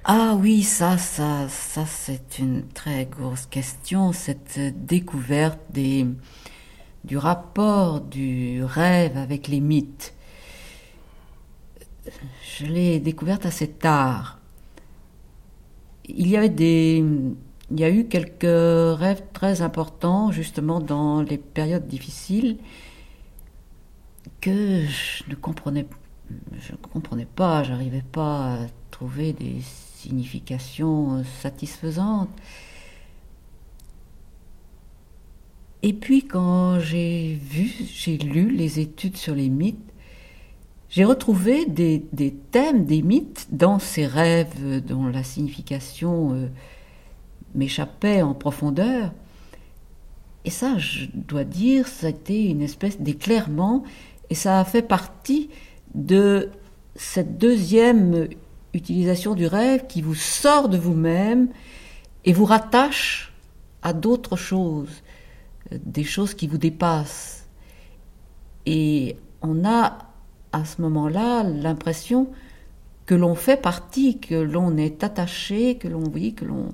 [0.05, 6.07] Ah oui, ça, ça, ça, c'est une très grosse question, cette découverte des,
[7.03, 10.13] du rapport du rêve avec les mythes.
[12.57, 14.39] Je l'ai découverte assez tard.
[16.05, 17.03] Il y avait des,
[17.71, 22.57] il y a eu quelques rêves très importants, justement, dans les périodes difficiles,
[24.41, 25.85] que je ne comprenais,
[26.59, 28.57] je pas, j'arrivais pas à
[28.91, 32.29] trouver des significations satisfaisantes.
[35.83, 39.77] Et puis quand j'ai vu, j'ai lu les études sur les mythes,
[40.89, 46.47] j'ai retrouvé des, des, thèmes, des mythes dans ces rêves dont la signification euh,
[47.55, 49.11] m'échappait en profondeur.
[50.45, 53.83] Et ça, je dois dire, ça a été une espèce d'éclairement,
[54.29, 55.49] et ça a fait partie
[55.93, 56.49] de
[56.95, 58.27] cette deuxième
[58.73, 61.49] utilisation du rêve qui vous sort de vous-même
[62.25, 63.33] et vous rattache
[63.81, 65.03] à d'autres choses,
[65.71, 67.47] des choses qui vous dépassent.
[68.65, 69.97] Et on a
[70.51, 72.29] à ce moment-là l'impression
[73.05, 76.73] que l'on fait partie, que l'on est attaché, que l'on vit, que l'on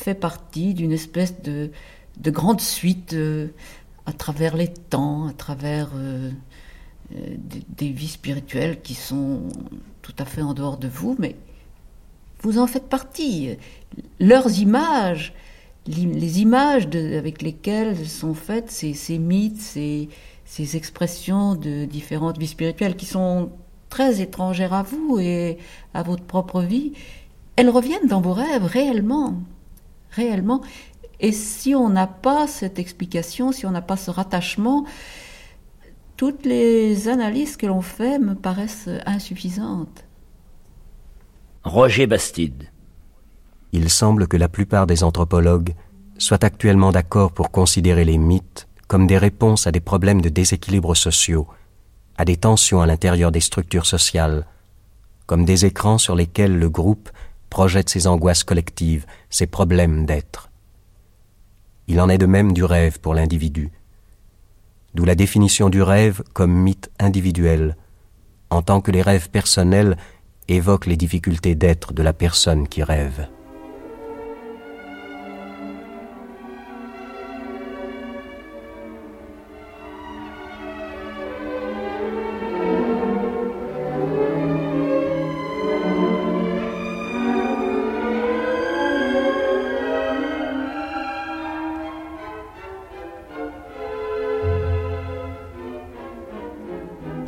[0.00, 1.70] fait partie d'une espèce de,
[2.18, 3.48] de, grande suite euh,
[4.06, 6.30] à travers les temps, à travers euh,
[7.14, 7.36] euh,
[7.76, 9.42] des, vies spirituelles qui sont
[10.02, 11.36] tout à fait en dehors de vous, mais
[12.42, 13.56] vous en faites partie.
[14.20, 15.32] Leurs images,
[15.86, 20.08] les images avec lesquelles sont faites ces, ces mythes, ces,
[20.44, 23.50] ces expressions de différentes vies spirituelles qui sont
[23.88, 25.58] très étrangères à vous et
[25.94, 26.92] à votre propre vie,
[27.56, 29.34] elles reviennent dans vos rêves réellement
[30.10, 30.62] réellement.
[31.20, 34.84] Et si on n'a pas cette explication, si on n'a pas ce rattachement,
[36.16, 40.04] toutes les analyses que l'on fait me paraissent insuffisantes.
[41.64, 42.68] Roger Bastide.
[43.72, 45.74] Il semble que la plupart des anthropologues
[46.18, 50.96] soient actuellement d'accord pour considérer les mythes comme des réponses à des problèmes de déséquilibre
[50.96, 51.46] sociaux,
[52.16, 54.46] à des tensions à l'intérieur des structures sociales,
[55.26, 57.10] comme des écrans sur lesquels le groupe
[57.50, 60.50] projette ses angoisses collectives, ses problèmes d'être.
[61.86, 63.70] Il en est de même du rêve pour l'individu,
[64.94, 67.76] d'où la définition du rêve comme mythe individuel,
[68.50, 69.96] en tant que les rêves personnels
[70.48, 73.28] évoquent les difficultés d'être de la personne qui rêve.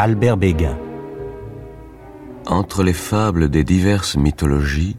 [0.02, 0.78] Albert Béguin.
[2.46, 4.96] Entre les fables des diverses mythologies,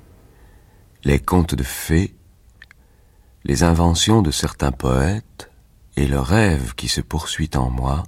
[1.03, 2.14] les contes de fées,
[3.44, 5.49] les inventions de certains poètes
[5.98, 8.03] et le rêve qui se poursuit en moi,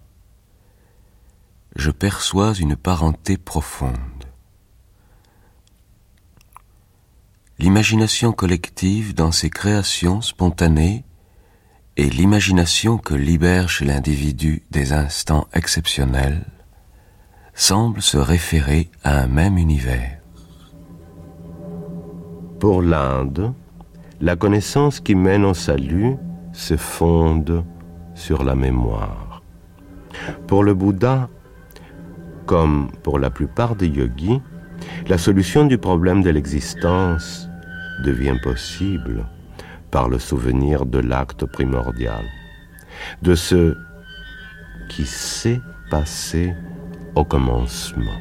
[1.76, 4.26] je perçois une parenté profonde.
[7.58, 11.06] L'imagination collective dans ses créations spontanées
[11.98, 16.53] et l'imagination que libère chez l'individu des instants exceptionnels
[17.54, 20.20] semble se référer à un même univers.
[22.60, 23.54] Pour l'Inde,
[24.22, 26.16] la connaissance qui mène au salut
[26.52, 27.64] se fonde
[28.16, 29.42] sur la mémoire.
[30.48, 31.30] Pour le Bouddha,
[32.46, 34.42] comme pour la plupart des yogis,
[35.08, 37.50] la solution du problème de l'existence
[38.04, 39.26] devient possible
[39.92, 42.26] par le souvenir de l'acte primordial,
[43.22, 43.76] de ce
[44.90, 46.54] qui s'est passé
[47.16, 48.20] au commencement.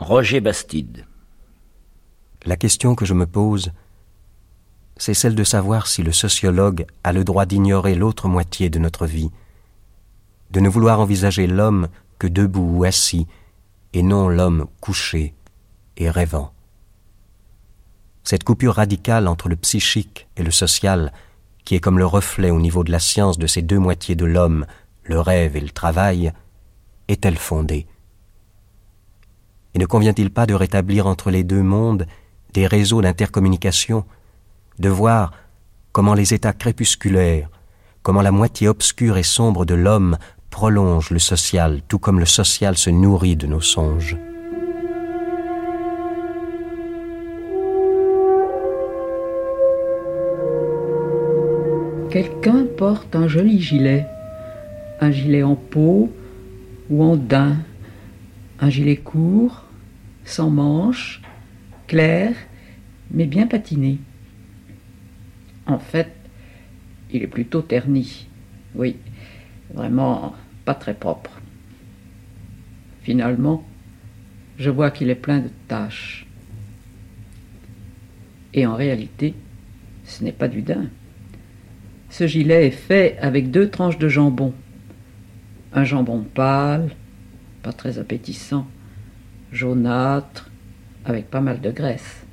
[0.00, 1.04] Roger Bastide.
[2.46, 3.72] La question que je me pose,
[4.96, 9.06] c'est celle de savoir si le sociologue a le droit d'ignorer l'autre moitié de notre
[9.06, 9.30] vie,
[10.50, 11.88] de ne vouloir envisager l'homme
[12.18, 13.26] que debout ou assis,
[13.92, 15.34] et non l'homme couché,
[15.98, 16.52] et rêvant.
[18.24, 21.12] Cette coupure radicale entre le psychique et le social,
[21.64, 24.24] qui est comme le reflet au niveau de la science de ces deux moitiés de
[24.24, 24.66] l'homme,
[25.04, 26.32] le rêve et le travail,
[27.08, 27.86] est-elle fondée?
[29.74, 32.06] Et ne convient-il pas de rétablir entre les deux mondes
[32.52, 34.04] des réseaux d'intercommunication,
[34.78, 35.32] de voir
[35.92, 37.50] comment les états crépusculaires,
[38.02, 40.18] comment la moitié obscure et sombre de l'homme
[40.50, 44.16] prolonge le social, tout comme le social se nourrit de nos songes?
[52.10, 54.06] Quelqu'un porte un joli gilet,
[54.98, 56.10] un gilet en peau
[56.88, 57.58] ou en daim,
[58.60, 59.66] un gilet court,
[60.24, 61.20] sans manches,
[61.86, 62.34] clair,
[63.10, 63.98] mais bien patiné.
[65.66, 66.10] En fait,
[67.12, 68.26] il est plutôt terni.
[68.74, 68.96] Oui,
[69.74, 71.42] vraiment pas très propre.
[73.02, 73.62] Finalement,
[74.58, 76.26] je vois qu'il est plein de taches.
[78.54, 79.34] Et en réalité,
[80.04, 80.88] ce n'est pas du daim.
[82.18, 84.52] Ce gilet est fait avec deux tranches de jambon.
[85.72, 86.90] Un jambon pâle,
[87.62, 88.66] pas très appétissant,
[89.52, 90.50] jaunâtre,
[91.04, 92.26] avec pas mal de graisse.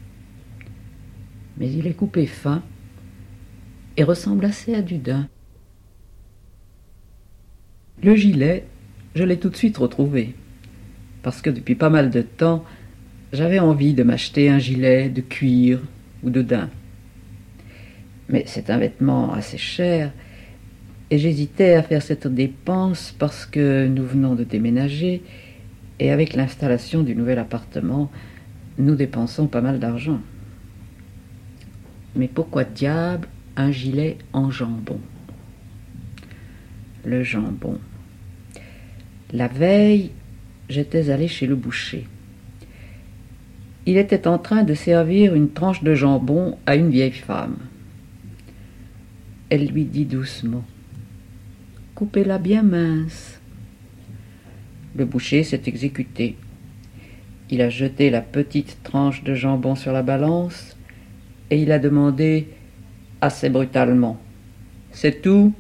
[1.59, 2.63] Mais il est coupé fin
[3.95, 5.27] et ressemble assez à du daim.
[8.01, 8.65] Le gilet,
[9.13, 10.33] je l'ai tout de suite retrouvé,
[11.21, 12.65] parce que depuis pas mal de temps,
[13.33, 15.79] j'avais envie de m'acheter un gilet de cuir
[16.23, 16.71] ou de daim.
[18.29, 20.11] Mais c'est un vêtement assez cher,
[21.11, 25.21] et j'hésitais à faire cette dépense parce que nous venons de déménager,
[25.99, 28.11] et avec l'installation du nouvel appartement,
[28.77, 30.19] nous dépensons pas mal d'argent.
[32.15, 34.99] Mais pourquoi diable un gilet en jambon?
[37.05, 37.79] Le jambon.
[39.31, 40.11] La veille,
[40.69, 42.07] j'étais allé chez le boucher.
[43.85, 47.57] Il était en train de servir une tranche de jambon à une vieille femme.
[49.49, 50.65] Elle lui dit doucement
[51.93, 53.39] Coupez-la bien mince.
[54.95, 56.35] Le boucher s'est exécuté.
[57.51, 60.75] Il a jeté la petite tranche de jambon sur la balance
[61.51, 62.47] et il a demandé
[63.21, 64.19] assez brutalement
[64.91, 65.53] C'est tout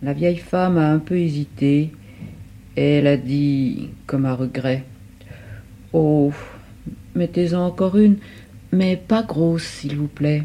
[0.00, 1.90] La vieille femme a un peu hésité
[2.76, 4.84] et elle a dit, comme à regret
[5.92, 6.32] Oh,
[7.16, 8.18] mettez-en encore une,
[8.70, 10.44] mais pas grosse, s'il vous plaît.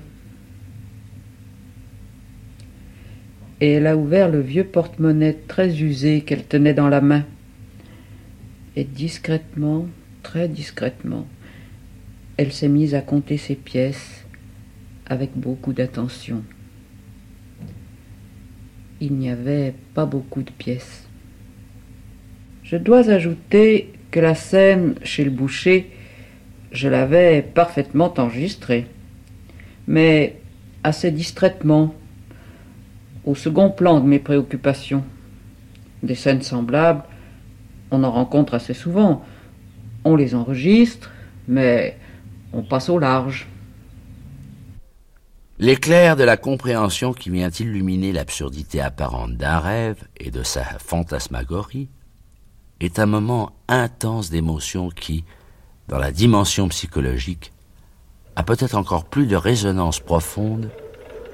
[3.62, 7.26] Et elle a ouvert le vieux porte-monnaie très usé qu'elle tenait dans la main.
[8.76, 9.88] Et discrètement,
[10.24, 11.28] très discrètement,
[12.38, 14.26] elle s'est mise à compter ses pièces
[15.06, 16.44] avec beaucoup d'attention.
[19.00, 21.08] Il n'y avait pas beaucoup de pièces.
[22.64, 25.92] Je dois ajouter que la scène chez le boucher,
[26.72, 28.88] je l'avais parfaitement enregistrée,
[29.88, 30.38] mais
[30.84, 31.94] assez distraitement,
[33.26, 35.04] au second plan de mes préoccupations.
[36.02, 37.04] Des scènes semblables,
[37.92, 39.24] on en rencontre assez souvent.
[40.04, 41.12] On les enregistre,
[41.48, 41.98] mais
[42.52, 43.48] on passe au large.
[45.60, 51.90] L'éclair de la compréhension qui vient illuminer l'absurdité apparente d'un rêve et de sa fantasmagorie
[52.80, 55.24] est un moment intense d'émotion qui,
[55.88, 57.54] dans la dimension psychologique,
[58.36, 60.70] a peut-être encore plus de résonance profonde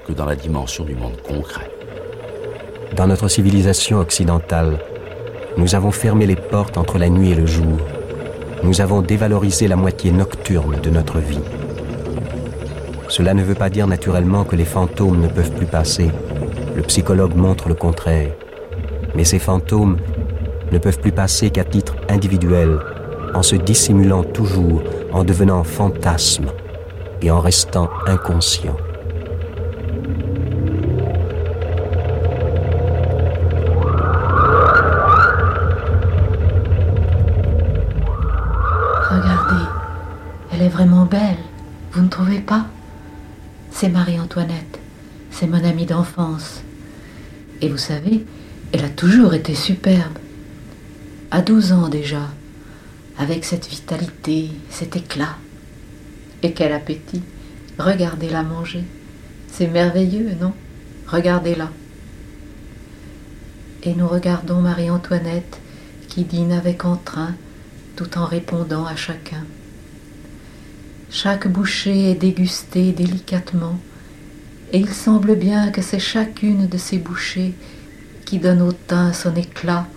[0.06, 1.70] que dans la dimension du monde concret.
[2.96, 4.78] Dans notre civilisation occidentale,
[5.56, 7.78] nous avons fermé les portes entre la nuit et le jour.
[8.62, 11.40] Nous avons dévalorisé la moitié nocturne de notre vie.
[13.08, 16.10] Cela ne veut pas dire naturellement que les fantômes ne peuvent plus passer.
[16.76, 18.32] Le psychologue montre le contraire.
[19.14, 19.98] Mais ces fantômes
[20.70, 22.78] ne peuvent plus passer qu'à titre individuel,
[23.34, 24.82] en se dissimulant toujours,
[25.12, 26.50] en devenant fantasmes
[27.22, 28.76] et en restant inconscients.
[40.70, 41.36] Vraiment belle,
[41.92, 42.66] vous ne trouvez pas?
[43.70, 44.78] C'est Marie-Antoinette,
[45.30, 46.62] c'est mon amie d'enfance.
[47.60, 48.24] Et vous savez,
[48.72, 50.18] elle a toujours été superbe.
[51.30, 52.28] À 12 ans déjà,
[53.18, 55.36] avec cette vitalité, cet éclat.
[56.42, 57.22] Et quel appétit
[57.78, 58.84] Regardez-la manger.
[59.48, 60.52] C'est merveilleux, non?
[61.06, 61.70] Regardez-la.
[63.82, 65.58] Et nous regardons Marie-Antoinette
[66.08, 67.34] qui dîne avec entrain
[67.96, 69.44] tout en répondant à chacun.
[71.12, 73.80] Chaque bouchée est dégustée délicatement,
[74.72, 77.52] et il semble bien que c'est chacune de ces bouchées
[78.24, 79.88] qui donne au teint son éclat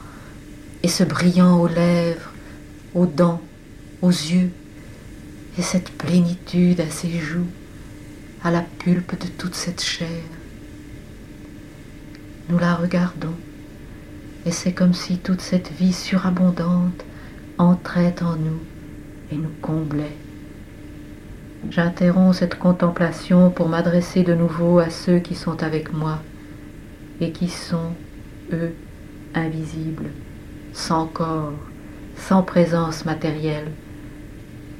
[0.81, 2.31] et ce brillant aux lèvres,
[2.95, 3.43] aux dents,
[4.01, 4.49] aux yeux,
[5.59, 7.51] et cette plénitude à ses joues,
[8.43, 10.23] à la pulpe de toute cette chair.
[12.49, 13.35] Nous la regardons,
[14.47, 17.05] et c'est comme si toute cette vie surabondante
[17.59, 18.59] entrait en nous
[19.31, 20.22] et nous comblait.
[21.69, 26.19] J'interromps cette contemplation pour m'adresser de nouveau à ceux qui sont avec moi
[27.21, 27.93] et qui sont,
[28.51, 28.73] eux,
[29.33, 30.09] invisibles,
[30.73, 31.53] sans corps,
[32.15, 33.71] sans présence matérielle,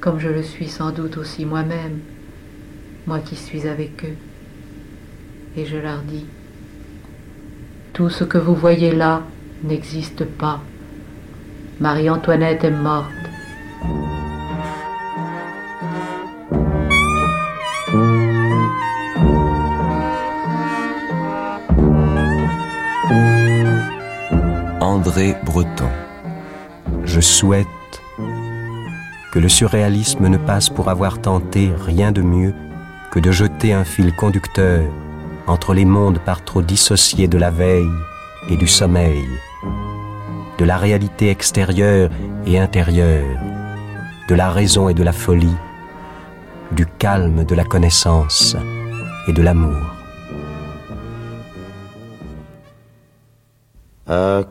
[0.00, 2.00] comme je le suis sans doute aussi moi-même,
[3.06, 4.16] moi qui suis avec eux.
[5.56, 6.26] Et je leur dis,
[7.92, 9.22] tout ce que vous voyez là
[9.62, 10.60] n'existe pas.
[11.80, 13.23] Marie-Antoinette est morte.
[27.04, 27.66] Je souhaite
[29.32, 32.54] que le surréalisme ne passe pour avoir tenté rien de mieux
[33.12, 34.82] que de jeter un fil conducteur
[35.46, 37.90] entre les mondes par trop dissociés de la veille
[38.50, 39.28] et du sommeil,
[40.58, 42.10] de la réalité extérieure
[42.46, 43.38] et intérieure,
[44.28, 45.56] de la raison et de la folie,
[46.72, 48.56] du calme de la connaissance
[49.28, 49.82] et de l'amour.
[54.06, 54.42] À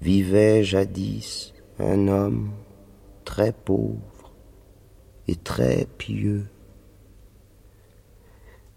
[0.00, 2.50] Vivait jadis un homme
[3.24, 4.32] très pauvre
[5.28, 6.46] et très pieux.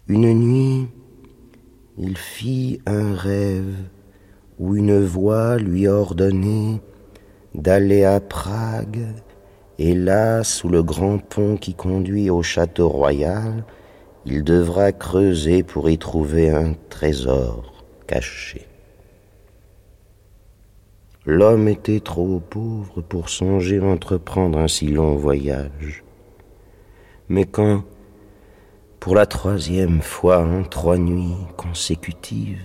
[0.08, 0.88] Une nuit,
[1.98, 3.76] il fit un rêve
[4.60, 6.82] où une voix lui ordonnait
[7.56, 9.08] d'aller à Prague
[9.80, 13.66] et là, sous le grand pont qui conduit au château royal,
[14.26, 17.73] il devra creuser pour y trouver un trésor
[21.26, 26.04] L'homme était trop pauvre pour songer entreprendre un si long voyage.
[27.30, 27.84] Mais quand,
[29.00, 32.62] pour la troisième fois en trois nuits consécutives,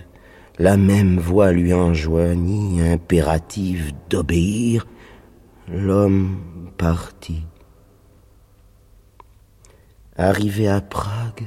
[0.57, 4.85] la même voix lui enjoignit impérative d'obéir,
[5.69, 6.37] l'homme
[6.77, 7.45] partit.
[10.17, 11.45] Arrivé à Prague,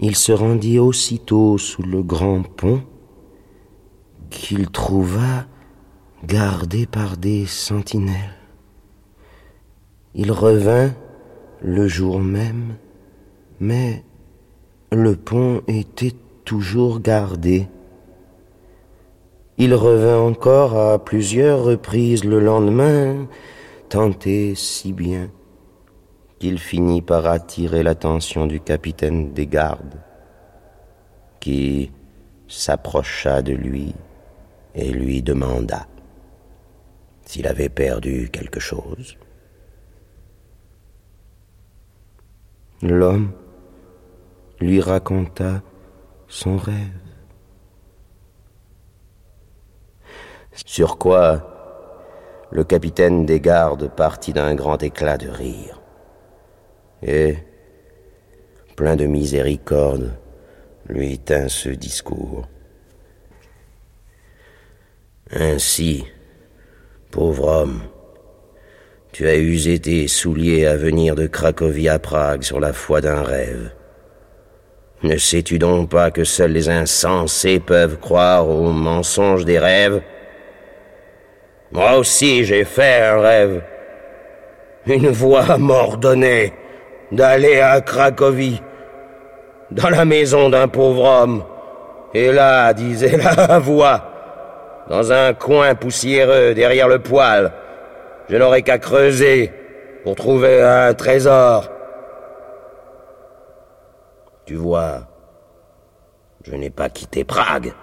[0.00, 2.82] il se rendit aussitôt sous le grand pont
[4.30, 5.46] qu'il trouva
[6.24, 8.36] gardé par des sentinelles.
[10.14, 10.92] Il revint
[11.60, 12.76] le jour même,
[13.60, 14.04] mais
[14.92, 16.14] le pont était
[16.44, 17.68] toujours gardé.
[19.58, 23.26] Il revint encore à plusieurs reprises le lendemain,
[23.88, 25.30] tenté si bien
[26.38, 30.00] qu'il finit par attirer l'attention du capitaine des gardes,
[31.40, 31.90] qui
[32.46, 33.94] s'approcha de lui
[34.74, 35.86] et lui demanda
[37.24, 39.16] s'il avait perdu quelque chose.
[42.80, 43.32] L'homme
[44.60, 45.62] lui raconta
[46.26, 46.74] son rêve.
[50.64, 55.77] Sur quoi le capitaine des gardes partit d'un grand éclat de rire.
[57.02, 57.36] Et,
[58.76, 60.16] plein de miséricorde,
[60.88, 62.48] lui tint ce discours.
[65.30, 66.04] Ainsi,
[67.10, 67.82] pauvre homme,
[69.12, 73.22] tu as usé tes souliers à venir de Cracovie à Prague sur la foi d'un
[73.22, 73.72] rêve.
[75.02, 80.02] Ne sais-tu donc pas que seuls les insensés peuvent croire aux mensonges des rêves?
[81.70, 83.62] Moi aussi j'ai fait un rêve.
[84.86, 86.52] Une voix m'ordonnait
[87.12, 88.62] d'aller à Cracovie,
[89.70, 91.44] dans la maison d'un pauvre homme.
[92.14, 97.52] Et là, disait la voix, dans un coin poussiéreux derrière le poêle,
[98.28, 99.52] je n'aurais qu'à creuser
[100.04, 101.70] pour trouver un trésor.
[104.46, 105.06] Tu vois,
[106.44, 107.74] je n'ai pas quitté Prague.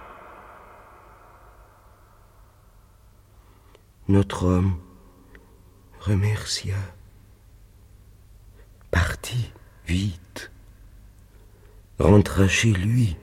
[4.08, 4.76] Notre homme
[6.00, 6.76] remercia,
[8.96, 9.52] partit
[9.86, 10.50] vite,
[11.98, 13.14] rentra chez lui,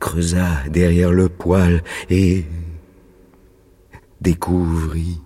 [0.00, 2.44] creusa derrière le poêle et
[4.20, 5.22] découvrit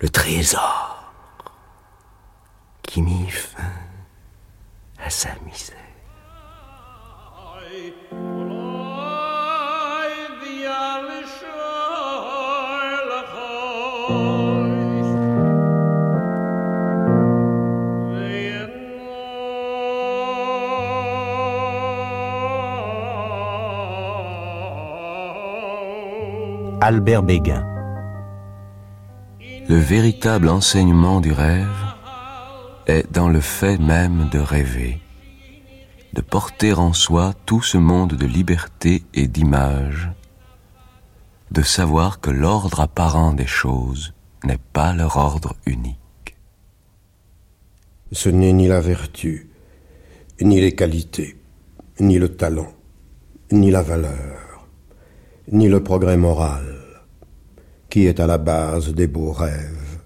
[0.00, 1.12] le trésor
[2.82, 3.74] qui mit fin
[5.04, 5.88] à sa misère.
[26.80, 27.66] Albert Béguin.
[29.68, 31.66] Le véritable enseignement du rêve
[32.86, 35.00] est dans le fait même de rêver,
[36.12, 40.08] de porter en soi tout ce monde de liberté et d'image,
[41.50, 44.14] de savoir que l'ordre apparent des choses
[44.44, 46.36] n'est pas leur ordre unique.
[48.12, 49.50] Ce n'est ni la vertu,
[50.40, 51.36] ni les qualités,
[51.98, 52.72] ni le talent,
[53.50, 54.47] ni la valeur
[55.50, 56.76] ni le progrès moral,
[57.88, 60.00] qui est à la base des beaux rêves,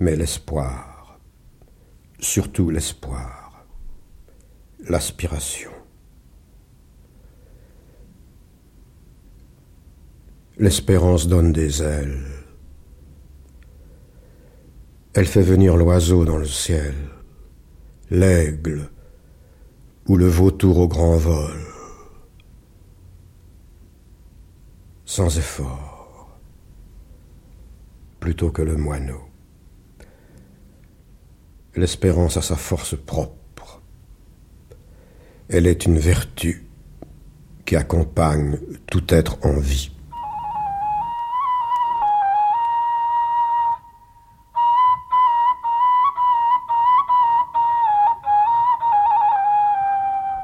[0.00, 1.20] mais l'espoir,
[2.18, 3.64] surtout l'espoir,
[4.88, 5.70] l'aspiration.
[10.58, 12.26] L'espérance donne des ailes.
[15.14, 16.94] Elle fait venir l'oiseau dans le ciel,
[18.10, 18.90] l'aigle
[20.08, 21.71] ou le vautour au grand vol.
[25.14, 26.26] sans effort,
[28.18, 29.20] plutôt que le moineau.
[31.76, 33.82] L'espérance a sa force propre.
[35.50, 36.66] Elle est une vertu
[37.66, 38.58] qui accompagne
[38.90, 39.92] tout être en vie.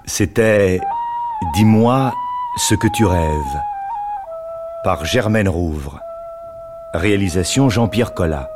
[0.04, 0.78] C'était
[1.54, 2.12] Dis-moi
[2.58, 3.77] ce que tu rêves
[4.84, 6.00] par Germaine Rouvre.
[6.94, 8.48] Réalisation Jean-Pierre Collat.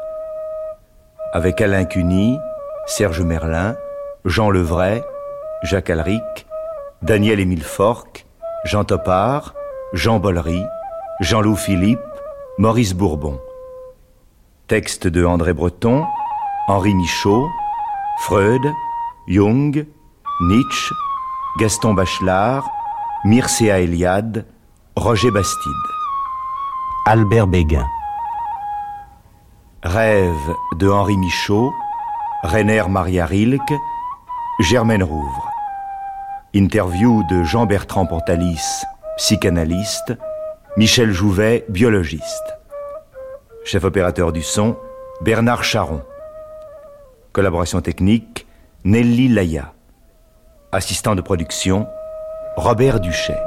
[1.33, 2.39] Avec Alain Cuny,
[2.87, 3.75] Serge Merlin,
[4.25, 5.03] Jean Levray,
[5.63, 6.47] Jacques Alric,
[7.03, 8.27] Daniel-Émile Forck,
[8.65, 9.55] Jean Topard,
[9.93, 10.63] Jean Bollery,
[11.21, 12.01] Jean-Loup Philippe,
[12.59, 13.41] Maurice Bourbon.
[14.69, 16.05] Texte de André Breton,
[16.69, 17.49] Henri Michaud,
[18.21, 18.63] Freud,
[19.27, 19.85] Jung,
[20.43, 20.95] Nietzsche,
[21.59, 22.65] Gaston Bachelard,
[23.25, 24.47] Mircea Eliade,
[24.97, 25.92] Roger Bastide.
[27.05, 27.85] Albert Béguin.
[29.83, 31.73] Rêve de Henri Michaud,
[32.45, 33.75] Rainer Maria Rilke,
[34.61, 35.51] Germaine Rouvre.
[36.55, 38.85] Interview de Jean-Bertrand Pontalis,
[39.17, 40.13] psychanalyste,
[40.77, 42.57] Michel Jouvet, biologiste.
[43.65, 44.77] Chef opérateur du son,
[45.23, 46.03] Bernard Charon.
[47.33, 48.47] Collaboration technique,
[48.85, 49.73] Nelly Laya.
[50.71, 51.89] Assistant de production,
[52.57, 53.41] Robert Duchet.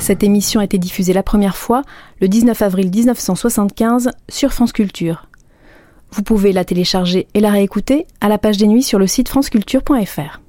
[0.00, 1.82] Cette émission a été diffusée la première fois
[2.22, 5.26] le 19 avril 1975 sur France Culture.
[6.10, 9.28] Vous pouvez la télécharger et la réécouter à la page des nuits sur le site
[9.28, 10.40] franceculture.fr.